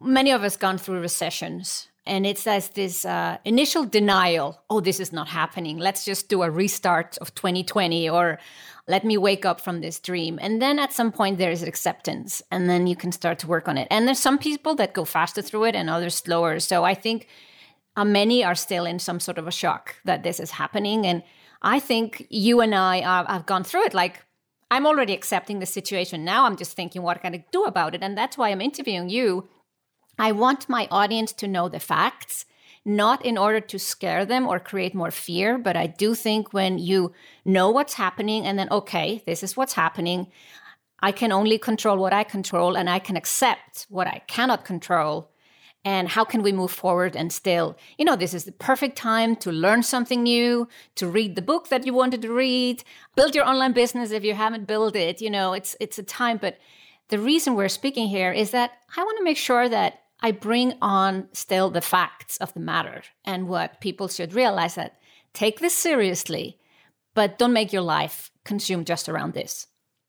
Many 0.00 0.32
of 0.32 0.42
us 0.42 0.56
gone 0.56 0.78
through 0.78 1.00
recessions 1.00 1.88
and 2.06 2.26
it's 2.26 2.46
as 2.46 2.70
this 2.70 3.04
uh, 3.04 3.36
initial 3.44 3.84
denial 3.84 4.60
oh 4.70 4.80
this 4.80 5.00
is 5.00 5.12
not 5.12 5.28
happening. 5.28 5.78
Let's 5.78 6.04
just 6.04 6.28
do 6.28 6.42
a 6.42 6.50
restart 6.50 7.18
of 7.18 7.34
2020 7.34 8.08
or 8.08 8.38
let 8.88 9.04
me 9.04 9.16
wake 9.16 9.44
up 9.44 9.60
from 9.60 9.80
this 9.80 10.00
dream. 10.00 10.38
And 10.42 10.60
then 10.60 10.78
at 10.78 10.92
some 10.92 11.12
point 11.12 11.38
there 11.38 11.50
is 11.50 11.62
acceptance 11.62 12.42
and 12.50 12.68
then 12.68 12.86
you 12.86 12.96
can 12.96 13.12
start 13.12 13.38
to 13.40 13.46
work 13.46 13.68
on 13.68 13.78
it. 13.78 13.86
And 13.90 14.06
there's 14.06 14.18
some 14.18 14.38
people 14.38 14.74
that 14.76 14.94
go 14.94 15.04
faster 15.04 15.42
through 15.42 15.64
it 15.64 15.76
and 15.76 15.88
others 15.88 16.16
slower. 16.16 16.58
So 16.60 16.84
i 16.84 16.94
think 16.94 17.28
uh, 17.96 18.04
many 18.04 18.42
are 18.42 18.54
still 18.54 18.86
in 18.86 18.98
some 18.98 19.20
sort 19.20 19.38
of 19.38 19.46
a 19.46 19.52
shock 19.52 19.96
that 20.04 20.22
this 20.22 20.40
is 20.40 20.52
happening. 20.52 21.06
And 21.06 21.22
i 21.62 21.78
think 21.78 22.26
you 22.30 22.60
and 22.60 22.74
i 22.74 23.00
uh, 23.00 23.26
have 23.30 23.46
gone 23.46 23.64
through 23.64 23.84
it 23.84 23.94
like 23.94 24.24
i'm 24.70 24.86
already 24.86 25.12
accepting 25.12 25.58
the 25.58 25.66
situation 25.66 26.24
now. 26.24 26.44
I'm 26.44 26.56
just 26.56 26.76
thinking 26.76 27.02
what 27.02 27.20
can 27.20 27.34
i 27.34 27.44
do 27.52 27.64
about 27.64 27.94
it? 27.94 28.02
And 28.02 28.16
that's 28.16 28.38
why 28.38 28.50
i'm 28.50 28.60
interviewing 28.60 29.08
you. 29.08 29.48
I 30.18 30.32
want 30.32 30.68
my 30.68 30.86
audience 30.90 31.32
to 31.34 31.48
know 31.48 31.68
the 31.68 31.80
facts, 31.80 32.44
not 32.84 33.24
in 33.24 33.38
order 33.38 33.60
to 33.60 33.78
scare 33.78 34.26
them 34.26 34.46
or 34.46 34.58
create 34.58 34.94
more 34.94 35.10
fear, 35.10 35.56
but 35.56 35.76
I 35.76 35.86
do 35.86 36.14
think 36.14 36.52
when 36.52 36.78
you 36.78 37.12
know 37.44 37.70
what's 37.70 37.94
happening 37.94 38.44
and 38.44 38.58
then, 38.58 38.68
okay, 38.70 39.22
this 39.26 39.42
is 39.42 39.56
what's 39.56 39.72
happening, 39.72 40.26
I 41.00 41.12
can 41.12 41.32
only 41.32 41.56
control 41.56 41.96
what 41.96 42.12
I 42.12 42.24
control 42.24 42.76
and 42.76 42.90
I 42.90 42.98
can 42.98 43.16
accept 43.16 43.86
what 43.88 44.06
I 44.06 44.22
cannot 44.26 44.66
control. 44.66 45.30
And 45.84 46.08
how 46.08 46.24
can 46.24 46.42
we 46.42 46.52
move 46.52 46.70
forward 46.70 47.16
and 47.16 47.32
still, 47.32 47.76
you 47.96 48.04
know, 48.04 48.14
this 48.14 48.34
is 48.34 48.44
the 48.44 48.52
perfect 48.52 48.96
time 48.96 49.34
to 49.36 49.50
learn 49.50 49.82
something 49.82 50.22
new, 50.22 50.68
to 50.96 51.08
read 51.08 51.36
the 51.36 51.42
book 51.42 51.68
that 51.68 51.86
you 51.86 51.94
wanted 51.94 52.20
to 52.22 52.32
read, 52.32 52.84
build 53.16 53.34
your 53.34 53.46
online 53.46 53.72
business 53.72 54.10
if 54.10 54.22
you 54.22 54.34
haven't 54.34 54.66
built 54.66 54.94
it. 54.94 55.22
You 55.22 55.30
know, 55.30 55.54
it's 55.54 55.76
it's 55.80 55.98
a 55.98 56.02
time, 56.02 56.36
but 56.36 56.58
the 57.08 57.18
reason 57.18 57.54
we're 57.54 57.68
speaking 57.68 58.08
here 58.08 58.30
is 58.30 58.50
that 58.50 58.72
I 58.96 59.02
want 59.02 59.18
to 59.18 59.24
make 59.24 59.38
sure 59.38 59.68
that 59.68 60.00
I 60.20 60.32
bring 60.32 60.74
on 60.82 61.28
still 61.32 61.70
the 61.70 61.80
facts 61.80 62.36
of 62.36 62.52
the 62.52 62.60
matter 62.60 63.02
and 63.24 63.48
what 63.48 63.80
people 63.80 64.08
should 64.08 64.34
realize 64.34 64.74
that 64.74 65.00
take 65.32 65.60
this 65.60 65.74
seriously, 65.74 66.58
but 67.14 67.38
don't 67.38 67.52
make 67.52 67.72
your 67.72 67.82
life 67.82 68.30
consumed 68.44 68.86
just 68.86 69.08
around 69.08 69.32
this. 69.32 69.66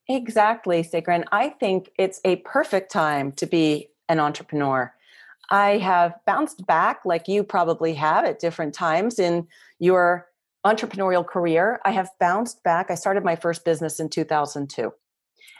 Exactly, 0.08 0.82
Sigrun. 0.82 1.24
I 1.32 1.48
think 1.48 1.90
it's 1.98 2.20
a 2.24 2.36
perfect 2.36 2.92
time 2.92 3.32
to 3.32 3.46
be 3.46 3.88
an 4.08 4.20
entrepreneur. 4.20 4.92
I 5.52 5.76
have 5.78 6.14
bounced 6.26 6.66
back 6.66 7.02
like 7.04 7.28
you 7.28 7.44
probably 7.44 7.92
have 7.94 8.24
at 8.24 8.38
different 8.38 8.74
times 8.74 9.18
in 9.18 9.46
your 9.78 10.26
entrepreneurial 10.66 11.26
career. 11.26 11.78
I 11.84 11.90
have 11.90 12.08
bounced 12.18 12.64
back. 12.64 12.90
I 12.90 12.94
started 12.94 13.22
my 13.22 13.36
first 13.36 13.62
business 13.64 14.00
in 14.00 14.08
2002. 14.08 14.92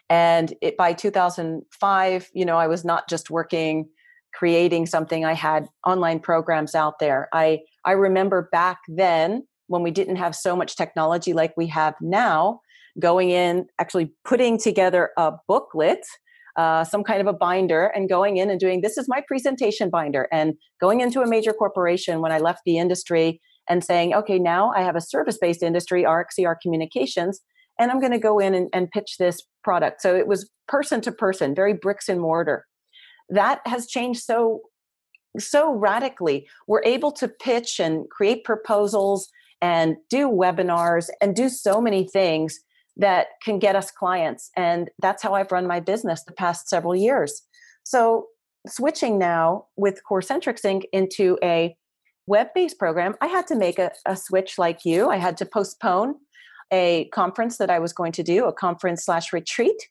And 0.09 0.55
it, 0.63 0.79
by 0.79 0.95
2005, 0.95 2.31
you 2.33 2.45
know, 2.45 2.57
I 2.57 2.67
was 2.67 2.85
not 2.85 3.09
just 3.09 3.31
working 3.31 3.89
creating 4.33 4.87
something 4.87 5.25
i 5.25 5.35
had 5.35 5.69
online 5.87 6.19
programs 6.19 6.75
out 6.75 6.99
there 6.99 7.29
i 7.33 7.61
i 7.85 7.93
remember 7.93 8.49
back 8.51 8.79
then 8.89 9.47
when 9.67 9.83
we 9.83 9.91
didn't 9.91 10.17
have 10.17 10.35
so 10.35 10.57
much 10.57 10.75
technology 10.77 11.33
like 11.33 11.55
we 11.57 11.67
have 11.67 11.95
now 12.01 12.61
going 12.99 13.31
in 13.31 13.67
actually 13.79 14.11
putting 14.25 14.59
together 14.59 15.11
a 15.17 15.33
booklet 15.47 16.05
uh, 16.57 16.85
some 16.85 17.03
kind 17.03 17.21
of 17.21 17.27
a 17.27 17.33
binder 17.33 17.87
and 17.87 18.09
going 18.09 18.37
in 18.37 18.51
and 18.51 18.61
doing 18.61 18.81
this 18.81 18.99
is 18.99 19.09
my 19.09 19.23
presentation 19.27 19.91
binder 19.91 20.29
and 20.33 20.55
going 20.81 21.01
into 21.01 21.21
a 21.23 21.27
major 21.27 21.53
corporation 21.53 22.21
when 22.21 22.33
i 22.33 22.39
left 22.39 22.61
the 22.67 22.79
industry 22.79 23.41
and 23.69 23.83
saying 23.83 24.13
okay 24.15 24.39
now 24.39 24.73
i 24.77 24.83
have 24.83 24.97
a 24.97 25.01
service 25.01 25.39
based 25.41 25.63
industry 25.63 26.03
rxcr 26.05 26.55
communications 26.61 27.41
and 27.79 27.91
i'm 27.91 28.01
going 28.01 28.13
to 28.13 28.19
go 28.19 28.39
in 28.39 28.55
and, 28.55 28.69
and 28.73 28.91
pitch 28.91 29.17
this 29.19 29.43
product. 29.63 30.03
So 30.03 30.17
it 30.17 30.27
was 30.27 30.49
person 30.69 31.01
to 31.03 31.13
person 31.13 31.55
very 31.55 31.75
bricks 31.75 32.09
and 32.09 32.21
mortar. 32.21 32.67
That 33.29 33.61
has 33.67 33.87
changed 33.87 34.23
so 34.23 34.61
so 35.39 35.73
radically. 35.73 36.47
We're 36.67 36.85
able 36.85 37.11
to 37.13 37.27
pitch 37.27 37.81
and 37.81 38.09
create 38.11 38.45
proposals 38.45 39.29
and 39.63 39.97
do 40.11 40.29
webinars 40.29 41.09
and 41.23 41.35
do 41.35 41.49
so 41.49 41.81
many 41.81 42.07
things 42.07 42.61
that 42.97 43.29
can 43.45 43.59
get 43.59 43.77
us 43.77 43.91
clients 43.91 44.51
and 44.57 44.91
that's 45.01 45.23
how 45.23 45.35
i've 45.35 45.53
run 45.53 45.67
my 45.67 45.81
business 45.81 46.25
the 46.25 46.33
past 46.33 46.69
several 46.69 46.95
years 46.95 47.43
so 47.85 48.27
switching 48.67 49.19
now 49.19 49.65
with 49.77 50.01
corecentrics 50.09 50.65
inc 50.65 50.83
into 50.93 51.39
a 51.43 51.75
web-based 52.27 52.79
program 52.79 53.15
i 53.21 53.27
had 53.27 53.47
to 53.47 53.57
make 53.57 53.79
a, 53.79 53.91
a 54.07 54.17
switch 54.17 54.59
like 54.59 54.85
you 54.85 55.09
i 55.09 55.17
had 55.17 55.37
to 55.37 55.47
postpone 55.47 56.15
a 56.73 57.07
conference 57.15 57.59
that 57.59 57.71
i 57.71 57.79
was 57.79 57.93
going 57.93 58.13
to 58.13 58.23
do 58.23 58.45
a 58.47 58.53
conference 58.53 59.05
slash 59.05 59.33
retreat 59.33 59.89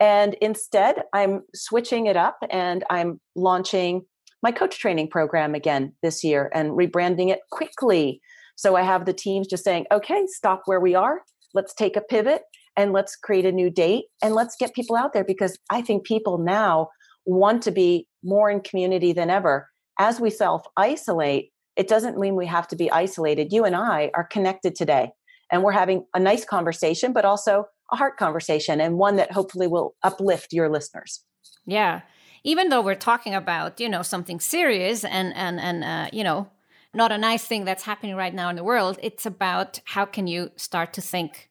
and 0.00 0.34
instead, 0.34 1.02
I'm 1.12 1.42
switching 1.54 2.06
it 2.06 2.16
up 2.16 2.38
and 2.50 2.84
I'm 2.90 3.20
launching 3.36 4.04
my 4.42 4.52
coach 4.52 4.78
training 4.78 5.08
program 5.08 5.54
again 5.54 5.92
this 6.02 6.24
year 6.24 6.50
and 6.52 6.72
rebranding 6.72 7.30
it 7.30 7.40
quickly. 7.50 8.20
So 8.56 8.76
I 8.76 8.82
have 8.82 9.06
the 9.06 9.12
teams 9.12 9.46
just 9.46 9.64
saying, 9.64 9.86
okay, 9.92 10.26
stop 10.26 10.62
where 10.66 10.80
we 10.80 10.94
are. 10.94 11.22
Let's 11.54 11.72
take 11.72 11.96
a 11.96 12.00
pivot 12.00 12.42
and 12.76 12.92
let's 12.92 13.16
create 13.16 13.46
a 13.46 13.52
new 13.52 13.70
date 13.70 14.04
and 14.22 14.34
let's 14.34 14.56
get 14.56 14.74
people 14.74 14.96
out 14.96 15.12
there 15.12 15.24
because 15.24 15.58
I 15.70 15.80
think 15.82 16.04
people 16.04 16.38
now 16.38 16.88
want 17.24 17.62
to 17.62 17.70
be 17.70 18.06
more 18.22 18.50
in 18.50 18.60
community 18.60 19.12
than 19.12 19.30
ever. 19.30 19.68
As 19.98 20.20
we 20.20 20.30
self 20.30 20.66
isolate, 20.76 21.52
it 21.76 21.88
doesn't 21.88 22.18
mean 22.18 22.36
we 22.36 22.46
have 22.46 22.68
to 22.68 22.76
be 22.76 22.90
isolated. 22.90 23.52
You 23.52 23.64
and 23.64 23.76
I 23.76 24.10
are 24.14 24.24
connected 24.24 24.74
today 24.74 25.10
and 25.50 25.62
we're 25.62 25.72
having 25.72 26.04
a 26.14 26.20
nice 26.20 26.44
conversation, 26.44 27.12
but 27.12 27.24
also 27.24 27.66
a 27.92 27.96
heart 27.96 28.16
conversation 28.16 28.80
and 28.80 28.98
one 28.98 29.16
that 29.16 29.32
hopefully 29.32 29.66
will 29.66 29.94
uplift 30.02 30.52
your 30.52 30.68
listeners. 30.68 31.22
Yeah. 31.66 32.02
Even 32.42 32.68
though 32.68 32.82
we're 32.82 32.94
talking 32.94 33.34
about, 33.34 33.80
you 33.80 33.88
know, 33.88 34.02
something 34.02 34.40
serious 34.40 35.04
and, 35.04 35.34
and, 35.34 35.60
and, 35.60 35.84
uh, 35.84 36.08
you 36.12 36.24
know, 36.24 36.48
not 36.94 37.12
a 37.12 37.18
nice 37.18 37.44
thing 37.44 37.64
that's 37.64 37.82
happening 37.82 38.16
right 38.16 38.34
now 38.34 38.48
in 38.48 38.56
the 38.56 38.64
world, 38.64 38.98
it's 39.02 39.26
about 39.26 39.80
how 39.84 40.04
can 40.04 40.26
you 40.26 40.50
start 40.56 40.92
to 40.94 41.00
think 41.00 41.50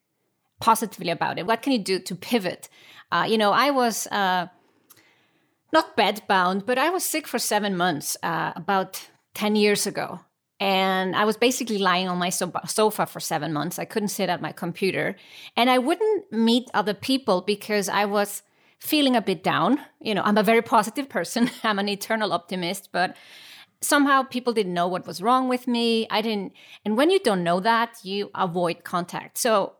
positively 0.59 1.11
about 1.11 1.37
it? 1.37 1.45
What 1.45 1.61
can 1.61 1.73
you 1.73 1.79
do 1.79 1.99
to 1.99 2.15
pivot? 2.15 2.69
Uh, 3.11 3.25
you 3.27 3.37
know, 3.37 3.51
I 3.51 3.71
was 3.71 4.07
uh, 4.07 4.47
not 5.71 5.97
bedbound, 5.97 6.65
but 6.65 6.77
I 6.77 6.89
was 6.89 7.03
sick 7.03 7.27
for 7.27 7.39
seven 7.39 7.75
months 7.75 8.17
uh, 8.23 8.53
about 8.55 9.09
10 9.33 9.55
years 9.55 9.85
ago. 9.85 10.19
And 10.59 11.15
I 11.15 11.25
was 11.25 11.35
basically 11.35 11.77
lying 11.77 12.07
on 12.07 12.17
my 12.17 12.29
so- 12.29 12.53
sofa 12.65 13.05
for 13.05 13.19
seven 13.19 13.51
months. 13.51 13.79
I 13.79 13.85
couldn't 13.85 14.09
sit 14.09 14.29
at 14.29 14.41
my 14.41 14.51
computer. 14.51 15.15
And 15.57 15.69
I 15.69 15.77
wouldn't 15.77 16.31
meet 16.31 16.69
other 16.73 16.93
people 16.93 17.41
because 17.41 17.89
I 17.89 18.05
was 18.05 18.43
feeling 18.79 19.15
a 19.15 19.21
bit 19.21 19.43
down. 19.43 19.79
You 19.99 20.13
know, 20.15 20.21
I'm 20.23 20.37
a 20.37 20.43
very 20.43 20.61
positive 20.61 21.09
person, 21.09 21.49
I'm 21.63 21.79
an 21.79 21.89
eternal 21.89 22.31
optimist, 22.31 22.89
but 22.91 23.15
somehow 23.83 24.23
people 24.23 24.53
didn't 24.53 24.73
know 24.73 24.87
what 24.87 25.05
was 25.05 25.21
wrong 25.21 25.49
with 25.49 25.67
me. 25.67 26.07
I 26.09 26.21
didn't. 26.21 26.53
And 26.85 26.97
when 26.97 27.09
you 27.09 27.19
don't 27.19 27.43
know 27.43 27.59
that, 27.59 27.99
you 28.03 28.31
avoid 28.33 28.83
contact. 28.83 29.37
So 29.37 29.73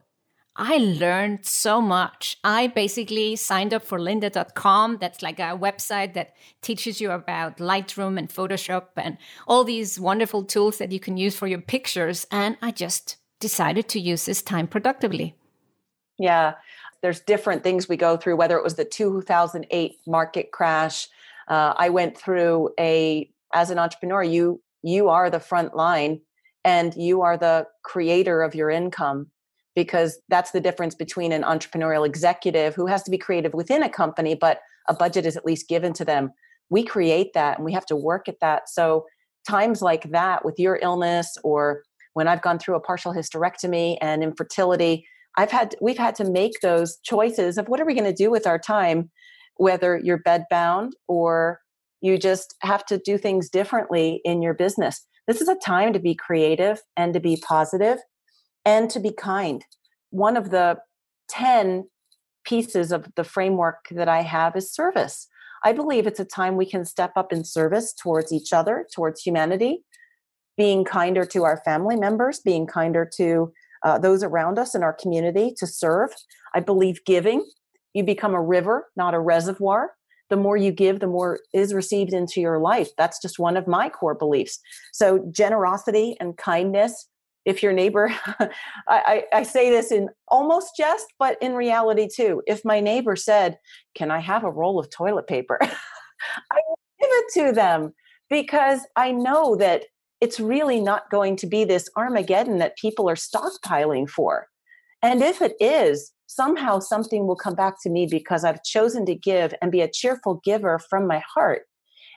I 0.55 0.77
learned 0.77 1.45
so 1.45 1.81
much. 1.81 2.37
I 2.43 2.67
basically 2.67 3.35
signed 3.35 3.73
up 3.73 3.83
for 3.83 3.97
lynda.com. 3.97 4.97
That's 5.01 5.23
like 5.23 5.39
a 5.39 5.57
website 5.57 6.13
that 6.13 6.35
teaches 6.61 7.01
you 7.01 7.11
about 7.11 7.57
Lightroom 7.57 8.19
and 8.19 8.29
Photoshop 8.29 8.89
and 8.95 9.17
all 9.47 9.63
these 9.63 9.99
wonderful 9.99 10.43
tools 10.43 10.77
that 10.77 10.91
you 10.91 10.99
can 10.99 11.17
use 11.17 11.35
for 11.35 11.47
your 11.47 11.61
pictures. 11.61 12.27
And 12.29 12.57
I 12.61 12.71
just 12.71 13.17
decided 13.39 13.89
to 13.89 13.99
use 13.99 14.25
this 14.25 14.43
time 14.43 14.67
productively. 14.67 15.35
Yeah, 16.19 16.53
there's 17.01 17.19
different 17.19 17.63
things 17.63 17.89
we 17.89 17.97
go 17.97 18.15
through, 18.15 18.35
whether 18.35 18.57
it 18.57 18.63
was 18.63 18.75
the 18.75 18.85
2008 18.85 19.97
market 20.05 20.51
crash. 20.51 21.09
Uh, 21.47 21.73
I 21.75 21.89
went 21.89 22.17
through 22.17 22.69
a, 22.79 23.29
as 23.53 23.69
an 23.69 23.79
entrepreneur, 23.79 24.23
you 24.23 24.61
you 24.83 25.07
are 25.09 25.29
the 25.29 25.39
front 25.39 25.75
line 25.75 26.19
and 26.65 26.93
you 26.95 27.21
are 27.21 27.37
the 27.37 27.65
creator 27.83 28.41
of 28.41 28.53
your 28.53 28.69
income 28.69 29.27
because 29.75 30.19
that's 30.29 30.51
the 30.51 30.59
difference 30.59 30.93
between 30.93 31.31
an 31.31 31.41
entrepreneurial 31.43 32.05
executive 32.05 32.75
who 32.75 32.85
has 32.85 33.01
to 33.03 33.11
be 33.11 33.17
creative 33.17 33.53
within 33.53 33.81
a 33.81 33.89
company, 33.89 34.35
but 34.35 34.59
a 34.87 34.93
budget 34.93 35.25
is 35.25 35.35
at 35.35 35.45
least 35.45 35.67
given 35.67 35.93
to 35.93 36.05
them. 36.05 36.31
We 36.69 36.83
create 36.83 37.33
that 37.33 37.57
and 37.57 37.65
we 37.65 37.73
have 37.73 37.85
to 37.87 37.95
work 37.95 38.27
at 38.27 38.39
that. 38.41 38.69
So, 38.69 39.05
times 39.47 39.81
like 39.81 40.09
that 40.11 40.45
with 40.45 40.57
your 40.57 40.79
illness 40.81 41.37
or 41.43 41.83
when 42.13 42.27
I've 42.27 42.41
gone 42.41 42.59
through 42.59 42.75
a 42.75 42.79
partial 42.79 43.13
hysterectomy 43.13 43.97
and 43.99 44.23
infertility, 44.23 45.05
I've 45.37 45.51
had 45.51 45.75
we've 45.81 45.97
had 45.97 46.15
to 46.15 46.29
make 46.29 46.59
those 46.61 46.97
choices 47.03 47.57
of 47.57 47.67
what 47.67 47.81
are 47.81 47.85
we 47.85 47.95
going 47.95 48.05
to 48.05 48.13
do 48.13 48.29
with 48.29 48.45
our 48.47 48.59
time, 48.59 49.09
whether 49.57 49.99
you're 50.01 50.21
bedbound 50.21 50.91
or 51.07 51.59
you 52.03 52.17
just 52.17 52.55
have 52.61 52.85
to 52.85 52.97
do 52.97 53.17
things 53.17 53.49
differently 53.49 54.19
in 54.25 54.41
your 54.41 54.53
business. 54.53 55.07
This 55.25 55.39
is 55.39 55.47
a 55.47 55.55
time 55.55 55.93
to 55.93 55.99
be 55.99 56.13
creative 56.13 56.81
and 56.97 57.13
to 57.13 57.21
be 57.21 57.41
positive 57.47 57.99
and 58.65 58.89
to 58.89 58.99
be 58.99 59.13
kind. 59.13 59.63
One 60.09 60.35
of 60.35 60.51
the 60.51 60.79
10 61.29 61.85
pieces 62.43 62.91
of 62.91 63.07
the 63.15 63.23
framework 63.23 63.87
that 63.89 64.09
I 64.09 64.21
have 64.21 64.57
is 64.57 64.69
service. 64.69 65.29
I 65.63 65.71
believe 65.71 66.05
it's 66.05 66.19
a 66.19 66.25
time 66.25 66.57
we 66.57 66.69
can 66.69 66.83
step 66.83 67.13
up 67.15 67.31
in 67.31 67.45
service 67.45 67.93
towards 67.93 68.33
each 68.33 68.51
other, 68.51 68.85
towards 68.93 69.21
humanity, 69.21 69.85
being 70.57 70.83
kinder 70.83 71.23
to 71.27 71.45
our 71.45 71.61
family 71.63 71.95
members, 71.95 72.41
being 72.41 72.67
kinder 72.67 73.09
to 73.15 73.53
uh, 73.85 73.97
those 73.97 74.23
around 74.23 74.59
us 74.59 74.75
in 74.75 74.83
our 74.83 74.93
community 74.93 75.53
to 75.57 75.65
serve. 75.65 76.09
I 76.53 76.59
believe 76.59 77.05
giving. 77.05 77.49
You 77.93 78.03
become 78.03 78.33
a 78.33 78.41
river, 78.41 78.87
not 78.97 79.13
a 79.13 79.21
reservoir. 79.21 79.91
The 80.29 80.37
more 80.37 80.57
you 80.57 80.71
give, 80.71 80.99
the 80.99 81.07
more 81.07 81.39
is 81.53 81.73
received 81.73 82.13
into 82.13 82.41
your 82.41 82.59
life. 82.59 82.89
That's 82.97 83.21
just 83.21 83.39
one 83.39 83.57
of 83.57 83.67
my 83.67 83.89
core 83.89 84.15
beliefs. 84.15 84.59
So, 84.91 85.27
generosity 85.31 86.15
and 86.19 86.37
kindness 86.37 87.07
if 87.45 87.61
your 87.61 87.73
neighbor 87.73 88.13
I, 88.87 89.25
I, 89.33 89.43
say 89.43 89.69
this 89.69 89.91
in 89.91 90.09
almost 90.27 90.77
jest 90.77 91.07
but 91.19 91.37
in 91.41 91.53
reality 91.53 92.07
too 92.13 92.41
if 92.47 92.63
my 92.63 92.79
neighbor 92.79 93.15
said 93.15 93.57
can 93.95 94.11
i 94.11 94.19
have 94.19 94.43
a 94.43 94.51
roll 94.51 94.79
of 94.79 94.89
toilet 94.89 95.27
paper 95.27 95.57
i 95.61 96.59
will 96.67 96.79
give 97.01 97.09
it 97.11 97.33
to 97.33 97.51
them 97.53 97.93
because 98.29 98.81
i 98.95 99.11
know 99.11 99.55
that 99.55 99.85
it's 100.21 100.39
really 100.39 100.79
not 100.79 101.09
going 101.11 101.35
to 101.35 101.47
be 101.47 101.65
this 101.65 101.89
armageddon 101.97 102.59
that 102.59 102.77
people 102.77 103.09
are 103.09 103.15
stockpiling 103.15 104.09
for 104.09 104.47
and 105.01 105.21
if 105.21 105.41
it 105.41 105.55
is 105.59 106.13
somehow 106.35 106.79
something 106.79 107.27
will 107.27 107.35
come 107.35 107.55
back 107.55 107.75
to 107.81 107.89
me 107.89 108.05
because 108.05 108.43
i've 108.43 108.63
chosen 108.63 109.05
to 109.05 109.15
give 109.15 109.53
and 109.61 109.71
be 109.71 109.81
a 109.81 109.91
cheerful 109.91 110.41
giver 110.43 110.79
from 110.89 111.07
my 111.07 111.21
heart 111.33 111.63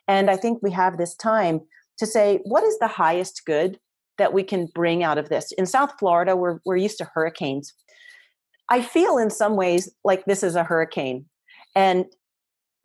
and 0.09 0.31
i 0.31 0.37
think 0.37 0.63
we 0.63 0.71
have 0.71 0.97
this 0.97 1.15
time 1.15 1.61
to 1.99 2.07
say 2.07 2.41
what 2.45 2.65
is 2.65 2.79
the 2.79 2.89
highest 2.89 3.43
good 3.47 3.79
that 4.19 4.33
we 4.33 4.43
can 4.43 4.67
bring 4.67 5.03
out 5.03 5.19
of 5.19 5.29
this. 5.29 5.53
In 5.53 5.67
South 5.67 5.93
Florida, 5.99 6.37
we're, 6.37 6.59
we're 6.65 6.77
used 6.77 6.99
to 6.99 7.11
hurricanes. 7.13 7.75
I 8.69 8.83
feel 8.83 9.19
in 9.19 9.31
some 9.31 9.57
ways 9.57 9.95
like 10.05 10.25
this 10.25 10.43
is 10.43 10.57
a 10.57 10.65
hurricane. 10.65 11.27
And 11.75 12.07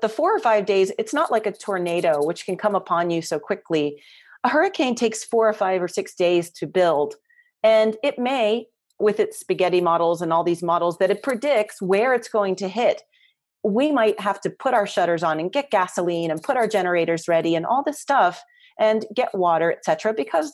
the 0.02 0.10
four 0.10 0.36
or 0.36 0.40
five 0.40 0.66
days, 0.66 0.92
it's 1.00 1.14
not 1.14 1.32
like 1.32 1.46
a 1.46 1.52
tornado, 1.52 2.24
which 2.24 2.46
can 2.46 2.58
come 2.58 2.76
upon 2.76 3.10
you 3.10 3.22
so 3.22 3.40
quickly. 3.40 4.02
A 4.44 4.50
hurricane 4.50 4.96
takes 4.96 5.24
four 5.24 5.48
or 5.48 5.54
five 5.54 5.82
or 5.82 5.88
six 5.88 6.16
days 6.16 6.52
to 6.52 6.68
build. 6.68 7.16
And 7.64 7.96
it 8.04 8.18
may, 8.18 8.66
with 9.02 9.20
its 9.20 9.40
spaghetti 9.40 9.82
models 9.82 10.22
and 10.22 10.32
all 10.32 10.44
these 10.44 10.64
models, 10.64 10.98
that 11.00 11.12
it 11.12 11.24
predicts 11.24 11.82
where 11.82 12.14
it's 12.14 12.30
going 12.30 12.56
to 12.58 12.68
hit. 12.68 13.02
We 13.64 13.92
might 13.92 14.20
have 14.20 14.42
to 14.42 14.50
put 14.50 14.74
our 14.74 14.88
shutters 14.88 15.24
on 15.24 15.40
and 15.40 15.52
get 15.52 15.72
gasoline 15.72 16.32
and 16.32 16.42
put 16.42 16.58
our 16.58 16.68
generators 16.68 17.28
ready 17.28 17.56
and 17.56 17.66
all 17.66 17.84
this 17.84 18.00
stuff 18.00 18.44
and 18.80 19.06
get 19.16 19.34
water, 19.34 19.72
etc., 19.72 20.14
because 20.14 20.54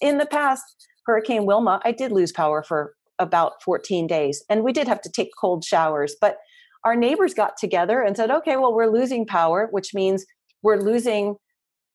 in 0.00 0.18
the 0.18 0.26
past, 0.26 0.62
Hurricane 1.06 1.46
Wilma, 1.46 1.80
I 1.84 1.92
did 1.92 2.12
lose 2.12 2.32
power 2.32 2.62
for 2.62 2.94
about 3.18 3.62
14 3.62 4.06
days 4.06 4.44
and 4.50 4.62
we 4.62 4.72
did 4.72 4.88
have 4.88 5.00
to 5.02 5.10
take 5.10 5.30
cold 5.40 5.64
showers. 5.64 6.14
But 6.20 6.38
our 6.84 6.94
neighbors 6.94 7.34
got 7.34 7.56
together 7.56 8.02
and 8.02 8.16
said, 8.16 8.30
okay, 8.30 8.56
well, 8.56 8.74
we're 8.74 8.92
losing 8.92 9.26
power, 9.26 9.68
which 9.70 9.94
means 9.94 10.24
we're 10.62 10.80
losing 10.80 11.36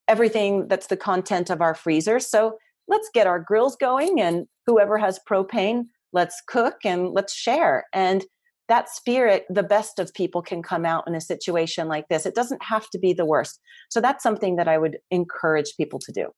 everything 0.08 0.68
that's 0.68 0.88
the 0.88 0.96
content 0.96 1.48
of 1.48 1.60
our 1.60 1.74
freezers. 1.74 2.28
So 2.28 2.58
let's 2.92 3.08
get 3.14 3.26
our 3.26 3.40
grills 3.40 3.74
going 3.74 4.20
and 4.20 4.46
whoever 4.66 4.98
has 4.98 5.18
propane, 5.28 5.84
let's 6.12 6.42
cook 6.46 6.76
and 6.84 7.08
let's 7.12 7.34
share. 7.34 7.86
And 7.94 8.22
that 8.68 8.90
spirit, 8.90 9.46
the 9.48 9.62
best 9.62 9.98
of 9.98 10.12
people 10.12 10.42
can 10.42 10.62
come 10.62 10.84
out 10.84 11.04
in 11.06 11.14
a 11.14 11.20
situation 11.20 11.88
like 11.88 12.06
this. 12.08 12.26
It 12.26 12.34
doesn't 12.34 12.62
have 12.62 12.88
to 12.90 12.98
be 12.98 13.14
the 13.14 13.24
worst. 13.24 13.60
So 13.88 14.00
that's 14.02 14.22
something 14.22 14.56
that 14.56 14.68
I 14.68 14.76
would 14.76 14.98
encourage 15.10 15.74
people 15.78 15.98
to 16.00 16.12
do. 16.12 16.28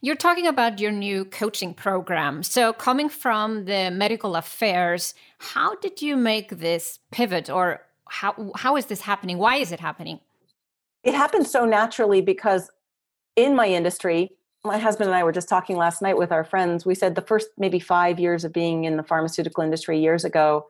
You're 0.00 0.16
talking 0.16 0.46
about 0.46 0.80
your 0.80 0.90
new 0.90 1.26
coaching 1.26 1.74
program. 1.74 2.42
So, 2.42 2.72
coming 2.72 3.08
from 3.08 3.66
the 3.66 3.88
medical 3.92 4.34
affairs, 4.34 5.14
how 5.38 5.76
did 5.76 6.02
you 6.02 6.16
make 6.16 6.48
this 6.58 6.98
pivot 7.12 7.48
or 7.48 7.82
how, 8.08 8.50
how 8.56 8.76
is 8.76 8.86
this 8.86 9.02
happening? 9.02 9.38
Why 9.38 9.56
is 9.56 9.70
it 9.70 9.78
happening? 9.78 10.18
It 11.04 11.14
happened 11.14 11.46
so 11.46 11.64
naturally 11.64 12.20
because 12.20 12.68
in 13.36 13.54
my 13.54 13.68
industry, 13.68 14.32
my 14.64 14.78
husband 14.78 15.08
and 15.08 15.16
I 15.16 15.24
were 15.24 15.32
just 15.32 15.48
talking 15.48 15.76
last 15.76 16.02
night 16.02 16.16
with 16.16 16.30
our 16.30 16.44
friends. 16.44 16.86
We 16.86 16.94
said 16.94 17.14
the 17.14 17.22
first 17.22 17.48
maybe 17.58 17.80
five 17.80 18.20
years 18.20 18.44
of 18.44 18.52
being 18.52 18.84
in 18.84 18.96
the 18.96 19.02
pharmaceutical 19.02 19.64
industry 19.64 19.98
years 19.98 20.24
ago, 20.24 20.66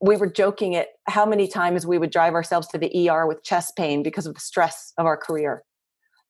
we 0.00 0.16
were 0.16 0.28
joking 0.28 0.74
at 0.74 0.88
how 1.06 1.24
many 1.24 1.46
times 1.46 1.86
we 1.86 1.98
would 1.98 2.10
drive 2.10 2.34
ourselves 2.34 2.66
to 2.68 2.78
the 2.78 3.08
ER 3.08 3.26
with 3.26 3.44
chest 3.44 3.76
pain 3.76 4.02
because 4.02 4.26
of 4.26 4.34
the 4.34 4.40
stress 4.40 4.92
of 4.98 5.06
our 5.06 5.16
career 5.16 5.62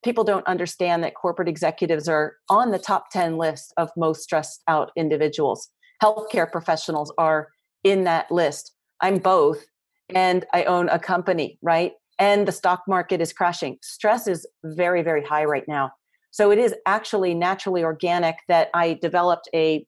people 0.03 0.23
don't 0.23 0.47
understand 0.47 1.03
that 1.03 1.15
corporate 1.15 1.49
executives 1.49 2.07
are 2.07 2.35
on 2.49 2.71
the 2.71 2.79
top 2.79 3.09
10 3.11 3.37
list 3.37 3.73
of 3.77 3.89
most 3.97 4.23
stressed 4.23 4.61
out 4.67 4.91
individuals. 4.95 5.69
Healthcare 6.01 6.49
professionals 6.49 7.11
are 7.17 7.49
in 7.83 8.03
that 8.03 8.31
list. 8.31 8.73
I'm 9.01 9.17
both, 9.17 9.65
and 10.13 10.45
I 10.53 10.63
own 10.63 10.89
a 10.89 10.99
company, 10.99 11.57
right? 11.61 11.93
And 12.19 12.47
the 12.47 12.51
stock 12.51 12.83
market 12.87 13.21
is 13.21 13.33
crashing. 13.33 13.77
Stress 13.81 14.27
is 14.27 14.47
very, 14.63 15.01
very 15.01 15.23
high 15.23 15.45
right 15.45 15.67
now. 15.67 15.91
So 16.37 16.51
it 16.51 16.59
is 16.59 16.75
actually 16.85 17.33
naturally 17.33 17.83
organic 17.83 18.35
that 18.47 18.69
I 18.75 18.99
developed 19.01 19.49
a, 19.55 19.83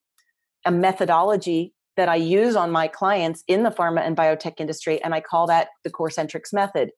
a 0.66 0.72
methodology 0.72 1.76
that 1.96 2.10
I 2.10 2.16
use 2.16 2.56
on 2.56 2.72
my 2.72 2.88
clients 2.88 3.44
in 3.48 3.62
the 3.62 3.70
pharma 3.70 4.02
and 4.02 4.18
biotech 4.18 4.56
industry, 4.58 5.00
and 5.04 5.14
I 5.14 5.22
call 5.22 5.46
that 5.46 5.68
the 5.84 5.92
Core 5.92 6.10
Centrics 6.10 6.52
method. 6.52 6.90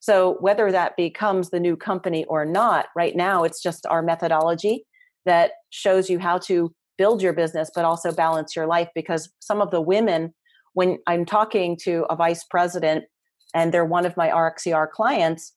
So 0.00 0.38
whether 0.40 0.72
that 0.72 0.96
becomes 0.96 1.50
the 1.50 1.60
new 1.60 1.76
company 1.76 2.24
or 2.30 2.46
not, 2.46 2.86
right 2.96 3.14
now 3.14 3.44
it's 3.44 3.62
just 3.62 3.84
our 3.84 4.00
methodology 4.00 4.86
that 5.26 5.50
shows 5.68 6.08
you 6.08 6.18
how 6.18 6.38
to 6.38 6.72
build 6.96 7.20
your 7.20 7.34
business, 7.34 7.70
but 7.74 7.84
also 7.84 8.10
balance 8.10 8.56
your 8.56 8.66
life. 8.66 8.88
Because 8.94 9.30
some 9.38 9.60
of 9.60 9.70
the 9.70 9.82
women, 9.82 10.32
when 10.72 10.96
I'm 11.06 11.26
talking 11.26 11.76
to 11.82 12.06
a 12.08 12.16
vice 12.16 12.44
president 12.44 13.04
and 13.52 13.70
they're 13.70 13.84
one 13.84 14.06
of 14.06 14.16
my 14.16 14.30
RxCR 14.30 14.90
clients, 14.90 15.52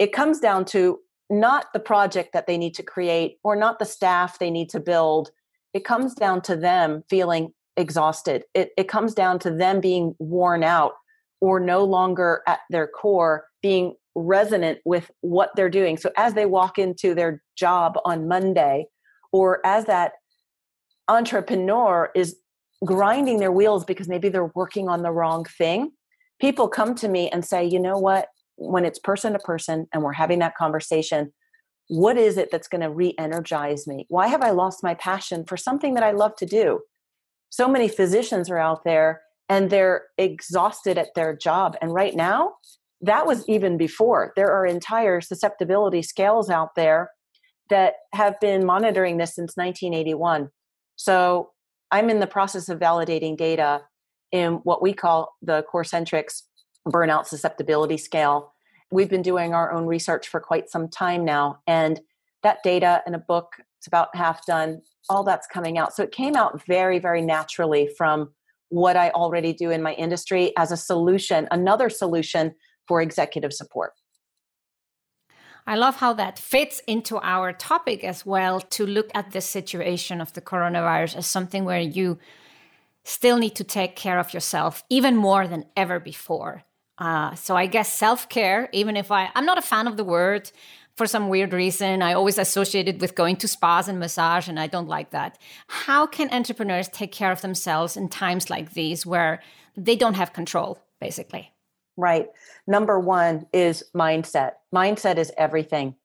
it 0.00 0.12
comes 0.12 0.40
down 0.40 0.64
to 0.64 0.98
not 1.32 1.72
the 1.72 1.80
project 1.80 2.32
that 2.32 2.46
they 2.46 2.58
need 2.58 2.74
to 2.74 2.82
create 2.82 3.38
or 3.42 3.56
not 3.56 3.78
the 3.78 3.84
staff 3.84 4.38
they 4.38 4.50
need 4.50 4.68
to 4.70 4.80
build. 4.80 5.30
It 5.74 5.84
comes 5.84 6.14
down 6.14 6.42
to 6.42 6.56
them 6.56 7.02
feeling 7.08 7.52
exhausted. 7.76 8.44
It, 8.54 8.70
it 8.76 8.88
comes 8.88 9.14
down 9.14 9.38
to 9.40 9.50
them 9.50 9.80
being 9.80 10.14
worn 10.18 10.62
out 10.62 10.92
or 11.40 11.58
no 11.58 11.82
longer 11.84 12.42
at 12.46 12.60
their 12.70 12.86
core 12.86 13.46
being 13.62 13.94
resonant 14.14 14.78
with 14.84 15.10
what 15.22 15.50
they're 15.56 15.70
doing. 15.70 15.96
So 15.96 16.10
as 16.16 16.34
they 16.34 16.46
walk 16.46 16.78
into 16.78 17.14
their 17.14 17.42
job 17.56 17.94
on 18.04 18.28
Monday, 18.28 18.86
or 19.32 19.64
as 19.66 19.86
that 19.86 20.12
entrepreneur 21.08 22.10
is 22.14 22.36
grinding 22.84 23.38
their 23.38 23.52
wheels 23.52 23.84
because 23.84 24.08
maybe 24.08 24.28
they're 24.28 24.52
working 24.54 24.88
on 24.88 25.02
the 25.02 25.10
wrong 25.10 25.44
thing, 25.44 25.92
people 26.40 26.68
come 26.68 26.94
to 26.96 27.08
me 27.08 27.30
and 27.30 27.44
say, 27.44 27.64
you 27.64 27.80
know 27.80 27.98
what? 27.98 28.28
When 28.56 28.84
it's 28.84 28.98
person 28.98 29.32
to 29.32 29.38
person 29.38 29.86
and 29.92 30.02
we're 30.02 30.12
having 30.12 30.38
that 30.40 30.56
conversation, 30.56 31.32
what 31.88 32.16
is 32.16 32.36
it 32.36 32.50
that's 32.50 32.68
going 32.68 32.80
to 32.80 32.90
re 32.90 33.14
energize 33.18 33.86
me? 33.86 34.06
Why 34.08 34.28
have 34.28 34.42
I 34.42 34.50
lost 34.50 34.82
my 34.82 34.94
passion 34.94 35.44
for 35.44 35.56
something 35.56 35.94
that 35.94 36.04
I 36.04 36.12
love 36.12 36.36
to 36.36 36.46
do? 36.46 36.80
So 37.50 37.68
many 37.68 37.88
physicians 37.88 38.48
are 38.48 38.58
out 38.58 38.84
there 38.84 39.22
and 39.48 39.68
they're 39.68 40.04
exhausted 40.16 40.96
at 40.96 41.14
their 41.14 41.36
job. 41.36 41.76
And 41.82 41.92
right 41.92 42.14
now, 42.14 42.54
that 43.02 43.26
was 43.26 43.46
even 43.48 43.76
before. 43.76 44.32
There 44.36 44.50
are 44.50 44.64
entire 44.64 45.20
susceptibility 45.20 46.02
scales 46.02 46.48
out 46.48 46.70
there 46.76 47.10
that 47.68 47.94
have 48.14 48.38
been 48.40 48.64
monitoring 48.64 49.18
this 49.18 49.34
since 49.34 49.56
1981. 49.56 50.48
So 50.96 51.50
I'm 51.90 52.08
in 52.08 52.20
the 52.20 52.26
process 52.26 52.68
of 52.68 52.78
validating 52.78 53.36
data 53.36 53.82
in 54.30 54.54
what 54.64 54.80
we 54.80 54.94
call 54.94 55.34
the 55.42 55.64
CoreCentrix 55.72 56.42
burnout 56.86 57.26
susceptibility 57.26 57.96
scale. 57.96 58.52
We've 58.90 59.08
been 59.10 59.22
doing 59.22 59.54
our 59.54 59.72
own 59.72 59.86
research 59.86 60.28
for 60.28 60.40
quite 60.40 60.70
some 60.70 60.88
time 60.88 61.24
now. 61.24 61.60
And 61.66 62.00
that 62.42 62.62
data 62.62 63.02
in 63.06 63.14
a 63.14 63.18
book, 63.18 63.52
it's 63.78 63.86
about 63.86 64.14
half 64.14 64.44
done, 64.46 64.82
all 65.08 65.24
that's 65.24 65.46
coming 65.46 65.78
out. 65.78 65.94
So 65.94 66.02
it 66.02 66.12
came 66.12 66.36
out 66.36 66.64
very, 66.66 66.98
very 66.98 67.22
naturally 67.22 67.88
from 67.96 68.32
what 68.68 68.96
I 68.96 69.10
already 69.10 69.52
do 69.52 69.70
in 69.70 69.82
my 69.82 69.92
industry 69.94 70.52
as 70.56 70.72
a 70.72 70.76
solution, 70.76 71.46
another 71.50 71.90
solution 71.90 72.54
for 72.86 73.00
executive 73.00 73.52
support. 73.52 73.92
I 75.66 75.76
love 75.76 75.96
how 75.96 76.12
that 76.14 76.38
fits 76.38 76.82
into 76.88 77.18
our 77.18 77.52
topic 77.52 78.02
as 78.02 78.26
well 78.26 78.60
to 78.60 78.84
look 78.84 79.10
at 79.14 79.30
the 79.30 79.40
situation 79.40 80.20
of 80.20 80.32
the 80.32 80.40
coronavirus 80.40 81.16
as 81.16 81.26
something 81.26 81.64
where 81.64 81.80
you 81.80 82.18
still 83.04 83.36
need 83.36 83.54
to 83.56 83.64
take 83.64 83.94
care 83.94 84.18
of 84.18 84.34
yourself 84.34 84.82
even 84.88 85.16
more 85.16 85.46
than 85.46 85.66
ever 85.76 86.00
before. 86.00 86.64
Uh, 87.02 87.34
so 87.34 87.56
I 87.56 87.66
guess 87.66 87.92
self 87.92 88.28
care, 88.28 88.68
even 88.70 88.96
if 88.96 89.10
I, 89.10 89.28
I'm 89.34 89.44
not 89.44 89.58
a 89.58 89.62
fan 89.62 89.88
of 89.88 89.96
the 89.96 90.04
word 90.04 90.52
for 90.94 91.04
some 91.08 91.28
weird 91.28 91.52
reason, 91.52 92.00
I 92.00 92.12
always 92.12 92.38
associate 92.38 92.86
it 92.86 93.00
with 93.00 93.16
going 93.16 93.34
to 93.38 93.48
spas 93.48 93.88
and 93.88 93.98
massage, 93.98 94.46
and 94.46 94.60
I 94.60 94.68
don't 94.68 94.86
like 94.86 95.10
that. 95.10 95.36
How 95.66 96.06
can 96.06 96.30
entrepreneurs 96.30 96.88
take 96.88 97.10
care 97.10 97.32
of 97.32 97.40
themselves 97.40 97.96
in 97.96 98.08
times 98.08 98.50
like 98.50 98.74
these 98.74 99.04
where 99.04 99.42
they 99.76 99.96
don't 99.96 100.14
have 100.14 100.32
control, 100.32 100.78
basically? 101.00 101.50
Right. 101.96 102.28
Number 102.68 103.00
one 103.00 103.46
is 103.52 103.82
mindset. 103.96 104.52
Mindset 104.72 105.16
is 105.16 105.32
everything. 105.36 105.96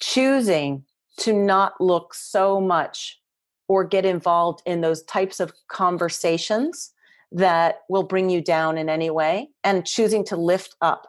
Choosing 0.00 0.82
to 1.18 1.32
not 1.32 1.80
look 1.80 2.14
so 2.14 2.60
much 2.60 3.20
or 3.68 3.84
get 3.84 4.04
involved 4.04 4.60
in 4.66 4.80
those 4.80 5.04
types 5.04 5.38
of 5.38 5.52
conversations 5.68 6.90
that 7.32 7.80
will 7.88 8.02
bring 8.02 8.30
you 8.30 8.40
down 8.40 8.78
in 8.78 8.88
any 8.88 9.10
way 9.10 9.48
and 9.64 9.86
choosing 9.86 10.24
to 10.24 10.36
lift 10.36 10.76
up. 10.80 11.08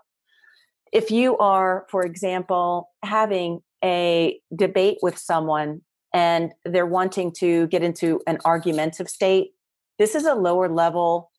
If 0.91 1.11
you 1.11 1.37
are, 1.37 1.85
for 1.89 2.03
example, 2.03 2.89
having 3.03 3.61
a 3.83 4.39
debate 4.55 4.97
with 5.01 5.17
someone 5.17 5.81
and 6.13 6.53
they're 6.65 6.85
wanting 6.85 7.31
to 7.39 7.67
get 7.67 7.83
into 7.83 8.21
an 8.25 8.39
argumentative 8.45 9.09
state, 9.09 9.51
this 9.99 10.15
is 10.15 10.25
a 10.25 10.33
lower 10.33 10.69
level 10.69 11.31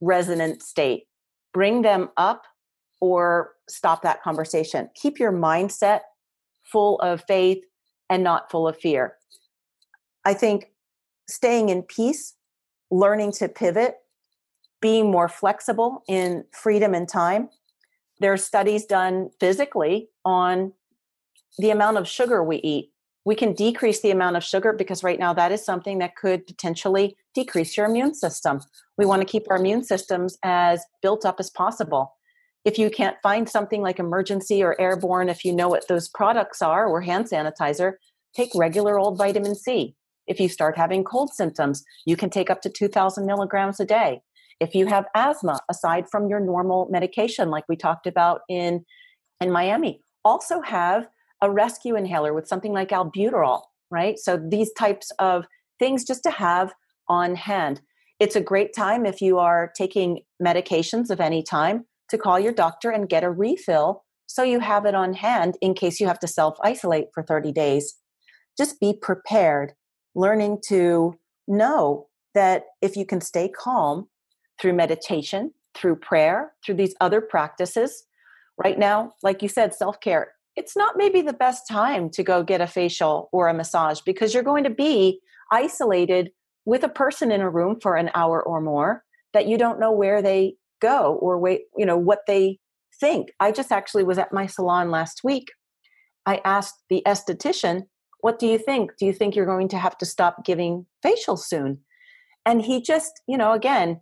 resonant 0.00 0.62
state 0.62 1.06
bring 1.52 1.82
them 1.82 2.10
up 2.16 2.44
or 3.00 3.52
stop 3.68 4.02
that 4.02 4.22
conversation. 4.22 4.88
Keep 4.94 5.18
your 5.18 5.32
mindset 5.32 6.00
full 6.62 6.98
of 7.00 7.24
faith 7.26 7.62
and 8.08 8.22
not 8.22 8.50
full 8.50 8.66
of 8.66 8.78
fear. 8.78 9.14
I 10.24 10.34
think 10.34 10.70
staying 11.28 11.68
in 11.68 11.82
peace, 11.82 12.34
learning 12.90 13.32
to 13.32 13.48
pivot, 13.48 13.96
being 14.82 15.10
more 15.10 15.28
flexible 15.28 16.02
in 16.06 16.44
freedom 16.52 16.92
and 16.92 17.08
time. 17.08 17.48
There 18.20 18.32
are 18.32 18.36
studies 18.36 18.84
done 18.84 19.30
physically 19.40 20.10
on 20.26 20.72
the 21.56 21.70
amount 21.70 21.96
of 21.96 22.06
sugar 22.06 22.44
we 22.44 22.56
eat. 22.58 22.90
We 23.24 23.36
can 23.36 23.54
decrease 23.54 24.00
the 24.00 24.10
amount 24.10 24.36
of 24.36 24.44
sugar 24.44 24.72
because 24.72 25.04
right 25.04 25.18
now 25.18 25.32
that 25.32 25.52
is 25.52 25.64
something 25.64 25.98
that 26.00 26.16
could 26.16 26.46
potentially 26.46 27.16
decrease 27.34 27.76
your 27.76 27.86
immune 27.86 28.14
system. 28.14 28.60
We 28.98 29.06
want 29.06 29.22
to 29.22 29.26
keep 29.26 29.44
our 29.48 29.56
immune 29.56 29.84
systems 29.84 30.36
as 30.42 30.84
built 31.00 31.24
up 31.24 31.36
as 31.38 31.48
possible. 31.48 32.16
If 32.64 32.78
you 32.78 32.90
can't 32.90 33.16
find 33.22 33.48
something 33.48 33.80
like 33.80 33.98
Emergen-C 33.98 34.62
or 34.62 34.80
airborne, 34.80 35.28
if 35.28 35.44
you 35.44 35.52
know 35.52 35.68
what 35.68 35.88
those 35.88 36.08
products 36.08 36.62
are 36.62 36.86
or 36.86 37.00
hand 37.00 37.26
sanitizer, 37.26 37.94
take 38.34 38.50
regular 38.54 38.98
old 38.98 39.18
vitamin 39.18 39.54
C. 39.54 39.94
If 40.26 40.40
you 40.40 40.48
start 40.48 40.76
having 40.76 41.04
cold 41.04 41.32
symptoms, 41.32 41.84
you 42.06 42.16
can 42.16 42.30
take 42.30 42.50
up 42.50 42.60
to 42.62 42.70
2,000 42.70 43.26
milligrams 43.26 43.80
a 43.80 43.84
day. 43.84 44.22
If 44.62 44.76
you 44.76 44.86
have 44.86 45.06
asthma, 45.16 45.58
aside 45.68 46.08
from 46.08 46.28
your 46.28 46.38
normal 46.38 46.86
medication, 46.88 47.50
like 47.50 47.64
we 47.68 47.76
talked 47.76 48.06
about 48.06 48.42
in, 48.48 48.84
in 49.40 49.50
Miami, 49.50 50.02
also 50.24 50.60
have 50.60 51.08
a 51.42 51.50
rescue 51.50 51.96
inhaler 51.96 52.32
with 52.32 52.46
something 52.46 52.72
like 52.72 52.90
albuterol, 52.90 53.62
right? 53.90 54.20
So 54.20 54.36
these 54.36 54.72
types 54.74 55.10
of 55.18 55.46
things 55.80 56.04
just 56.04 56.22
to 56.22 56.30
have 56.30 56.72
on 57.08 57.34
hand. 57.34 57.80
It's 58.20 58.36
a 58.36 58.40
great 58.40 58.72
time 58.72 59.04
if 59.04 59.20
you 59.20 59.38
are 59.38 59.72
taking 59.76 60.20
medications 60.40 61.10
of 61.10 61.20
any 61.20 61.42
time 61.42 61.86
to 62.10 62.16
call 62.16 62.38
your 62.38 62.52
doctor 62.52 62.90
and 62.90 63.08
get 63.08 63.24
a 63.24 63.30
refill 63.30 64.04
so 64.26 64.44
you 64.44 64.60
have 64.60 64.86
it 64.86 64.94
on 64.94 65.14
hand 65.14 65.56
in 65.60 65.74
case 65.74 65.98
you 65.98 66.06
have 66.06 66.20
to 66.20 66.28
self 66.28 66.56
isolate 66.62 67.08
for 67.12 67.24
30 67.24 67.50
days. 67.50 67.96
Just 68.56 68.78
be 68.78 68.94
prepared, 68.94 69.72
learning 70.14 70.58
to 70.68 71.18
know 71.48 72.06
that 72.32 72.62
if 72.80 72.96
you 72.96 73.04
can 73.04 73.20
stay 73.20 73.48
calm 73.48 74.06
through 74.60 74.74
meditation, 74.74 75.52
through 75.74 75.96
prayer, 75.96 76.52
through 76.64 76.76
these 76.76 76.94
other 77.00 77.20
practices, 77.20 78.04
right 78.62 78.78
now, 78.78 79.12
like 79.22 79.42
you 79.42 79.48
said, 79.48 79.74
self 79.74 80.00
care, 80.00 80.32
it's 80.56 80.76
not 80.76 80.96
maybe 80.96 81.22
the 81.22 81.32
best 81.32 81.66
time 81.68 82.10
to 82.10 82.22
go 82.22 82.42
get 82.42 82.60
a 82.60 82.66
facial 82.66 83.28
or 83.32 83.48
a 83.48 83.54
massage 83.54 84.00
because 84.00 84.34
you're 84.34 84.42
going 84.42 84.64
to 84.64 84.70
be 84.70 85.20
isolated 85.50 86.30
with 86.64 86.84
a 86.84 86.88
person 86.88 87.32
in 87.32 87.40
a 87.40 87.50
room 87.50 87.78
for 87.80 87.96
an 87.96 88.10
hour 88.14 88.42
or 88.42 88.60
more 88.60 89.02
that 89.32 89.46
you 89.46 89.56
don't 89.56 89.80
know 89.80 89.92
where 89.92 90.22
they 90.22 90.54
go 90.80 91.14
or 91.20 91.38
wait, 91.38 91.62
you 91.76 91.86
know, 91.86 91.96
what 91.96 92.20
they 92.26 92.58
think. 93.00 93.28
I 93.40 93.50
just 93.50 93.72
actually 93.72 94.04
was 94.04 94.18
at 94.18 94.32
my 94.32 94.46
salon 94.46 94.90
last 94.90 95.22
week. 95.24 95.48
I 96.26 96.40
asked 96.44 96.84
the 96.88 97.02
esthetician, 97.06 97.84
What 98.20 98.38
do 98.38 98.46
you 98.46 98.58
think? 98.58 98.92
Do 98.98 99.06
you 99.06 99.12
think 99.12 99.34
you're 99.34 99.46
going 99.46 99.68
to 99.68 99.78
have 99.78 99.96
to 99.98 100.06
stop 100.06 100.44
giving 100.44 100.86
facials 101.04 101.40
soon? 101.40 101.78
And 102.44 102.62
he 102.62 102.82
just, 102.82 103.12
you 103.26 103.38
know, 103.38 103.52
again, 103.52 104.00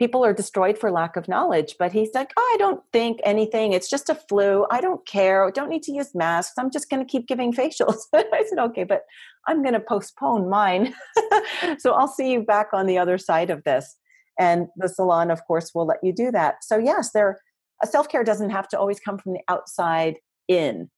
people 0.00 0.24
are 0.24 0.32
destroyed 0.32 0.78
for 0.78 0.90
lack 0.90 1.14
of 1.14 1.28
knowledge. 1.28 1.76
But 1.78 1.92
he's 1.92 2.08
like, 2.14 2.32
oh, 2.36 2.50
I 2.54 2.56
don't 2.58 2.82
think 2.90 3.20
anything. 3.22 3.74
It's 3.74 3.90
just 3.90 4.08
a 4.08 4.14
flu. 4.14 4.66
I 4.70 4.80
don't 4.80 5.06
care. 5.06 5.46
I 5.46 5.50
don't 5.50 5.68
need 5.68 5.82
to 5.84 5.92
use 5.92 6.14
masks. 6.14 6.54
I'm 6.58 6.70
just 6.70 6.88
going 6.88 7.06
to 7.06 7.10
keep 7.10 7.28
giving 7.28 7.52
facials. 7.60 7.98
I 8.14 8.44
said, 8.48 8.58
okay, 8.58 8.84
but 8.84 9.02
I'm 9.46 9.62
going 9.62 9.74
to 9.74 9.80
postpone 9.80 10.48
mine. 10.48 10.94
so 11.78 11.92
I'll 11.92 12.08
see 12.08 12.32
you 12.32 12.40
back 12.40 12.68
on 12.72 12.86
the 12.86 12.96
other 12.96 13.18
side 13.18 13.50
of 13.50 13.62
this. 13.64 13.94
And 14.38 14.68
the 14.76 14.88
salon, 14.88 15.30
of 15.30 15.44
course, 15.44 15.72
will 15.74 15.86
let 15.86 15.98
you 16.02 16.14
do 16.14 16.30
that. 16.32 16.64
So, 16.64 16.78
yes, 16.78 17.10
there, 17.12 17.38
uh, 17.82 17.86
self 17.86 18.08
care 18.08 18.24
doesn't 18.24 18.50
have 18.50 18.68
to 18.68 18.78
always 18.78 19.00
come 19.00 19.18
from 19.18 19.34
the 19.34 19.42
outside 19.48 20.16
in. 20.48 20.88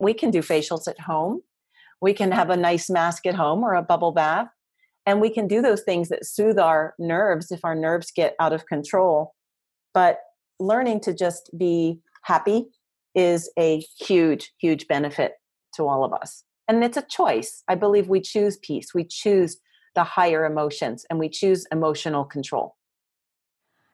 We 0.00 0.14
can 0.14 0.32
do 0.32 0.40
facials 0.40 0.88
at 0.88 0.98
home. 0.98 1.42
We 2.00 2.12
can 2.12 2.32
have 2.32 2.50
a 2.50 2.56
nice 2.56 2.90
mask 2.90 3.24
at 3.24 3.36
home 3.36 3.62
or 3.62 3.74
a 3.74 3.82
bubble 3.82 4.10
bath 4.10 4.48
and 5.06 5.20
we 5.20 5.30
can 5.30 5.46
do 5.46 5.60
those 5.60 5.82
things 5.82 6.08
that 6.08 6.24
soothe 6.24 6.58
our 6.58 6.94
nerves 6.98 7.50
if 7.50 7.60
our 7.64 7.74
nerves 7.74 8.12
get 8.14 8.34
out 8.40 8.52
of 8.52 8.66
control 8.66 9.34
but 9.94 10.18
learning 10.58 11.00
to 11.00 11.14
just 11.14 11.50
be 11.56 12.00
happy 12.22 12.66
is 13.14 13.50
a 13.58 13.82
huge 13.98 14.52
huge 14.58 14.86
benefit 14.88 15.32
to 15.74 15.86
all 15.86 16.04
of 16.04 16.12
us 16.12 16.44
and 16.68 16.82
it's 16.84 16.96
a 16.96 17.02
choice 17.02 17.62
i 17.68 17.74
believe 17.74 18.08
we 18.08 18.20
choose 18.20 18.58
peace 18.58 18.94
we 18.94 19.04
choose 19.04 19.58
the 19.94 20.04
higher 20.04 20.44
emotions 20.44 21.04
and 21.10 21.18
we 21.18 21.28
choose 21.28 21.66
emotional 21.70 22.24
control 22.24 22.76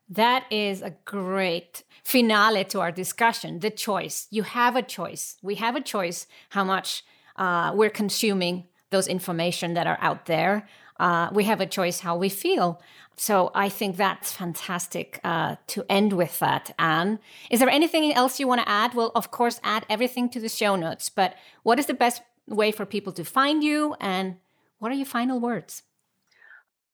That 0.09 0.45
is 0.51 0.81
a 0.81 0.97
great 1.05 1.85
finale 2.03 2.65
to 2.65 2.81
our 2.81 2.91
discussion. 2.91 3.59
The 3.61 3.71
choice. 3.71 4.27
You 4.31 4.43
have 4.43 4.75
a 4.75 4.83
choice. 4.83 5.37
We 5.43 5.57
have 5.57 5.77
a 5.77 5.83
choice 5.83 6.27
how 6.51 6.65
much 6.65 7.05
uh, 7.37 7.73
we're 7.75 7.91
consuming 7.91 8.65
those 8.91 9.07
information 9.07 9.75
that 9.75 9.87
are 9.87 9.99
out 10.01 10.25
there. 10.25 10.67
Uh, 10.99 11.29
we 11.33 11.45
have 11.45 11.61
a 11.61 11.67
choice 11.67 12.01
how 12.01 12.17
we 12.17 12.29
feel. 12.29 12.81
So 13.17 13.51
I 13.55 13.69
think 13.69 13.97
that's 13.97 14.33
fantastic 14.33 15.21
uh, 15.25 15.57
to 15.69 15.85
end 15.89 16.13
with 16.13 16.39
that. 16.39 16.75
Anne, 16.79 17.19
is 17.51 17.61
there 17.61 17.69
anything 17.69 18.13
else 18.13 18.39
you 18.39 18.47
want 18.47 18.61
to 18.61 18.69
add? 18.69 18.95
Well, 18.95 19.11
of 19.15 19.31
course, 19.31 19.61
add 19.65 19.87
everything 19.91 20.29
to 20.31 20.41
the 20.41 20.49
show 20.49 20.77
notes. 20.77 21.09
But 21.09 21.35
what 21.63 21.79
is 21.79 21.87
the 21.87 21.95
best 21.95 22.23
way 22.47 22.71
for 22.71 22.87
people 22.87 23.13
to 23.13 23.25
find 23.25 23.63
you, 23.63 23.95
and 24.01 24.37
what 24.79 24.93
are 24.93 24.95
your 24.95 25.07
final 25.07 25.41
words? 25.41 25.83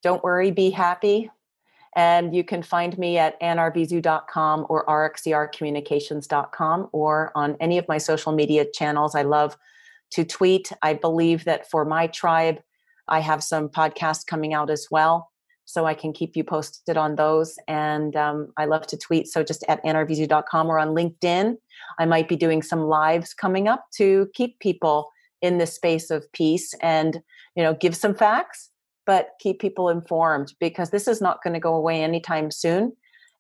Don't 0.02 0.24
worry, 0.24 0.50
be 0.50 0.70
happy. 0.70 1.30
And 1.96 2.34
you 2.34 2.42
can 2.42 2.62
find 2.62 2.98
me 2.98 3.18
at 3.18 3.40
annearvizu.com 3.40 4.66
or 4.68 4.84
rxcrcommunications.com 4.86 6.88
or 6.92 7.30
on 7.34 7.57
any 7.61 7.78
of 7.78 7.86
my 7.86 7.98
social 7.98 8.32
media 8.32 8.64
channels. 8.64 9.14
I 9.14 9.22
love 9.22 9.57
to 10.11 10.24
tweet. 10.24 10.72
I 10.82 10.94
believe 10.94 11.44
that 11.44 11.70
for 11.70 11.84
my 11.84 12.09
tribe, 12.09 12.61
I 13.09 13.20
have 13.20 13.42
some 13.42 13.68
podcasts 13.68 14.26
coming 14.26 14.55
out 14.55 14.70
as 14.70 14.88
well. 14.90 15.30
So 15.66 15.86
I 15.86 15.94
can 15.94 16.12
keep 16.12 16.36
you 16.36 16.44
posted 16.44 16.98
on 16.98 17.16
those. 17.16 17.57
And 17.68 18.14
um, 18.16 18.52
I 18.59 18.66
love 18.66 18.86
to 18.88 18.98
tweet. 18.98 19.28
So 19.28 19.42
just 19.42 19.64
at 19.66 19.82
annearvizu.com 19.82 20.66
or 20.66 20.78
on 20.78 20.88
LinkedIn. 20.88 21.57
I 21.98 22.05
might 22.05 22.28
be 22.28 22.36
doing 22.36 22.61
some 22.61 22.82
lives 22.82 23.32
coming 23.32 23.66
up 23.66 23.86
to 23.96 24.28
keep 24.34 24.59
people 24.59 25.11
in 25.40 25.57
the 25.59 25.66
space 25.66 26.11
of 26.11 26.30
peace 26.32 26.74
and, 26.82 27.22
you 27.57 27.62
know, 27.62 27.74
give 27.74 27.96
some 27.96 28.14
facts 28.14 28.70
but 29.07 29.30
keep 29.38 29.61
people 29.61 29.88
informed 29.88 30.55
because 30.61 30.90
this 30.90 31.07
is 31.07 31.20
not 31.20 31.42
going 31.42 31.55
to 31.55 31.61
go 31.61 31.74
away 31.74 32.02
anytime 32.02 32.50
soon 32.50 32.92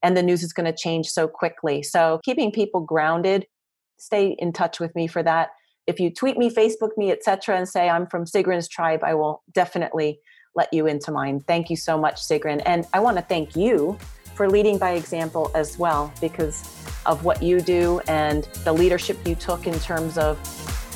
and 0.02 0.16
the 0.16 0.22
news 0.22 0.42
is 0.42 0.52
going 0.52 0.70
to 0.70 0.76
change 0.76 1.08
so 1.08 1.26
quickly 1.26 1.82
so 1.82 2.20
keeping 2.24 2.52
people 2.52 2.80
grounded 2.80 3.46
stay 3.98 4.36
in 4.38 4.52
touch 4.52 4.80
with 4.80 4.94
me 4.94 5.06
for 5.06 5.22
that 5.22 5.50
if 5.86 6.00
you 6.00 6.10
tweet 6.10 6.36
me 6.36 6.50
facebook 6.50 6.96
me 6.96 7.10
etc 7.10 7.56
and 7.56 7.68
say 7.68 7.88
i'm 7.88 8.06
from 8.06 8.24
sigrun's 8.24 8.68
tribe 8.68 9.00
i 9.02 9.14
will 9.14 9.42
definitely 9.52 10.18
let 10.54 10.72
you 10.72 10.86
into 10.86 11.10
mine 11.10 11.40
thank 11.46 11.70
you 11.70 11.76
so 11.76 11.98
much 11.98 12.16
sigrun 12.16 12.62
and 12.66 12.86
i 12.92 13.00
want 13.00 13.16
to 13.16 13.22
thank 13.22 13.56
you 13.56 13.96
for 14.34 14.48
leading 14.48 14.78
by 14.78 14.92
example 14.92 15.50
as 15.54 15.78
well 15.78 16.12
because 16.20 16.86
of 17.06 17.24
what 17.24 17.42
you 17.42 17.60
do 17.60 18.00
and 18.08 18.44
the 18.64 18.72
leadership 18.72 19.16
you 19.26 19.34
took 19.34 19.66
in 19.66 19.78
terms 19.80 20.18
of 20.18 20.38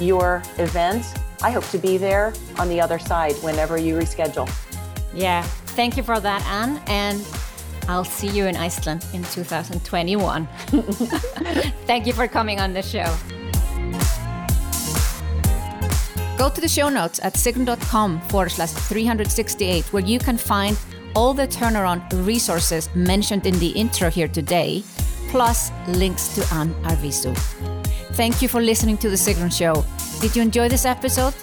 your 0.01 0.43
event 0.59 1.05
I 1.43 1.51
hope 1.51 1.65
to 1.69 1.79
be 1.79 1.99
there 1.99 2.33
on 2.59 2.69
the 2.69 2.81
other 2.81 2.99
side 2.99 3.35
whenever 3.37 3.79
you 3.79 3.95
reschedule. 3.95 4.51
Yeah, 5.15 5.43
thank 5.43 5.97
you 5.97 6.03
for 6.03 6.19
that, 6.21 6.45
Anne. 6.47 6.83
And 6.87 7.25
I'll 7.89 8.05
see 8.05 8.29
you 8.29 8.47
in 8.47 8.57
Iceland 8.57 9.07
in 9.13 9.23
2021. 9.25 10.47
thank 11.87 12.07
you 12.07 12.13
for 12.13 12.27
coming 12.27 12.61
on 12.61 12.73
the 12.73 12.83
show. 12.83 13.17
Go 16.39 16.49
to 16.49 16.61
the 16.61 16.69
show 16.69 16.89
notes 16.89 17.19
at 17.25 17.35
sigrun.com 17.35 18.21
forward 18.29 18.51
slash 18.51 18.71
368, 18.71 19.93
where 19.93 20.05
you 20.05 20.21
can 20.21 20.39
find 20.39 20.79
all 21.17 21.35
the 21.35 21.49
turnaround 21.49 22.03
resources 22.25 22.89
mentioned 22.95 23.45
in 23.45 23.59
the 23.59 23.71
intro 23.71 24.09
here 24.09 24.29
today, 24.29 24.85
plus 25.31 25.73
links 25.89 26.29
to 26.37 26.55
Anne 26.55 26.73
Arvizu. 26.85 27.37
Thank 28.13 28.41
you 28.41 28.49
for 28.49 28.61
listening 28.61 28.97
to 28.99 29.11
The 29.11 29.17
Sigrun 29.17 29.53
Show. 29.53 29.85
Did 30.21 30.37
you 30.37 30.43
enjoy 30.43 30.69
this 30.69 30.85
episode? 30.85 31.35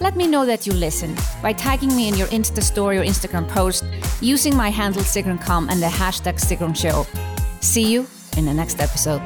Let 0.00 0.16
me 0.16 0.26
know 0.26 0.46
that 0.46 0.66
you 0.66 0.72
listened 0.72 1.20
by 1.42 1.52
tagging 1.52 1.94
me 1.94 2.08
in 2.08 2.14
your 2.14 2.28
Insta 2.28 2.62
story 2.62 2.96
or 2.96 3.04
Instagram 3.04 3.48
post 3.48 3.84
using 4.22 4.56
my 4.56 4.70
handle 4.70 5.02
SigrunCom 5.02 5.70
and 5.70 5.82
the 5.82 5.88
hashtag 5.88 6.40
Sigrun 6.40 6.74
Show. 6.74 7.06
See 7.60 7.92
you 7.92 8.06
in 8.38 8.46
the 8.46 8.54
next 8.54 8.80
episode. 8.80 9.22